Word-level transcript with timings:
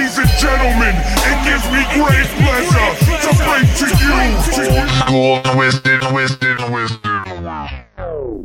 Ladies 0.00 0.16
and 0.16 0.32
gentlemen, 0.40 0.94
it 0.96 1.44
gives 1.44 1.66
me 1.68 1.84
great 1.92 2.24
pleasure 2.40 2.90
to 3.20 3.36
bring 3.44 3.68
to 3.76 3.84
you. 4.00 4.16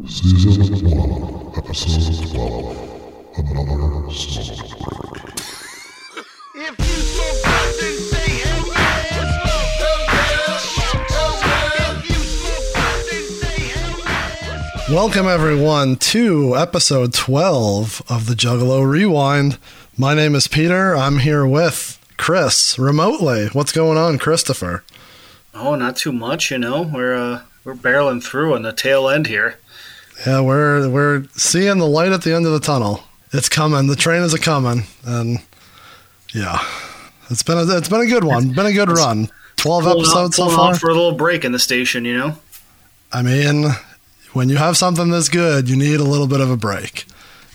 Season 0.06 0.60
1, 0.84 1.56
Episode 1.56 2.28
12. 2.28 2.76
Another 3.38 4.12
smoke 4.12 4.68
break. 4.84 5.40
If 6.56 6.76
you 6.78 7.00
smoke 7.08 7.40
then 7.80 7.96
say 8.04 8.30
hell 8.44 8.68
yeah. 14.90 14.94
Welcome, 14.94 15.28
everyone, 15.28 15.96
to 15.96 16.56
episode 16.58 17.14
12 17.14 18.02
of 18.10 18.26
the 18.28 18.34
Juggalo 18.34 18.86
Rewind. 18.86 19.58
My 19.98 20.14
name 20.14 20.36
is 20.36 20.48
Peter. 20.48 20.94
I'm 20.96 21.20
here 21.20 21.48
with 21.48 22.00
Chris 22.18 22.78
remotely. 22.78 23.48
What's 23.54 23.72
going 23.72 23.98
on, 23.98 24.18
Christopher? 24.18 24.84
Oh, 25.54 25.76
not 25.76 25.96
too 25.96 26.12
much, 26.12 26.52
you 26.52 26.58
know. 26.58 26.82
We're 26.82 27.16
uh, 27.16 27.42
we're 27.64 27.76
barreling 27.76 28.22
through 28.22 28.56
on 28.56 28.64
the 28.64 28.74
tail 28.74 29.08
end 29.08 29.28
here. 29.28 29.58
Yeah, 30.28 30.42
we're 30.42 30.90
we're 30.90 31.24
seeing 31.34 31.78
the 31.78 31.88
light 31.88 32.12
at 32.12 32.24
the 32.24 32.36
end 32.36 32.46
of 32.46 32.52
the 32.52 32.60
tunnel. 32.60 33.04
It's 33.32 33.48
coming. 33.48 33.88
The 33.88 33.96
train 33.96 34.22
is 34.22 34.34
a 34.34 34.40
coming, 34.40 34.84
and 35.06 35.40
yeah, 36.34 36.60
it's 37.30 37.44
been 37.44 37.58
a 37.58 37.78
it's 37.78 37.90
been 37.90 38.02
a 38.02 38.06
good 38.06 38.26
one. 38.26 38.50
Been 38.52 38.66
a 38.66 38.74
good 38.74 38.90
run. 38.90 39.30
Twelve 39.56 39.88
out- 39.88 39.98
episodes 39.98 40.36
so 40.36 40.50
far. 40.50 40.76
for 40.76 40.90
a 40.90 40.94
little 40.94 41.16
break 41.16 41.46
in 41.46 41.54
the 41.54 41.60
station, 41.60 42.04
you 42.04 42.18
know. 42.18 42.38
I 43.14 43.22
mean, 43.22 43.70
when 44.34 44.50
you 44.50 44.58
have 44.58 44.76
something 44.76 45.10
this 45.10 45.30
good, 45.30 45.70
you 45.70 45.78
need 45.78 46.02
a 46.02 46.04
little 46.04 46.28
bit 46.28 46.42
of 46.42 46.52
a 46.52 46.58
break. 46.58 47.06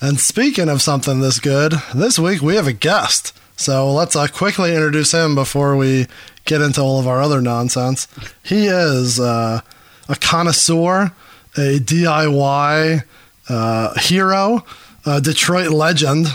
And 0.03 0.19
speaking 0.19 0.71
of 0.71 0.81
something 0.81 1.21
this 1.21 1.39
good, 1.39 1.75
this 1.95 2.19
week 2.19 2.41
we 2.41 2.55
have 2.57 2.67
a 2.67 2.73
guest. 2.73 3.37
So 3.57 3.93
let's 3.93 4.17
uh, 4.17 4.29
quickly 4.29 4.75
introduce 4.75 5.13
him 5.13 5.35
before 5.35 5.77
we 5.77 6.07
get 6.47 6.63
into 6.63 6.81
all 6.81 6.99
of 6.99 7.07
our 7.07 7.21
other 7.21 7.43
nonsense. 7.43 8.09
He 8.43 8.67
is 8.67 9.21
uh, 9.21 9.61
a 10.09 10.17
connoisseur, 10.17 11.13
a 11.55 11.79
DIY 11.79 13.05
uh, 13.51 13.99
hero, 14.01 14.65
a 15.05 15.21
Detroit 15.21 15.71
legend, 15.71 16.29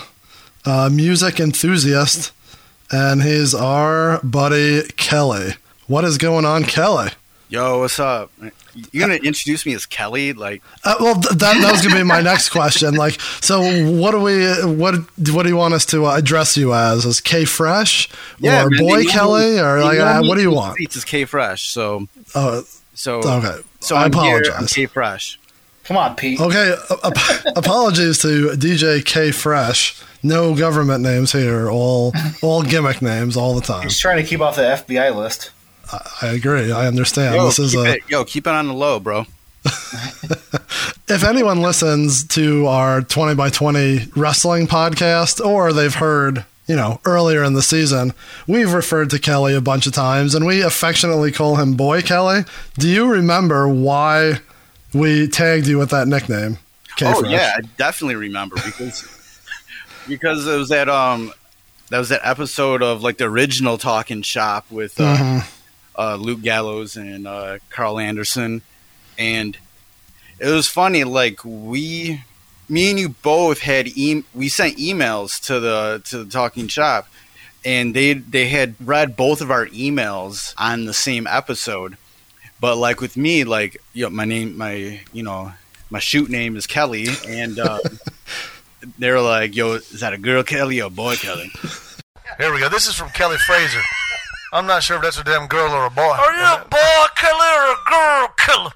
a 0.63 0.91
music 0.91 1.39
enthusiast, 1.39 2.31
and 2.91 3.23
he's 3.23 3.55
our 3.55 4.19
buddy 4.23 4.83
Kelly. 4.95 5.55
What 5.88 6.03
is 6.03 6.19
going 6.19 6.45
on, 6.45 6.66
Kelly? 6.66 7.09
Yo, 7.50 7.79
what's 7.79 8.00
up? 8.00 8.31
You 8.91 8.99
gonna 8.99 9.15
introduce 9.15 9.65
me 9.65 9.73
as 9.73 9.85
Kelly? 9.85 10.33
Like, 10.33 10.61
Uh, 10.83 10.95
well, 10.99 11.13
th- 11.15 11.35
that, 11.35 11.61
that 11.61 11.71
was 11.71 11.81
gonna 11.81 11.95
be 11.95 12.03
my 12.03 12.21
next 12.21 12.49
question. 12.49 12.93
Like, 12.95 13.19
so 13.41 13.61
what 13.91 14.11
do 14.11 14.19
we 14.19 14.45
what 14.75 14.95
what 15.31 15.43
do 15.43 15.49
you 15.49 15.55
want 15.57 15.73
us 15.73 15.85
to 15.87 16.05
uh, 16.05 16.15
address 16.17 16.57
you 16.57 16.73
as? 16.73 17.05
As 17.05 17.21
K 17.21 17.45
Fresh 17.45 18.09
or 18.41 18.49
man, 18.49 18.69
Boy 18.77 19.05
Kelly 19.05 19.55
me- 19.55 19.59
or 19.59 19.81
like 19.81 19.99
uh, 19.99 20.21
what 20.23 20.35
do 20.35 20.41
you 20.41 20.51
want? 20.51 20.75
States 20.75 20.95
is 20.97 21.05
K 21.05 21.25
Fresh. 21.25 21.69
So, 21.69 22.07
Oh, 22.35 22.63
so 22.93 23.19
okay. 23.19 23.61
So 23.79 23.95
I 23.95 24.05
I'm 24.05 24.11
here, 24.13 24.21
I'm 24.37 24.41
apologize. 24.43 24.73
K 24.73 24.85
Fresh. 24.87 25.39
Come 25.85 25.97
on, 25.97 26.15
Pete. 26.15 26.41
Okay, 26.41 26.75
uh, 26.89 26.95
ap- 27.03 27.45
apologies 27.57 28.17
to 28.23 28.49
DJ 28.57 29.05
K 29.05 29.31
Fresh. 29.31 30.01
No 30.23 30.55
government 30.55 31.03
names 31.03 31.31
here. 31.31 31.69
All 31.69 32.11
all 32.41 32.63
gimmick 32.63 33.01
names 33.01 33.37
all 33.37 33.53
the 33.53 33.61
time. 33.61 33.83
He's 33.83 33.99
trying 33.99 34.17
to 34.17 34.23
keep 34.27 34.41
off 34.41 34.55
the 34.55 34.63
FBI 34.63 35.15
list. 35.15 35.51
I 36.22 36.28
agree. 36.28 36.72
I 36.72 36.88
understand. 36.88 37.36
Yo, 37.36 37.45
this 37.45 37.59
is 37.59 37.75
a 37.75 37.95
it, 37.95 38.02
yo, 38.08 38.23
keep 38.25 38.47
it 38.47 38.52
on 38.53 38.67
the 38.67 38.73
low, 38.73 39.00
bro. 39.00 39.25
if 41.08 41.23
anyone 41.23 41.61
listens 41.61 42.23
to 42.28 42.67
our 42.67 43.02
20 43.02 43.36
by 43.36 43.50
20 43.50 44.11
wrestling 44.16 44.67
podcast 44.67 45.44
or 45.44 45.73
they've 45.73 45.95
heard 45.95 46.45
you 46.67 46.75
know 46.75 47.00
earlier 47.06 47.44
in 47.44 47.53
the 47.53 47.63
season 47.63 48.13
we've 48.47 48.73
referred 48.73 49.09
to 49.09 49.17
kelly 49.17 49.56
a 49.56 49.61
bunch 49.61 49.88
of 49.88 49.94
times 49.94 50.36
and 50.36 50.45
we 50.45 50.61
affectionately 50.61 51.31
call 51.31 51.56
him 51.56 51.73
boy 51.73 52.02
kelly 52.03 52.44
do 52.78 52.88
you 52.88 53.08
remember 53.09 53.67
why 53.67 54.33
we 54.94 55.28
tagged 55.28 55.66
you 55.66 55.79
with 55.79 55.90
that 55.90 56.07
nickname 56.07 56.57
oh 56.59 56.94
K-Fresh? 56.97 57.31
yeah, 57.31 57.53
I 57.57 57.62
definitely 57.78 58.16
remember 58.16 58.56
because 58.57 59.41
because 60.07 60.45
it 60.45 60.56
was 60.57 60.69
that 60.69 60.88
um 60.90 61.31
that 61.90 61.97
was 61.97 62.09
that 62.09 62.22
episode 62.24 62.84
of 62.84 63.01
like 63.03 63.18
the 63.18 63.25
original 63.25 63.78
Talking 63.79 64.22
Shop 64.22 64.66
with 64.69 65.00
uh, 65.00 65.18
Mhm. 65.18 65.51
Uh, 65.97 66.16
Luke 66.16 66.41
Gallows 66.41 66.95
and 66.95 67.28
uh, 67.28 67.59
Karl 67.69 68.00
Anderson, 68.00 68.61
and 69.17 69.57
it 70.39 70.50
was 70.50 70.67
funny. 70.67 71.03
Like 71.03 71.39
we, 71.44 72.22
me 72.67 72.89
and 72.89 73.00
you 73.00 73.09
both 73.09 73.59
had 73.59 73.88
e- 73.88 74.23
we 74.33 74.50
sent 74.50 74.78
emails 74.78 75.39
to 75.47 75.59
the 75.59 76.01
to 76.06 76.23
the 76.23 76.29
Talking 76.29 76.67
Shop, 76.67 77.07
and 77.63 77.94
they 77.95 78.13
they 78.13 78.47
had 78.47 78.75
read 78.79 79.16
both 79.16 79.41
of 79.41 79.51
our 79.51 79.67
emails 79.67 80.53
on 80.57 80.85
the 80.85 80.94
same 80.94 81.28
episode. 81.28 81.97
But 82.59 82.77
like 82.77 83.01
with 83.01 83.17
me, 83.17 83.44
like 83.44 83.81
you 83.94 84.03
know, 84.03 84.09
my 84.09 84.25
name, 84.25 84.57
my 84.57 85.01
you 85.13 85.23
know, 85.23 85.53
my 85.89 86.00
shoot 86.00 86.29
name 86.29 86.56
is 86.56 86.67
Kelly, 86.67 87.07
and 87.27 87.57
uh, 87.59 87.79
they're 88.97 89.22
like, 89.22 89.56
"Yo, 89.56 89.73
is 89.73 90.00
that 90.01 90.13
a 90.13 90.17
girl 90.17 90.44
Kelly 90.44 90.81
or 90.81 90.88
a 90.88 90.89
boy 90.89 91.16
Kelly?" 91.16 91.51
Here 92.38 92.51
we 92.53 92.59
go. 92.59 92.67
This 92.67 92.88
is 92.88 92.95
from 92.95 93.09
Kelly 93.12 93.38
Fraser. 93.38 93.81
I'm 94.55 94.66
not 94.66 94.83
sure 94.83 94.95
if 94.95 95.03
that's 95.03 95.19
a 95.19 95.23
damn 95.23 95.47
girl 95.47 95.69
or 95.69 95.85
a 95.85 95.89
boy. 95.89 96.01
Are 96.01 96.33
you 96.33 96.63
a 96.63 96.66
boy 96.69 97.05
killer 97.19 97.53
or 97.59 97.75
a 97.75 97.89
girl 97.89 98.27
killer? 98.38 98.71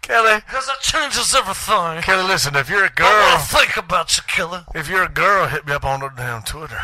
Kelly? 0.00 0.40
Because 0.46 0.66
that 0.66 0.80
changes 0.80 1.34
everything. 1.34 2.00
Kelly, 2.02 2.26
listen, 2.26 2.56
if 2.56 2.70
you're 2.70 2.86
a 2.86 2.90
girl, 2.90 3.06
want 3.06 3.42
to 3.42 3.56
think 3.56 3.76
about 3.76 4.16
you, 4.16 4.22
killer. 4.26 4.64
if 4.74 4.88
you're 4.88 5.04
a 5.04 5.08
girl, 5.08 5.46
hit 5.46 5.66
me 5.66 5.72
up 5.74 5.84
on 5.84 6.00
the 6.00 6.08
damn 6.16 6.42
Twitter. 6.42 6.80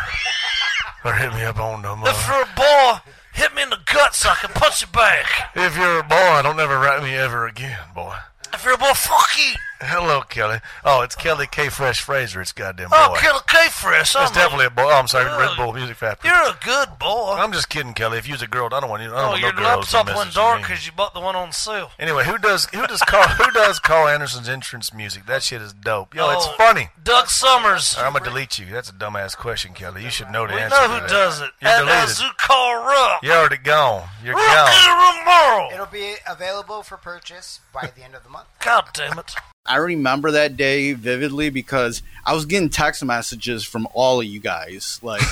Or 1.02 1.14
hit 1.14 1.32
me 1.32 1.42
up 1.44 1.58
on 1.58 1.80
the 1.80 1.92
If 2.10 2.28
uh, 2.28 2.32
you're 2.32 2.42
a 2.42 2.54
boy, 2.54 3.00
hit 3.32 3.54
me 3.54 3.62
in 3.62 3.70
the 3.70 3.78
guts 3.92 4.18
so 4.18 4.28
I 4.28 4.34
can 4.34 4.50
punch 4.50 4.82
you 4.82 4.88
back. 4.88 5.26
If 5.56 5.76
you're 5.76 6.00
a 6.00 6.02
boy, 6.02 6.42
don't 6.42 6.60
ever 6.60 6.78
write 6.78 7.02
me 7.02 7.14
ever 7.14 7.46
again, 7.46 7.78
boy. 7.94 8.14
If 8.52 8.64
you're 8.64 8.74
a 8.74 8.78
boy, 8.78 8.92
fuck 8.92 9.28
you. 9.38 9.54
Hello, 9.80 10.22
Kelly. 10.22 10.58
Oh, 10.84 11.02
it's 11.02 11.14
Kelly 11.14 11.46
K. 11.50 11.68
Fresh 11.68 12.00
Fraser. 12.00 12.40
It's 12.40 12.52
goddamn 12.52 12.88
oh, 12.92 13.08
boy. 13.08 13.14
Oh, 13.16 13.20
Killer 13.20 13.40
K-Fresh. 13.46 14.14
That's 14.14 14.30
I'm 14.30 14.34
definitely 14.34 14.66
a 14.66 14.70
boy. 14.70 14.84
Oh, 14.84 14.98
I'm 14.98 15.06
sorry, 15.08 15.26
Oh, 15.28 15.38
Red 15.38 15.56
Bull 15.56 15.72
Music 15.72 15.96
Factory. 15.96 16.30
You're 16.30 16.50
a 16.50 16.56
good 16.64 16.98
boy. 16.98 17.34
I'm 17.38 17.52
just 17.52 17.68
kidding, 17.68 17.92
Kelly. 17.92 18.16
If 18.18 18.26
you 18.26 18.32
was 18.34 18.42
a 18.42 18.46
girl, 18.46 18.68
I 18.72 18.80
don't 18.80 18.88
want 18.88 19.02
you. 19.02 19.10
I 19.14 19.16
don't 19.20 19.24
Oh, 19.24 19.28
want 19.30 19.40
your 19.42 19.52
no 19.52 19.58
girls 19.58 19.92
laptop 19.92 20.06
to 20.06 20.14
went 20.16 20.34
dark 20.34 20.62
because 20.62 20.86
you 20.86 20.92
bought 20.92 21.12
the 21.14 21.20
one 21.20 21.36
on 21.36 21.52
sale. 21.52 21.90
Anyway, 21.98 22.24
who 22.24 22.38
does 22.38 22.66
who 22.74 22.86
does 22.86 23.00
Karl 23.00 23.28
who 23.28 23.50
does 23.52 23.78
Karl 23.78 24.08
Anderson's 24.08 24.48
entrance 24.48 24.94
music? 24.94 25.26
That 25.26 25.42
shit 25.42 25.60
is 25.60 25.72
dope. 25.72 26.14
Yo, 26.14 26.30
it's 26.30 26.46
Oh, 26.46 26.54
funny. 26.56 26.88
Doug 27.02 27.28
Summers. 27.28 27.94
All 27.96 28.02
right, 28.02 28.06
I'm 28.08 28.12
gonna 28.14 28.24
delete 28.24 28.58
you. 28.58 28.66
That's 28.66 28.88
a 28.90 28.94
dumbass 28.94 29.36
question, 29.36 29.74
Kelly. 29.74 30.02
You 30.04 30.10
should 30.10 30.30
know 30.30 30.46
the 30.46 30.54
We 30.54 30.60
answer. 30.60 30.76
know 30.76 30.86
to 30.86 30.92
who 30.94 31.00
that. 31.00 31.08
does 31.08 31.40
it. 31.42 31.50
You're 31.60 31.70
And 31.70 31.86
deleted. 31.86 32.08
Azukara. 32.16 33.18
You're 33.22 33.36
already 33.36 33.58
gone. 33.58 34.08
You're 34.24 34.34
Rookie 34.34 34.46
gone. 34.46 35.26
Romero. 35.26 35.70
It'll 35.74 35.86
be 35.86 36.14
available 36.26 36.82
for 36.82 36.96
purchase 36.96 37.60
by 37.74 37.90
the 37.94 38.02
end 38.02 38.14
of 38.14 38.22
the 38.24 38.30
month. 38.30 38.46
God 38.60 38.86
damn 38.94 39.18
it. 39.18 39.34
I 39.68 39.76
remember 39.76 40.30
that 40.32 40.56
day 40.56 40.92
vividly 40.92 41.50
because 41.50 42.02
I 42.24 42.34
was 42.34 42.46
getting 42.46 42.68
text 42.68 43.04
messages 43.04 43.64
from 43.64 43.88
all 43.94 44.20
of 44.20 44.26
you 44.26 44.40
guys, 44.40 44.98
like, 45.02 45.22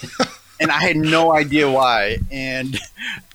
and 0.60 0.70
I 0.70 0.80
had 0.80 0.96
no 0.96 1.32
idea 1.32 1.70
why. 1.70 2.18
And 2.30 2.78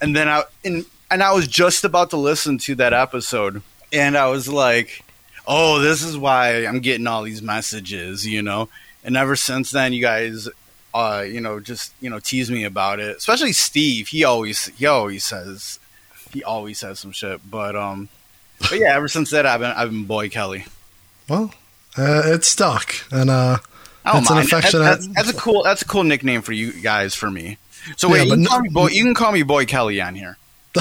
and 0.02 0.16
then 0.16 0.28
I 0.28 0.44
and 0.64 0.86
and 1.12 1.22
I 1.22 1.34
was 1.34 1.48
just 1.48 1.84
about 1.84 2.10
to 2.12 2.18
listen 2.18 2.58
to 2.60 2.76
that 2.76 2.94
episode, 2.94 3.62
and 3.92 4.18
I 4.18 4.28
was 4.28 4.48
like, 4.48 5.04
"Oh, 5.48 5.80
this 5.80 6.02
is 6.04 6.18
why 6.18 6.66
I'm 6.66 6.80
getting 6.80 7.08
all 7.08 7.24
these 7.24 7.42
messages," 7.42 8.26
you 8.26 8.42
know. 8.42 8.70
And 9.04 9.18
ever 9.18 9.36
since 9.36 9.72
then, 9.72 9.94
you 9.94 10.02
guys, 10.02 10.48
uh, 10.94 11.24
you 11.28 11.42
know, 11.42 11.60
just 11.60 11.94
you 12.02 12.10
know, 12.10 12.20
tease 12.20 12.50
me 12.50 12.64
about 12.64 13.00
it. 13.00 13.18
Especially 13.18 13.54
Steve. 13.54 14.08
He 14.08 14.24
always 14.24 14.68
he 14.68 14.86
always 14.86 15.24
says 15.24 15.80
he 16.32 16.44
always 16.44 16.80
says 16.80 17.00
some 17.00 17.12
shit, 17.12 17.42
but 17.50 17.76
um. 17.76 18.10
But 18.60 18.80
yeah, 18.80 18.96
ever 18.96 19.08
since 19.08 19.32
that, 19.32 19.46
I've 19.46 19.60
been 19.60 19.72
I've 19.72 19.90
been 19.90 20.06
Boy 20.06 20.30
Kelly. 20.30 20.66
well 21.30 21.54
uh, 21.98 22.22
it's 22.26 22.48
stuck 22.48 22.96
and 23.12 23.30
uh 23.30 23.58
I 24.06 24.14
don't 24.14 24.30
an 24.32 24.38
affectionate- 24.40 24.84
That's, 24.84 25.08
that's, 25.08 25.28
that's 25.28 25.38
a 25.38 25.42
cool. 25.42 25.64
That's 25.64 25.82
a 25.82 25.86
cool 25.86 26.04
nickname 26.04 26.42
for 26.42 26.52
you 26.52 26.74
guys. 26.74 27.16
For 27.16 27.32
me. 27.32 27.58
So 27.98 28.10
wait, 28.10 28.18
Yeah, 28.18 28.24
you, 28.24 28.30
but 28.30 28.36
can 28.36 28.44
no- 28.44 28.50
call 28.50 28.60
me 28.62 28.70
boy, 28.70 28.88
you 28.90 29.04
can 29.04 29.14
call 29.14 29.32
me 29.32 29.44
Boy 29.44 29.66
Kelly 29.66 30.02
on 30.02 30.16
here. 30.16 30.38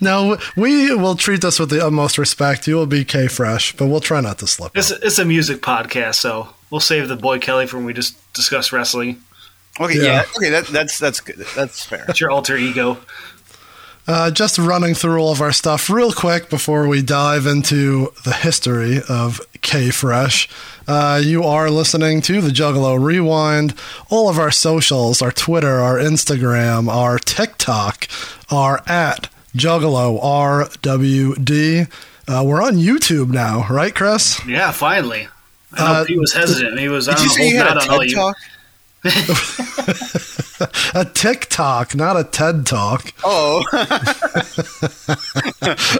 no 0.00 0.36
we 0.56 0.94
will 0.94 1.14
treat 1.14 1.40
this 1.42 1.58
with 1.58 1.70
the 1.70 1.84
utmost 1.84 2.18
respect 2.18 2.66
you 2.66 2.74
will 2.74 2.86
be 2.86 3.04
k 3.04 3.26
fresh 3.28 3.74
but 3.76 3.86
we'll 3.86 4.00
try 4.00 4.20
not 4.20 4.38
to 4.38 4.46
slip 4.46 4.72
It's, 4.76 4.90
up. 4.92 4.98
it's 5.02 5.18
a 5.18 5.24
music 5.24 5.60
podcast, 5.62 6.16
so 6.16 6.48
we'll 6.70 6.80
save 6.80 7.08
the 7.08 7.16
boy 7.16 7.38
Kelly 7.38 7.66
for 7.66 7.76
when 7.76 7.86
we 7.86 7.92
just 7.94 8.16
discuss 8.34 8.72
wrestling. 8.72 9.20
Okay, 9.78 9.96
Yeah. 9.96 10.02
yeah. 10.02 10.22
okay, 10.36 10.50
that, 10.50 10.66
that's 10.66 10.98
that's 10.98 11.20
good. 11.20 11.36
That's 11.54 11.84
fair. 11.84 12.04
It's 12.08 12.20
your 12.20 12.30
alter 12.30 12.56
ego. 12.56 12.98
Uh, 14.10 14.28
just 14.28 14.58
running 14.58 14.92
through 14.92 15.20
all 15.20 15.30
of 15.30 15.40
our 15.40 15.52
stuff 15.52 15.88
real 15.88 16.10
quick 16.12 16.50
before 16.50 16.88
we 16.88 17.00
dive 17.00 17.46
into 17.46 18.12
the 18.24 18.32
history 18.32 18.98
of 19.08 19.40
K 19.60 19.90
Fresh. 19.90 20.48
Uh, 20.88 21.20
you 21.22 21.44
are 21.44 21.70
listening 21.70 22.20
to 22.22 22.40
the 22.40 22.48
Juggalo 22.48 23.00
Rewind. 23.00 23.72
All 24.08 24.28
of 24.28 24.36
our 24.36 24.50
socials, 24.50 25.22
our 25.22 25.30
Twitter, 25.30 25.78
our 25.78 25.96
Instagram, 25.96 26.88
our 26.88 27.20
TikTok 27.20 28.08
are 28.50 28.82
at 28.84 29.28
Juggalo 29.56 30.20
RWD. 30.20 31.88
Uh, 32.26 32.42
we're 32.44 32.62
on 32.64 32.74
YouTube 32.78 33.28
now, 33.30 33.64
right, 33.70 33.94
Chris? 33.94 34.44
Yeah, 34.44 34.72
finally. 34.72 35.28
I 35.74 35.78
know 35.78 36.00
Uh, 36.00 36.04
he 36.06 36.18
was 36.18 36.32
hesitant. 36.32 36.80
He 36.80 36.88
was 36.88 37.06
Did 37.06 37.20
you 37.20 37.28
say 37.28 37.48
you 37.48 37.58
had 37.58 37.68
a 37.68 37.70
out 37.70 37.82
on 37.84 37.90
all 37.90 37.98
TED 38.00 38.10
you. 38.10 38.32
A 40.94 41.04
TikTok, 41.04 41.94
not 41.94 42.18
a 42.18 42.24
TED 42.24 42.66
Talk. 42.66 43.14
Oh, 43.24 43.64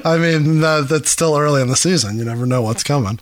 I 0.05 0.19
mean, 0.19 0.61
that, 0.61 0.87
that's 0.91 1.11
still 1.11 1.37
early 1.37 1.63
in 1.63 1.69
the 1.69 1.77
season. 1.77 2.19
You 2.19 2.25
never 2.25 2.45
know 2.45 2.61
what's 2.61 2.83
coming. 2.83 3.19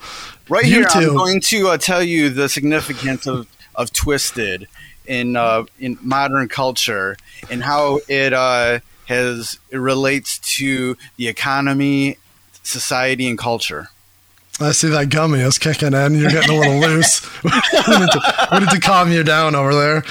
right 0.49 0.65
here, 0.65 0.85
I'm 0.91 1.15
going 1.15 1.41
to 1.43 1.69
uh, 1.69 1.79
tell 1.79 2.03
you 2.03 2.29
the 2.29 2.49
significance 2.49 3.27
of, 3.29 3.47
of 3.77 3.91
Twiztid 3.91 4.67
in 5.07 5.37
uh, 5.37 5.65
in 5.79 5.99
modern 6.03 6.49
culture 6.49 7.17
and 7.51 7.63
how 7.63 8.01
it 8.09 8.33
uh, 8.33 8.81
has 9.07 9.59
it 9.71 9.79
relates 9.79 10.39
to 10.57 10.97
the 11.17 11.29
economy, 11.29 12.19
society, 12.63 13.29
and 13.29 13.39
culture. 13.39 13.89
I 14.61 14.73
see 14.73 14.89
that 14.89 15.09
gummy 15.11 15.41
is 15.41 15.57
kicking 15.59 15.95
in. 15.95 16.15
You're 16.15 16.31
getting 16.31 16.57
a 16.57 16.61
little 16.61 16.79
loose. 16.89 17.23
we, 17.45 17.51
need 17.51 18.11
to, 18.11 18.49
we 18.53 18.59
need 18.61 18.71
to 18.71 18.81
calm 18.81 19.13
you 19.13 19.23
down 19.23 19.55
over 19.55 19.75
there. 19.75 20.05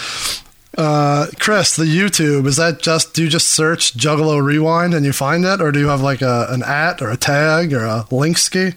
Uh, 0.78 1.26
Chris, 1.40 1.76
the 1.76 1.84
YouTube 1.86 2.46
is 2.46 2.56
that 2.58 2.82
just 2.82 3.14
do 3.14 3.24
you 3.24 3.30
just 3.30 3.50
search 3.50 3.98
Juggalo 3.98 4.42
Rewind 4.44 4.94
and 4.94 5.06
you 5.06 5.12
find 5.12 5.44
it, 5.44 5.60
or 5.60 5.72
do 5.72 5.80
you 5.80 5.88
have 5.88 6.02
like 6.02 6.22
a 6.22 6.46
an 6.50 6.62
at 6.64 7.02
or 7.02 7.10
a 7.10 7.18
tag 7.18 7.74
or 7.74 7.84
a 7.84 8.06
link 8.12 8.38
ski? 8.38 8.74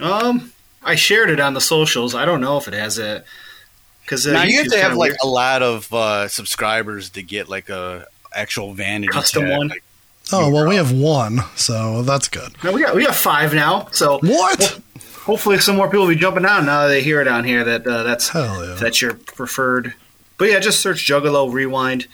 Um, 0.00 0.52
I 0.82 0.94
shared 0.94 1.28
it 1.28 1.38
on 1.38 1.52
the 1.54 1.60
socials. 1.60 2.14
I 2.14 2.24
don't 2.24 2.40
know 2.40 2.56
if 2.56 2.66
it 2.66 2.72
has 2.74 2.98
a 2.98 3.24
because 4.04 4.26
uh, 4.26 4.32
now 4.32 4.44
you 4.44 4.56
have 4.58 4.68
to 4.68 4.76
have 4.78 4.82
kinda 4.92 4.98
like 4.98 5.10
weird. 5.10 5.18
a 5.22 5.26
lot 5.28 5.62
of 5.62 5.92
uh, 5.92 6.28
subscribers 6.28 7.10
to 7.10 7.22
get 7.22 7.48
like 7.50 7.68
a 7.68 8.06
actual 8.34 8.72
vanity 8.72 9.08
Custom 9.12 9.42
tag. 9.44 9.58
one? 9.58 9.68
Like, 9.68 9.82
Oh 10.32 10.50
well, 10.52 10.66
we 10.68 10.76
have 10.76 10.92
one, 10.92 11.40
so 11.56 12.02
that's 12.02 12.28
good. 12.28 12.52
No, 12.62 12.72
we 12.72 12.82
got 12.82 12.94
we 12.94 13.04
got 13.04 13.14
five 13.14 13.54
now. 13.54 13.88
So 13.92 14.18
What? 14.20 14.80
hopefully 15.22 15.58
some 15.58 15.76
more 15.76 15.86
people 15.88 16.06
will 16.06 16.14
be 16.14 16.20
jumping 16.20 16.44
on 16.46 16.64
now 16.66 16.82
that 16.82 16.88
they 16.88 17.02
hear 17.02 17.20
it 17.20 17.28
on 17.28 17.44
here 17.44 17.62
that 17.64 17.86
uh, 17.86 18.02
that's 18.02 18.28
Hell 18.30 18.66
yeah. 18.66 18.74
that's 18.74 19.00
your 19.02 19.14
preferred. 19.14 19.94
But 20.38 20.50
yeah, 20.50 20.58
just 20.58 20.80
search 20.80 21.06
Juggalo 21.06 21.52
Rewind. 21.52 22.06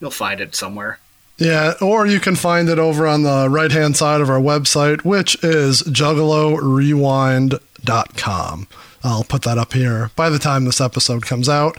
You'll 0.00 0.10
find 0.10 0.40
it 0.40 0.54
somewhere. 0.54 0.98
Yeah, 1.38 1.74
or 1.80 2.04
you 2.06 2.18
can 2.18 2.34
find 2.34 2.68
it 2.68 2.80
over 2.80 3.06
on 3.06 3.22
the 3.22 3.48
right 3.48 3.70
hand 3.70 3.96
side 3.96 4.20
of 4.20 4.28
our 4.28 4.40
website, 4.40 5.04
which 5.04 5.36
is 5.44 5.82
juggalorewind.com. 5.82 8.66
I'll 9.04 9.22
put 9.24 9.42
that 9.42 9.58
up 9.58 9.72
here 9.72 10.10
by 10.16 10.28
the 10.30 10.40
time 10.40 10.64
this 10.64 10.80
episode 10.80 11.24
comes 11.24 11.48
out. 11.48 11.76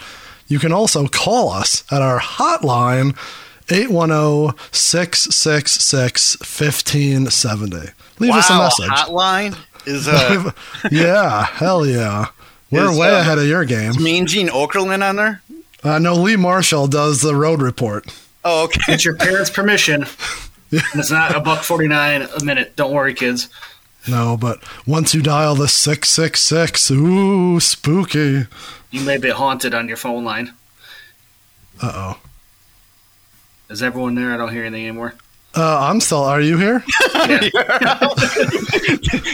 You 0.47 0.59
can 0.59 0.71
also 0.71 1.07
call 1.07 1.49
us 1.49 1.83
at 1.91 2.01
our 2.01 2.19
hotline, 2.19 3.17
810 3.71 4.57
666 4.71 6.37
1570. 6.39 7.93
Leave 8.19 8.33
us 8.33 8.49
a 8.49 8.53
wow, 8.53 8.63
message. 8.63 8.89
hotline 8.89 9.57
is 9.85 10.07
a. 10.07 10.53
yeah, 10.91 11.45
hell 11.45 11.85
yeah. 11.85 12.27
We're 12.71 12.91
Is, 12.91 12.97
way 12.97 13.09
uh, 13.09 13.21
ahead 13.21 13.39
of 13.39 13.45
your 13.45 13.65
game. 13.65 14.01
Mean 14.01 14.27
Gene 14.27 14.49
Okerlund 14.49 15.07
on 15.07 15.15
there. 15.15 15.41
Uh, 15.83 15.97
no, 15.97 16.15
Lee 16.15 16.35
Marshall 16.35 16.87
does 16.87 17.21
the 17.21 17.35
road 17.35 17.61
report. 17.61 18.13
Oh, 18.43 18.65
okay. 18.65 18.81
Get 18.87 19.05
your 19.05 19.15
parents' 19.15 19.49
permission. 19.49 20.03
And 20.03 20.81
it's 20.95 21.11
not 21.11 21.35
a 21.35 21.39
buck 21.39 21.63
forty 21.63 21.87
nine 21.87 22.21
a 22.21 22.43
minute. 22.43 22.75
Don't 22.75 22.93
worry, 22.93 23.13
kids. 23.13 23.49
No, 24.07 24.37
but 24.37 24.63
once 24.87 25.13
you 25.13 25.21
dial 25.21 25.55
the 25.55 25.67
666, 25.67 26.89
ooh, 26.91 27.59
spooky. 27.59 28.45
You 28.91 29.01
may 29.01 29.17
be 29.17 29.29
haunted 29.29 29.73
on 29.73 29.87
your 29.87 29.97
phone 29.97 30.23
line. 30.23 30.53
Uh 31.81 31.91
oh. 32.15 32.19
Is 33.69 33.83
everyone 33.83 34.15
there? 34.15 34.33
I 34.33 34.37
don't 34.37 34.51
hear 34.51 34.65
anything 34.65 34.87
anymore. 34.87 35.13
Uh, 35.55 35.79
I'm 35.89 35.99
still. 35.99 36.23
Are 36.23 36.41
you 36.41 36.57
here? 36.57 36.83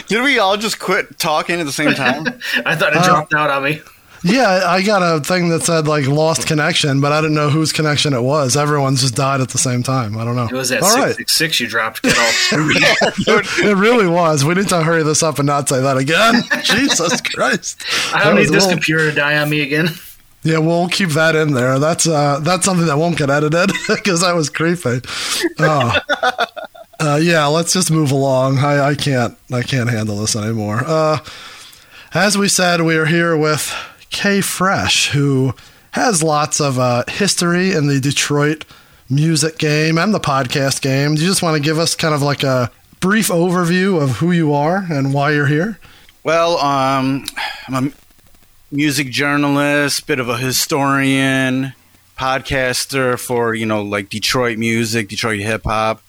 Did 0.08 0.22
we 0.22 0.38
all 0.38 0.56
just 0.56 0.78
quit 0.78 1.18
talking 1.18 1.60
at 1.60 1.66
the 1.66 1.72
same 1.72 1.94
time? 1.94 2.26
I 2.66 2.74
thought 2.76 2.92
it 2.92 2.98
Uh, 2.98 3.04
dropped 3.04 3.34
out 3.34 3.50
on 3.50 3.64
me. 3.64 3.80
Yeah, 4.24 4.62
I 4.66 4.82
got 4.82 5.02
a 5.02 5.20
thing 5.22 5.50
that 5.50 5.62
said 5.62 5.86
like 5.86 6.06
lost 6.06 6.46
connection, 6.48 7.00
but 7.00 7.12
I 7.12 7.20
didn't 7.20 7.34
know 7.34 7.48
whose 7.50 7.72
connection 7.72 8.12
it 8.12 8.22
was. 8.22 8.56
Everyone's 8.56 9.02
just 9.02 9.14
died 9.14 9.40
at 9.40 9.50
the 9.50 9.58
same 9.58 9.82
time. 9.82 10.16
I 10.18 10.24
don't 10.24 10.34
know. 10.34 10.46
It 10.46 10.52
was 10.52 10.70
that 10.70 10.82
All 10.82 10.88
six 10.88 11.00
right. 11.04 11.14
six 11.16 11.36
six 11.36 11.60
you 11.60 11.68
dropped. 11.68 12.02
Get 12.02 12.18
all 12.18 12.32
It 12.52 13.76
really 13.76 14.08
was. 14.08 14.44
We 14.44 14.54
need 14.54 14.68
to 14.70 14.82
hurry 14.82 15.02
this 15.04 15.22
up 15.22 15.38
and 15.38 15.46
not 15.46 15.68
say 15.68 15.80
that 15.82 15.96
again. 15.98 16.42
Jesus 16.64 17.20
Christ. 17.20 17.84
I 18.12 18.24
don't 18.24 18.36
was 18.36 18.48
need 18.50 18.54
this 18.56 18.64
a 18.64 18.68
little- 18.68 18.78
computer 18.78 19.10
to 19.10 19.16
die 19.16 19.36
on 19.38 19.48
me 19.50 19.60
again. 19.60 19.90
Yeah, 20.46 20.58
we'll 20.58 20.88
keep 20.88 21.08
that 21.10 21.34
in 21.34 21.54
there. 21.54 21.80
That's 21.80 22.06
uh, 22.06 22.38
that's 22.38 22.64
something 22.64 22.86
that 22.86 22.98
won't 22.98 23.18
get 23.18 23.30
edited 23.30 23.72
because 23.88 24.20
that 24.20 24.36
was 24.36 24.48
creepy. 24.48 25.00
Oh. 25.58 25.98
Uh, 27.00 27.18
yeah, 27.20 27.46
let's 27.46 27.72
just 27.72 27.90
move 27.90 28.12
along. 28.12 28.58
I, 28.58 28.90
I 28.90 28.94
can't 28.94 29.36
I 29.52 29.62
can't 29.62 29.90
handle 29.90 30.18
this 30.18 30.36
anymore. 30.36 30.84
Uh, 30.86 31.18
as 32.14 32.38
we 32.38 32.46
said, 32.46 32.80
we 32.82 32.96
are 32.96 33.06
here 33.06 33.36
with 33.36 33.74
K 34.10 34.40
Fresh, 34.40 35.08
who 35.10 35.52
has 35.90 36.22
lots 36.22 36.60
of 36.60 36.78
uh, 36.78 37.02
history 37.08 37.72
in 37.72 37.88
the 37.88 37.98
Detroit 37.98 38.64
music 39.10 39.58
game 39.58 39.98
and 39.98 40.14
the 40.14 40.20
podcast 40.20 40.80
game. 40.80 41.16
Do 41.16 41.22
you 41.22 41.28
just 41.28 41.42
want 41.42 41.56
to 41.56 41.62
give 41.62 41.78
us 41.78 41.96
kind 41.96 42.14
of 42.14 42.22
like 42.22 42.44
a 42.44 42.70
brief 43.00 43.28
overview 43.28 44.00
of 44.00 44.18
who 44.18 44.30
you 44.30 44.54
are 44.54 44.86
and 44.90 45.12
why 45.12 45.32
you're 45.32 45.46
here? 45.48 45.80
Well, 46.22 46.58
um, 46.58 47.24
I'm 47.68 47.88
a 47.88 47.92
music 48.70 49.10
journalist, 49.10 50.06
bit 50.06 50.18
of 50.18 50.28
a 50.28 50.36
historian, 50.36 51.72
podcaster 52.18 53.18
for 53.18 53.54
you 53.54 53.66
know 53.66 53.82
like 53.82 54.08
Detroit 54.08 54.58
music, 54.58 55.08
Detroit 55.08 55.40
hip 55.40 55.64
hop. 55.64 56.02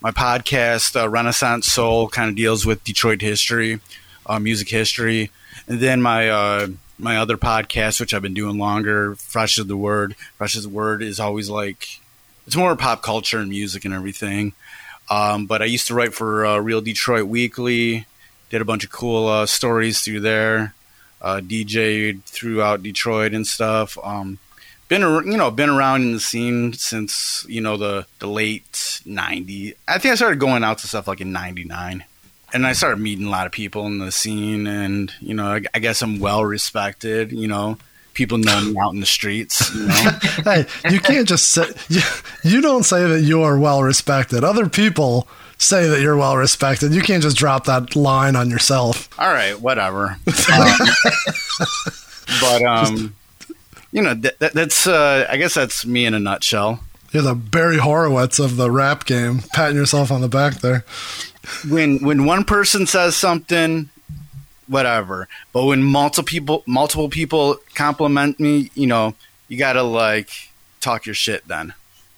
My 0.00 0.12
podcast, 0.12 1.00
uh, 1.00 1.08
Renaissance 1.08 1.66
Soul, 1.66 2.08
kind 2.08 2.30
of 2.30 2.36
deals 2.36 2.64
with 2.64 2.84
Detroit 2.84 3.20
history, 3.20 3.80
uh, 4.26 4.38
music 4.38 4.68
history, 4.68 5.30
and 5.66 5.80
then 5.80 6.00
my 6.00 6.28
uh, 6.28 6.68
my 6.98 7.16
other 7.16 7.36
podcast, 7.36 8.00
which 8.00 8.14
I've 8.14 8.22
been 8.22 8.34
doing 8.34 8.58
longer, 8.58 9.16
Fresh 9.16 9.58
as 9.58 9.66
the 9.66 9.76
Word. 9.76 10.14
Fresh 10.36 10.56
as 10.56 10.62
the 10.64 10.68
Word 10.68 11.02
is 11.02 11.20
always 11.20 11.50
like 11.50 12.00
it's 12.46 12.56
more 12.56 12.74
pop 12.76 13.02
culture 13.02 13.38
and 13.38 13.50
music 13.50 13.84
and 13.84 13.92
everything. 13.92 14.52
Um, 15.10 15.46
but 15.46 15.62
I 15.62 15.66
used 15.66 15.86
to 15.88 15.94
write 15.94 16.14
for 16.14 16.46
uh, 16.46 16.58
Real 16.58 16.80
Detroit 16.80 17.26
Weekly. 17.26 18.06
Did 18.50 18.62
a 18.62 18.64
bunch 18.64 18.84
of 18.84 18.90
cool 18.90 19.26
uh, 19.26 19.46
stories 19.46 20.00
through 20.00 20.20
there. 20.20 20.74
Uh, 21.20 21.40
DJed 21.40 22.22
throughout 22.22 22.82
Detroit 22.82 23.34
and 23.34 23.46
stuff. 23.46 23.98
Um, 24.04 24.38
been 24.88 25.02
you 25.02 25.36
know 25.36 25.50
been 25.50 25.68
around 25.68 26.02
in 26.02 26.12
the 26.12 26.20
scene 26.20 26.72
since 26.72 27.44
you 27.48 27.60
know 27.60 27.76
the 27.76 28.06
the 28.18 28.26
late 28.26 28.72
'90s. 29.06 29.74
I 29.86 29.98
think 29.98 30.12
I 30.12 30.14
started 30.16 30.40
going 30.40 30.64
out 30.64 30.78
to 30.78 30.88
stuff 30.88 31.06
like 31.06 31.20
in 31.20 31.32
'99, 31.32 32.04
and 32.52 32.66
I 32.66 32.72
started 32.72 32.98
meeting 32.98 33.26
a 33.26 33.30
lot 33.30 33.46
of 33.46 33.52
people 33.52 33.86
in 33.86 33.98
the 33.98 34.10
scene. 34.10 34.66
And 34.66 35.12
you 35.20 35.34
know, 35.34 35.54
I, 35.54 35.62
I 35.74 35.78
guess 35.78 36.02
I'm 36.02 36.18
well 36.18 36.44
respected. 36.44 37.32
You 37.32 37.48
know, 37.48 37.78
people 38.14 38.38
know 38.38 38.60
me 38.60 38.74
out 38.80 38.94
in 38.94 39.00
the 39.00 39.06
streets. 39.06 39.74
You 39.74 39.86
know. 39.86 39.94
hey, 40.44 40.66
you 40.90 41.00
can't 41.00 41.28
just 41.28 41.50
say 41.50 41.66
you, 41.88 42.00
you 42.42 42.60
don't 42.60 42.84
say 42.84 43.06
that 43.06 43.20
you 43.20 43.42
are 43.42 43.58
well 43.58 43.82
respected. 43.82 44.42
Other 44.42 44.68
people 44.68 45.28
say 45.58 45.88
that 45.88 46.00
you're 46.00 46.16
well 46.16 46.36
respected. 46.36 46.94
You 46.94 47.02
can't 47.02 47.22
just 47.22 47.36
drop 47.36 47.64
that 47.64 47.94
line 47.94 48.36
on 48.36 48.48
yourself. 48.48 49.08
All 49.18 49.32
right, 49.32 49.60
whatever. 49.60 50.16
Um, 50.52 50.68
but 52.40 52.62
um, 52.62 53.16
you 53.92 54.02
know, 54.02 54.14
that, 54.14 54.38
that, 54.38 54.54
that's 54.54 54.86
uh, 54.86 55.26
I 55.28 55.36
guess 55.36 55.54
that's 55.54 55.84
me 55.84 56.06
in 56.06 56.14
a 56.14 56.20
nutshell. 56.20 56.80
You're 57.12 57.22
the 57.22 57.34
Barry 57.34 57.78
Horowitz 57.78 58.38
of 58.38 58.56
the 58.56 58.70
rap 58.70 59.06
game, 59.06 59.40
patting 59.54 59.76
yourself 59.76 60.12
on 60.12 60.20
the 60.20 60.28
back 60.28 60.56
there. 60.56 60.84
When 61.68 61.98
when 62.04 62.26
one 62.26 62.44
person 62.44 62.86
says 62.86 63.16
something, 63.16 63.88
whatever. 64.66 65.28
But 65.52 65.64
when 65.64 65.82
multiple 65.82 66.26
people 66.28 66.62
multiple 66.66 67.08
people 67.08 67.56
compliment 67.74 68.38
me, 68.38 68.70
you 68.74 68.86
know, 68.86 69.14
you 69.48 69.58
gotta 69.58 69.82
like 69.82 70.30
talk 70.80 71.06
your 71.06 71.14
shit 71.14 71.48
then. 71.48 71.72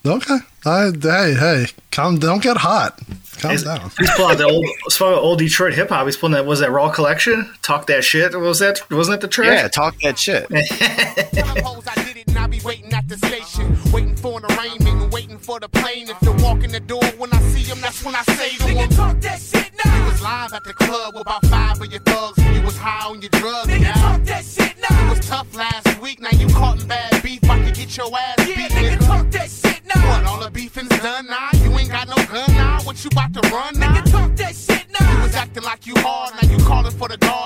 Okay. 0.04 0.38
I, 0.64 0.90
hey, 1.02 1.34
hey, 1.34 1.66
calm. 1.90 2.18
Don't 2.18 2.42
get 2.42 2.56
hot. 2.56 2.98
Calm 3.38 3.52
He's, 3.52 3.64
down. 3.64 3.90
he's 3.98 4.10
pulling 4.16 4.32
out 4.32 4.38
the 4.38 4.44
old, 4.44 4.64
he's 4.84 5.00
old 5.00 5.38
Detroit 5.38 5.74
hip 5.74 5.88
hop. 5.88 6.06
He's 6.06 6.16
pulling 6.16 6.34
that. 6.34 6.46
Was 6.46 6.60
that 6.60 6.70
Raw 6.70 6.90
Collection? 6.90 7.50
Talk 7.62 7.86
that 7.86 8.04
shit. 8.04 8.34
What 8.34 8.42
was 8.42 8.58
that? 8.58 8.80
Wasn't 8.90 9.14
that 9.14 9.26
the 9.26 9.28
track? 9.28 9.48
Yeah, 9.48 9.68
talk 9.68 9.98
that 10.00 10.18
shit. 10.18 10.46
Suppose 12.30 12.36
I 12.36 12.36
did 12.36 12.36
it 12.36 12.36
and 12.36 12.38
I 12.38 12.46
be 12.46 12.60
waiting 12.64 12.92
at 12.92 13.08
the 13.08 13.16
station, 13.18 13.92
waiting 13.92 14.16
for 14.16 14.38
an 14.38 14.44
arraignment, 14.52 15.12
waiting 15.12 15.38
for 15.38 15.60
the 15.60 15.68
plane. 15.68 16.08
If 16.08 16.20
they 16.20 16.42
walk 16.42 16.64
in 16.64 16.70
the 16.70 16.80
door 16.80 17.04
when 17.18 17.32
I 17.32 17.40
see 17.52 17.62
him, 17.62 17.80
that's 17.80 18.04
when 18.04 18.14
I 18.14 18.22
say 18.22 18.56
to 18.56 18.68
him. 18.68 18.88
talk 18.90 19.20
that 19.20 19.40
shit 19.40 19.72
now. 19.84 19.96
You 19.98 20.04
was 20.04 20.22
live 20.22 20.52
at 20.52 20.64
the 20.64 20.74
club 20.74 21.14
with 21.14 21.22
about 21.22 21.44
five 21.46 21.80
of 21.80 21.90
your 21.90 22.00
thugs. 22.02 22.38
You 22.54 22.62
was 22.62 22.76
high 22.76 23.08
on 23.08 23.20
your 23.20 23.30
drugs. 23.30 23.68
Nigga, 23.68 23.92
talk 23.94 24.22
that 24.24 24.44
shit 24.44 24.74
now. 24.80 25.02
You 25.02 25.10
was 25.10 25.20
tough 25.20 25.54
last 25.54 26.00
week, 26.00 26.20
now 26.20 26.30
you 26.32 26.46
caught 26.54 26.80
in 26.80 26.88
bad 26.88 27.22
beef. 27.22 27.40
I 27.48 27.64
could 27.64 27.74
get 27.74 27.96
your 27.96 28.10
ass 28.16 28.36
beat. 28.46 28.56
Yeah, 28.56 28.68
nigga, 28.68 29.06
talk 29.06 29.30
that 29.30 29.50
shit 29.50 29.80
now. 29.94 30.08
What, 30.08 30.24
all 30.26 30.40
the 30.40 30.50
beefing's 30.50 30.88
done 31.00 31.26
now? 31.26 31.50
You 31.62 31.70
ain't 31.78 31.90
got 31.90 32.08
no 32.08 32.16
gun 32.16 32.50
now? 32.54 32.80
What 32.82 33.02
you 33.04 33.10
about 33.12 33.34
to 33.34 33.40
run 33.50 33.78
now? 33.78 33.94
Nigga, 33.94 34.10
talk 34.10 34.36
that 34.36 34.54
shit 34.54 34.86
now. 34.98 35.12
You 35.12 35.22
was 35.22 35.34
acting 35.34 35.64
like 35.64 35.86
you 35.86 35.94
hard, 35.98 36.34
now 36.40 36.48
you 36.48 36.62
calling 36.64 36.92
for 36.92 37.08
the 37.08 37.16
guard, 37.18 37.39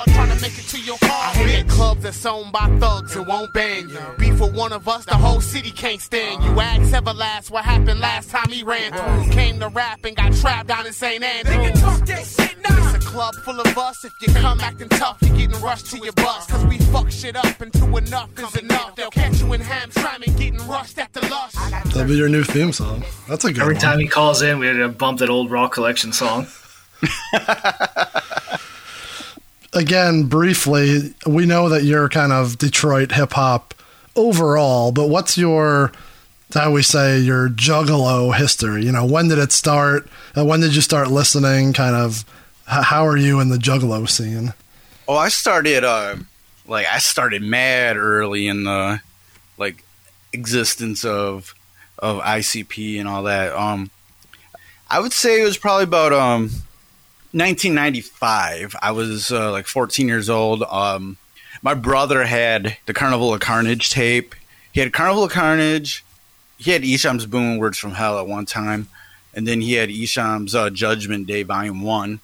that's 2.24 2.34
owned 2.34 2.52
by 2.52 2.66
thugs 2.78 3.16
and 3.16 3.26
won't 3.26 3.52
bang 3.52 3.88
you. 3.88 3.98
Beef 4.18 4.40
with 4.40 4.54
one 4.54 4.72
of 4.72 4.88
us, 4.88 5.04
the 5.04 5.14
whole 5.14 5.40
city 5.40 5.70
can't 5.70 6.00
stand 6.00 6.42
you. 6.42 6.60
Ask 6.60 6.92
Everlast 6.92 7.50
what 7.50 7.64
happened 7.64 8.00
last 8.00 8.30
time 8.30 8.48
he 8.48 8.62
ran 8.62 8.92
through. 8.92 9.32
Came 9.32 9.60
to 9.60 9.68
rap 9.68 10.04
and 10.04 10.16
got 10.16 10.32
trapped 10.34 10.68
down 10.68 10.86
in 10.86 10.92
St. 10.92 11.22
Andrews. 11.22 11.82
It's 12.06 12.94
a 12.94 12.98
club 13.00 13.34
full 13.36 13.60
of 13.60 13.78
us. 13.78 14.04
If 14.04 14.12
you 14.20 14.32
come 14.34 14.60
acting 14.60 14.88
tough, 14.90 15.18
you're 15.22 15.36
getting 15.36 15.60
rushed 15.60 15.86
to 15.86 15.98
your 15.98 16.12
bus. 16.14 16.46
Cause 16.46 16.64
we 16.66 16.78
fuck 16.78 17.10
shit 17.10 17.36
up 17.36 17.60
until 17.60 17.96
enough 17.96 18.30
is 18.38 18.56
enough. 18.56 18.96
They'll 18.96 19.10
catch 19.10 19.40
you 19.40 19.52
in 19.52 19.60
Hamtramck 19.60 20.26
and 20.26 20.36
getting 20.36 20.66
rushed 20.66 20.98
at 20.98 21.12
the 21.12 21.20
lush. 21.28 21.54
That'll 21.54 22.04
be 22.04 22.16
your 22.16 22.28
new 22.28 22.44
theme 22.44 22.72
song. 22.72 23.04
That's 23.28 23.44
a 23.44 23.52
good 23.52 23.58
one. 23.58 23.62
Every 23.62 23.74
one. 23.74 23.82
time 23.82 23.98
he 24.00 24.08
calls 24.08 24.42
in, 24.42 24.58
we 24.58 24.66
had 24.66 24.78
to 24.78 24.88
bump 24.88 25.18
that 25.18 25.30
old 25.30 25.50
Raw 25.50 25.68
Collection 25.68 26.12
song. 26.12 26.46
Again, 29.74 30.24
briefly, 30.24 31.14
we 31.26 31.46
know 31.46 31.68
that 31.68 31.82
you're 31.82 32.08
kind 32.08 32.32
of 32.32 32.58
Detroit 32.58 33.12
hip 33.12 33.32
hop 33.32 33.74
overall, 34.14 34.92
but 34.92 35.08
what's 35.08 35.36
your, 35.36 35.90
how 36.52 36.70
we 36.70 36.82
say, 36.82 37.18
your 37.18 37.48
juggalo 37.48 38.34
history? 38.34 38.84
You 38.84 38.92
know, 38.92 39.04
when 39.04 39.28
did 39.28 39.38
it 39.38 39.50
start? 39.50 40.08
Uh, 40.36 40.44
when 40.44 40.60
did 40.60 40.74
you 40.76 40.80
start 40.80 41.10
listening? 41.10 41.72
Kind 41.72 41.96
of, 41.96 42.24
how 42.66 43.06
are 43.06 43.16
you 43.16 43.40
in 43.40 43.48
the 43.48 43.56
juggalo 43.56 44.08
scene? 44.08 44.54
Oh, 45.06 45.16
I 45.16 45.28
started 45.28 45.84
uh 45.84 46.16
like 46.66 46.86
I 46.86 46.98
started 46.98 47.42
mad 47.42 47.96
early 47.96 48.46
in 48.46 48.64
the 48.64 49.00
like 49.58 49.84
existence 50.32 51.04
of 51.04 51.54
of 51.98 52.20
ICP 52.22 52.98
and 52.98 53.08
all 53.08 53.24
that. 53.24 53.52
Um 53.52 53.90
I 54.88 55.00
would 55.00 55.12
say 55.12 55.40
it 55.40 55.44
was 55.44 55.58
probably 55.58 55.84
about 55.84 56.12
um 56.14 56.50
1995. 57.34 58.76
I 58.80 58.92
was 58.92 59.30
uh, 59.30 59.50
like 59.50 59.66
14 59.66 60.08
years 60.08 60.30
old. 60.30 60.62
Um 60.62 61.18
my 61.62 61.72
brother 61.72 62.24
had 62.24 62.76
the 62.84 62.92
Carnival 62.92 63.32
of 63.32 63.40
Carnage 63.40 63.88
tape. 63.88 64.34
He 64.72 64.80
had 64.80 64.92
Carnival 64.92 65.24
of 65.24 65.32
Carnage. 65.32 66.04
He 66.58 66.72
had 66.72 66.82
Esham's 66.82 67.24
Boom 67.24 67.56
Words 67.56 67.78
from 67.78 67.92
Hell 67.92 68.18
at 68.18 68.26
one 68.26 68.44
time, 68.44 68.88
and 69.32 69.48
then 69.48 69.62
he 69.62 69.72
had 69.72 69.88
Esham's 69.88 70.54
uh, 70.54 70.68
Judgment 70.68 71.26
Day 71.26 71.42
Volume 71.42 71.80
One. 71.80 72.20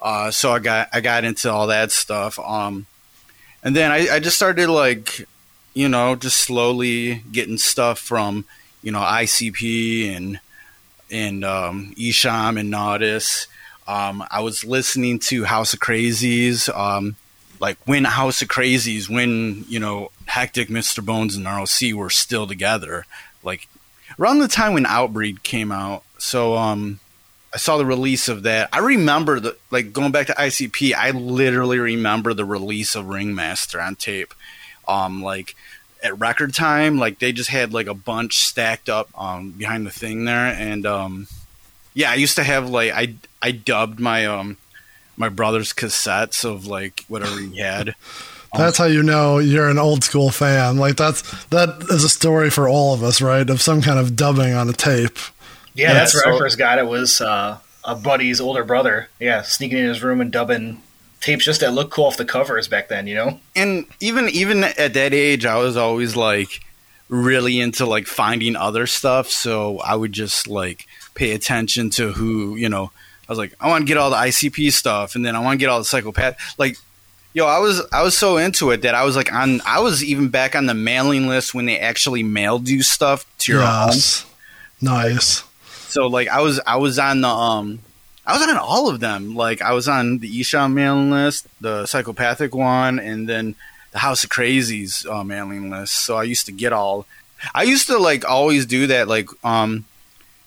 Uh, 0.00 0.30
so 0.30 0.52
I 0.52 0.60
got 0.60 0.88
I 0.92 1.00
got 1.00 1.24
into 1.24 1.50
all 1.50 1.66
that 1.66 1.90
stuff. 1.90 2.38
Um, 2.38 2.86
and 3.62 3.74
then 3.74 3.90
I, 3.90 4.08
I 4.14 4.20
just 4.20 4.36
started 4.36 4.68
like, 4.68 5.26
you 5.74 5.88
know, 5.88 6.14
just 6.14 6.38
slowly 6.38 7.24
getting 7.32 7.58
stuff 7.58 7.98
from, 7.98 8.44
you 8.82 8.92
know, 8.92 9.00
ICP 9.00 10.14
and 10.14 10.38
and 11.10 11.44
um, 11.44 11.92
Esham 11.96 12.60
and 12.60 12.72
Natas. 12.72 13.48
Um, 13.86 14.24
I 14.30 14.40
was 14.40 14.64
listening 14.64 15.18
to 15.20 15.44
House 15.44 15.72
of 15.72 15.80
Krazees, 15.80 16.68
um, 16.76 17.16
like 17.60 17.78
when 17.86 18.04
House 18.04 18.42
of 18.42 18.48
Krazees, 18.48 19.08
when 19.08 19.64
you 19.68 19.78
know 19.78 20.10
Hektik, 20.28 20.68
Mr. 20.68 21.04
Bones, 21.04 21.36
and 21.36 21.44
ROC 21.44 21.94
were 21.94 22.10
still 22.10 22.46
together, 22.46 23.06
like 23.42 23.68
around 24.18 24.40
the 24.40 24.48
time 24.48 24.74
when 24.74 24.86
Outbreed 24.86 25.42
came 25.42 25.70
out. 25.70 26.02
So 26.18 26.56
um, 26.56 27.00
I 27.54 27.58
saw 27.58 27.76
the 27.76 27.86
release 27.86 28.28
of 28.28 28.42
that. 28.42 28.68
I 28.72 28.80
remember 28.80 29.40
the 29.40 29.56
like 29.70 29.92
going 29.92 30.12
back 30.12 30.26
to 30.26 30.34
ICP. 30.34 30.92
I 30.94 31.12
literally 31.12 31.78
remember 31.78 32.34
the 32.34 32.44
release 32.44 32.94
of 32.94 33.06
Ringmaster 33.06 33.80
on 33.80 33.96
tape. 33.96 34.34
Um, 34.88 35.22
like 35.22 35.54
at 36.02 36.18
record 36.18 36.54
time, 36.54 36.98
like 36.98 37.18
they 37.18 37.32
just 37.32 37.50
had 37.50 37.72
like 37.72 37.86
a 37.86 37.94
bunch 37.94 38.38
stacked 38.38 38.88
up 38.88 39.08
um 39.18 39.52
behind 39.52 39.86
the 39.86 39.90
thing 39.90 40.24
there, 40.24 40.46
and 40.46 40.84
um, 40.86 41.28
yeah, 41.96 42.10
I 42.10 42.14
used 42.16 42.36
to 42.36 42.44
have 42.44 42.68
like 42.68 42.92
I 42.92 43.14
I 43.40 43.52
dubbed 43.52 43.98
my 43.98 44.26
um 44.26 44.58
my 45.16 45.30
brother's 45.30 45.72
cassettes 45.72 46.44
of 46.44 46.66
like 46.66 47.04
whatever 47.08 47.40
he 47.40 47.56
had. 47.56 47.94
That's 48.54 48.78
how 48.78 48.84
you 48.84 49.02
know 49.02 49.38
you're 49.38 49.68
an 49.68 49.78
old 49.78 50.04
school 50.04 50.30
fan. 50.30 50.76
Like 50.78 50.96
that's 50.96 51.22
that 51.46 51.82
is 51.90 52.04
a 52.04 52.08
story 52.08 52.48
for 52.48 52.68
all 52.68 52.94
of 52.94 53.02
us, 53.02 53.20
right? 53.20 53.48
Of 53.50 53.60
some 53.60 53.82
kind 53.82 53.98
of 53.98 54.16
dubbing 54.16 54.54
on 54.54 54.66
a 54.68 54.72
tape. 54.72 55.18
Yeah, 55.74 55.92
that's 55.92 56.14
where 56.14 56.32
I 56.32 56.38
first 56.38 56.56
got 56.56 56.78
it. 56.78 56.86
Was 56.86 57.20
uh, 57.20 57.58
a 57.84 57.94
buddy's 57.94 58.40
older 58.40 58.64
brother. 58.64 59.10
Yeah, 59.20 59.42
sneaking 59.42 59.78
in 59.78 59.88
his 59.88 60.02
room 60.02 60.22
and 60.22 60.32
dubbing 60.32 60.80
tapes 61.20 61.44
just 61.44 61.60
that 61.60 61.74
look 61.74 61.90
cool 61.90 62.06
off 62.06 62.16
the 62.16 62.24
covers 62.24 62.66
back 62.66 62.88
then. 62.88 63.06
You 63.06 63.16
know. 63.16 63.40
and 63.54 63.84
even 64.00 64.30
even 64.30 64.64
at 64.64 64.94
that 64.94 65.12
age 65.12 65.44
i 65.44 65.56
was 65.56 65.76
always 65.76 66.16
like 66.16 66.60
really 67.10 67.60
into 67.60 67.84
like 67.84 68.06
finding 68.06 68.56
other 68.56 68.86
stuff 68.86 69.28
so 69.28 69.78
i 69.80 69.94
would 69.94 70.12
just 70.12 70.48
like 70.48 70.86
pay 71.16 71.32
attention 71.32 71.90
to 71.90 72.12
who 72.12 72.54
you 72.54 72.68
know 72.68 72.92
i 73.28 73.32
was 73.32 73.38
like 73.38 73.52
i 73.60 73.66
want 73.68 73.82
to 73.82 73.86
get 73.86 73.96
all 73.96 74.10
the 74.10 74.16
icp 74.16 74.70
stuff 74.70 75.14
and 75.16 75.24
then 75.26 75.34
i 75.34 75.40
want 75.40 75.54
to 75.58 75.58
get 75.58 75.68
all 75.68 75.78
the 75.80 75.84
psychopath 75.84 76.36
like 76.58 76.76
yo 77.32 77.46
i 77.46 77.58
was 77.58 77.82
i 77.92 78.02
was 78.02 78.16
so 78.16 78.36
into 78.36 78.70
it 78.70 78.82
that 78.82 78.94
i 78.94 79.02
was 79.04 79.16
like 79.16 79.32
on 79.32 79.60
i 79.66 79.80
was 79.80 80.04
even 80.04 80.28
back 80.28 80.54
on 80.54 80.66
the 80.66 80.74
mailing 80.74 81.26
list 81.26 81.54
when 81.54 81.66
they 81.66 81.78
actually 81.78 82.22
mailed 82.22 82.68
you 82.68 82.82
stuff 82.82 83.26
to 83.38 83.52
your 83.52 83.62
home 83.62 83.88
Yes. 83.88 84.24
Nice. 84.80 85.42
so 85.88 86.06
like 86.06 86.28
I 86.28 86.40
was 86.42 86.60
I 86.66 86.76
was 86.76 86.98
on 86.98 87.22
the 87.22 87.28
um 87.28 87.78
I 88.26 88.32
was 88.36 88.42
on 88.42 88.56
all 88.58 88.88
of 88.90 88.98
them. 89.00 89.34
Like 89.36 89.62
I 89.62 89.72
was 89.72 89.86
on 89.88 90.18
the 90.18 90.28
Esham 90.40 90.72
mailing 90.74 91.10
list, 91.12 91.46
the 91.60 91.86
psychopathic 91.86 92.54
one, 92.56 92.98
and 92.98 93.28
then 93.28 93.54
the 93.92 94.00
House 94.00 94.24
of 94.24 94.30
Krazees 94.30 95.08
uh, 95.08 95.22
mailing 95.24 95.70
list. 95.70 95.94
So 95.94 96.16
I 96.16 96.24
used 96.24 96.44
to 96.46 96.52
get 96.52 96.72
all. 96.72 97.06
I 97.54 97.62
used 97.62 97.86
to 97.86 97.98
like 97.98 98.24
always 98.28 98.66
do 98.66 98.88
that. 98.88 99.06
Like 99.06 99.28
um, 99.44 99.84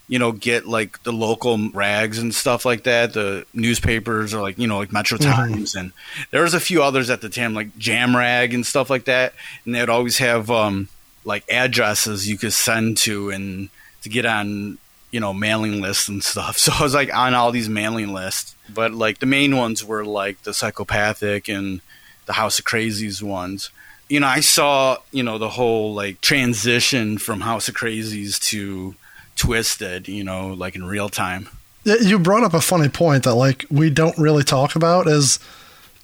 you 0.09 0.19
know, 0.19 0.33
get 0.33 0.67
like 0.67 1.01
the 1.03 1.13
local 1.13 1.69
rags 1.69 2.17
and 2.17 2.35
stuff 2.35 2.65
like 2.65 2.83
that. 2.83 3.13
The 3.13 3.45
newspapers 3.53 4.33
or 4.33 4.41
like 4.41 4.57
you 4.57 4.67
know 4.67 4.79
like 4.79 4.91
Metro 4.91 5.17
Times 5.17 5.75
and 5.75 5.93
there 6.31 6.41
was 6.41 6.53
a 6.53 6.59
few 6.59 6.83
others 6.83 7.09
at 7.09 7.21
the 7.21 7.29
time 7.29 7.53
like 7.53 7.77
Jam 7.77 8.17
Rag 8.17 8.53
and 8.53 8.65
stuff 8.65 8.89
like 8.89 9.05
that. 9.05 9.33
And 9.63 9.73
they'd 9.73 9.87
always 9.87 10.17
have 10.17 10.51
um 10.51 10.89
like 11.23 11.43
addresses 11.49 12.27
you 12.27 12.37
could 12.37 12.53
send 12.53 12.97
to 12.97 13.29
and 13.29 13.69
to 14.01 14.09
get 14.09 14.25
on 14.25 14.79
you 15.11 15.19
know 15.19 15.33
mailing 15.33 15.81
lists 15.81 16.07
and 16.07 16.23
stuff 16.23 16.57
so 16.63 16.71
i 16.79 16.83
was 16.83 16.93
like 16.93 17.13
on 17.13 17.33
all 17.33 17.51
these 17.51 17.69
mailing 17.69 18.13
lists 18.13 18.55
but 18.73 18.93
like 18.93 19.19
the 19.19 19.25
main 19.25 19.55
ones 19.55 19.83
were 19.83 20.05
like 20.05 20.41
the 20.43 20.53
psychopathic 20.53 21.47
and 21.47 21.81
the 22.25 22.33
House 22.33 22.59
of 22.59 22.65
Krazees 22.65 23.21
ones 23.21 23.71
you 24.07 24.19
know 24.19 24.27
i 24.27 24.39
saw 24.39 24.97
you 25.11 25.23
know 25.23 25.37
the 25.37 25.49
whole 25.49 25.93
like 25.93 26.21
transition 26.21 27.17
from 27.17 27.41
House 27.41 27.67
of 27.67 27.75
Krazees 27.75 28.39
to 28.49 28.95
Twiztid 29.39 30.07
you 30.07 30.23
know 30.23 30.49
like 30.53 30.75
in 30.75 30.83
real 30.85 31.09
time 31.09 31.49
You 31.85 32.19
brought 32.19 32.43
up 32.43 32.53
a 32.53 32.61
funny 32.61 32.89
point 32.89 33.23
that 33.23 33.35
like 33.35 33.65
we 33.71 33.89
don't 33.89 34.17
really 34.17 34.43
talk 34.43 34.75
about 34.75 35.07
is 35.07 35.39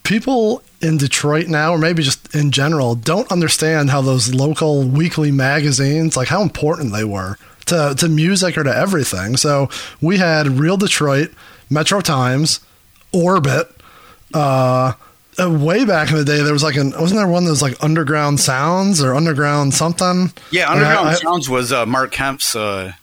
people 0.04 0.62
in 0.82 0.98
Detroit 0.98 1.48
now, 1.48 1.74
or 1.74 1.78
maybe 1.78 2.02
just 2.04 2.34
in 2.36 2.52
general, 2.52 2.96
don't 2.96 3.30
understand 3.32 3.90
how 3.90 4.02
those 4.02 4.34
local 4.34 4.84
weekly 4.84 5.32
magazines, 5.32 6.16
like 6.16 6.28
how 6.30 6.42
important 6.42 6.94
they 6.94 7.04
were 7.04 7.38
to, 7.66 7.94
to 7.98 8.08
music 8.08 8.58
or 8.58 8.64
to 8.64 8.76
everything. 8.76 9.36
So 9.38 9.70
we 10.02 10.18
had 10.18 10.48
Real 10.60 10.78
Detroit, 10.78 11.32
Metro 11.70 12.02
Times, 12.02 12.60
Orbit. 13.12 13.68
Uh, 14.34 14.94
uh, 15.40 15.50
way 15.50 15.84
back 15.86 16.10
in 16.10 16.16
the 16.18 16.24
day, 16.26 16.42
there 16.42 16.54
was 16.54 16.64
like 16.64 16.76
an 16.78 16.92
wasn't 16.92 17.20
there 17.20 17.28
one 17.28 17.44
that 17.44 17.50
was 17.52 17.62
like 17.62 17.76
Underground 17.84 18.40
Sounds 18.40 19.02
or 19.04 19.14
Underground 19.14 19.74
something? 19.74 20.32
yeah 20.52 20.70
underground 20.72 21.10
I- 21.10 21.12
I- 21.12 21.16
sounds 21.16 21.50
was 21.50 21.72
uh, 21.74 21.86
mark 21.86 22.12
kemp's 22.12 22.56
uh, 22.56 22.94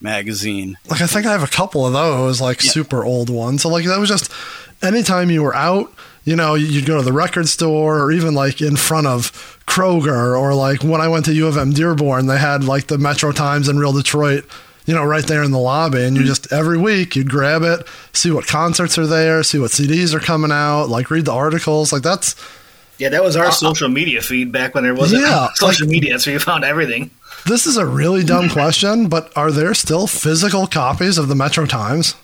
magazine 0.00 0.76
like 0.88 1.00
I 1.00 1.06
think 1.06 1.26
I 1.26 1.32
have 1.32 1.42
a 1.42 1.46
couple 1.46 1.86
of 1.86 1.92
those, 1.92 2.40
like 2.40 2.60
super 2.60 3.04
old 3.04 3.30
ones. 3.30 3.62
So 3.62 3.68
like 3.68 3.84
that 3.86 3.98
was 3.98 4.08
just 4.08 4.32
anytime 4.82 5.30
you 5.30 5.42
were 5.42 5.54
out, 5.54 5.92
you 6.24 6.36
know, 6.36 6.54
you'd 6.54 6.86
go 6.86 6.96
to 6.96 7.02
the 7.02 7.12
record 7.12 7.48
store 7.48 8.00
or 8.00 8.12
even 8.12 8.34
like 8.34 8.60
in 8.60 8.76
front 8.76 9.06
of 9.06 9.32
Kroger 9.66 10.38
or 10.38 10.54
like 10.54 10.82
when 10.82 11.00
I 11.00 11.08
went 11.08 11.24
to 11.26 11.32
U 11.34 11.46
of 11.46 11.56
M 11.56 11.72
Dearborn, 11.72 12.26
they 12.26 12.38
had 12.38 12.64
like 12.64 12.88
the 12.88 12.98
Metro 12.98 13.32
Times 13.32 13.68
and 13.68 13.78
Real 13.78 13.92
Detroit, 13.92 14.44
you 14.86 14.94
know, 14.94 15.04
right 15.04 15.24
there 15.24 15.42
in 15.42 15.52
the 15.52 15.58
lobby. 15.58 16.02
And 16.02 16.16
you 16.16 16.22
mm-hmm. 16.22 16.28
just 16.28 16.52
every 16.52 16.78
week 16.78 17.16
you'd 17.16 17.30
grab 17.30 17.62
it, 17.62 17.86
see 18.12 18.30
what 18.30 18.46
concerts 18.46 18.98
are 18.98 19.06
there, 19.06 19.42
see 19.42 19.58
what 19.58 19.70
CDs 19.70 20.14
are 20.14 20.20
coming 20.20 20.52
out, 20.52 20.86
like 20.86 21.10
read 21.10 21.24
the 21.24 21.32
articles. 21.32 21.92
Like 21.92 22.02
that's 22.02 22.34
Yeah, 22.98 23.10
that 23.10 23.22
was 23.22 23.36
our 23.36 23.46
uh, 23.46 23.52
social 23.52 23.88
media 23.88 24.20
feed 24.22 24.52
back 24.52 24.74
when 24.74 24.84
there 24.84 24.94
wasn't 24.94 25.22
Yeah, 25.22 25.48
social 25.54 25.86
media. 25.86 26.12
That's 26.12 26.26
where 26.26 26.34
you 26.34 26.40
found 26.40 26.64
everything. 26.64 27.10
This 27.46 27.66
is 27.66 27.76
a 27.76 27.86
really 27.86 28.24
dumb 28.24 28.48
question, 28.48 29.08
but 29.08 29.32
are 29.36 29.50
there 29.50 29.74
still 29.74 30.06
physical 30.06 30.66
copies 30.66 31.18
of 31.18 31.28
the 31.28 31.34
Metro 31.34 31.66
Times? 31.66 32.14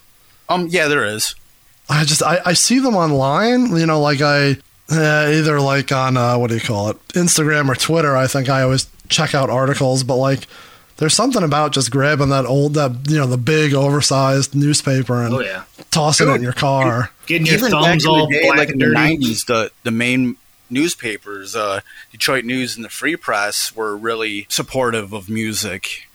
um 0.48 0.68
yeah 0.70 0.86
there 0.86 1.04
is 1.04 1.34
I 1.88 2.04
just 2.04 2.22
I, 2.22 2.40
I 2.44 2.52
see 2.54 2.78
them 2.80 2.96
online. 2.96 3.76
You 3.76 3.86
know, 3.86 4.00
like 4.00 4.20
I 4.20 4.56
uh, 4.90 5.30
either 5.32 5.60
like 5.60 5.92
on 5.92 6.16
uh, 6.16 6.36
what 6.36 6.48
do 6.50 6.54
you 6.56 6.60
call 6.60 6.90
it, 6.90 7.08
Instagram 7.08 7.68
or 7.68 7.74
Twitter. 7.76 8.16
I 8.16 8.26
think 8.26 8.48
I 8.48 8.62
always 8.62 8.88
check 9.08 9.34
out 9.36 9.50
articles, 9.50 10.02
but 10.02 10.16
like 10.16 10.46
there's 10.96 11.14
something 11.14 11.42
about 11.44 11.70
just 11.72 11.90
grabbing 11.92 12.30
that 12.30 12.44
old 12.44 12.74
that 12.74 13.08
you 13.08 13.18
know 13.18 13.26
the 13.28 13.36
big 13.36 13.72
oversized 13.74 14.54
newspaper 14.54 15.22
and 15.22 15.34
Oh 15.34 15.40
yeah, 15.40 15.62
tossing 15.92 16.28
it 16.28 16.34
in 16.36 16.42
your 16.42 16.52
car. 16.52 17.10
getting 17.26 17.46
your 17.46 17.56
even 17.56 17.70
back 17.70 17.82
thumbs 17.82 18.04
in 18.04 18.10
all 18.10 18.26
the 18.28 18.32
day, 18.34 18.42
black 18.46 18.58
like 18.58 18.68
and 18.70 18.82
in 18.82 18.88
the 18.88 18.94
dirty. 18.94 18.94
nineties, 19.08 19.44
the 19.44 19.70
the 19.84 19.90
main 19.92 20.36
newspapers, 20.70 21.54
uh, 21.56 21.80
Detroit 22.10 22.44
News 22.44 22.76
and 22.76 22.84
the 22.84 22.88
Free 22.88 23.16
Press, 23.16 23.74
were 23.74 23.96
really 23.96 24.46
supportive 24.48 25.12
of 25.12 25.28
music, 25.28 26.08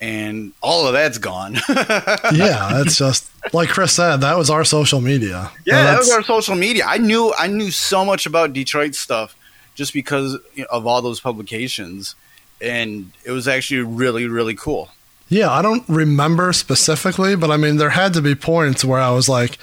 and 0.00 0.52
all 0.62 0.86
of 0.86 0.92
that's 0.92 1.18
gone. 1.18 1.54
yeah, 1.68 2.80
it's 2.82 2.96
just 2.96 3.30
like 3.54 3.68
Chris 3.68 3.92
said. 3.92 4.18
That 4.18 4.36
was 4.36 4.50
our 4.50 4.64
social 4.64 5.00
media. 5.00 5.50
Yeah, 5.64 5.84
that 5.84 5.98
was 5.98 6.10
our 6.10 6.22
social 6.22 6.54
media. 6.54 6.84
I 6.86 6.98
knew 6.98 7.32
I 7.38 7.46
knew 7.46 7.70
so 7.70 8.04
much 8.04 8.26
about 8.26 8.52
Detroit 8.52 8.94
stuff 8.94 9.36
just 9.74 9.92
because 9.92 10.38
of 10.70 10.86
all 10.86 11.02
those 11.02 11.20
publications, 11.20 12.14
and 12.60 13.12
it 13.24 13.30
was 13.30 13.48
actually 13.48 13.80
really 13.80 14.26
really 14.26 14.54
cool. 14.54 14.90
Yeah, 15.28 15.50
I 15.50 15.60
don't 15.60 15.84
remember 15.88 16.52
specifically, 16.52 17.34
but 17.34 17.50
I 17.50 17.56
mean, 17.56 17.78
there 17.78 17.90
had 17.90 18.14
to 18.14 18.22
be 18.22 18.36
points 18.36 18.84
where 18.84 19.00
I 19.00 19.10
was 19.10 19.28
like, 19.28 19.58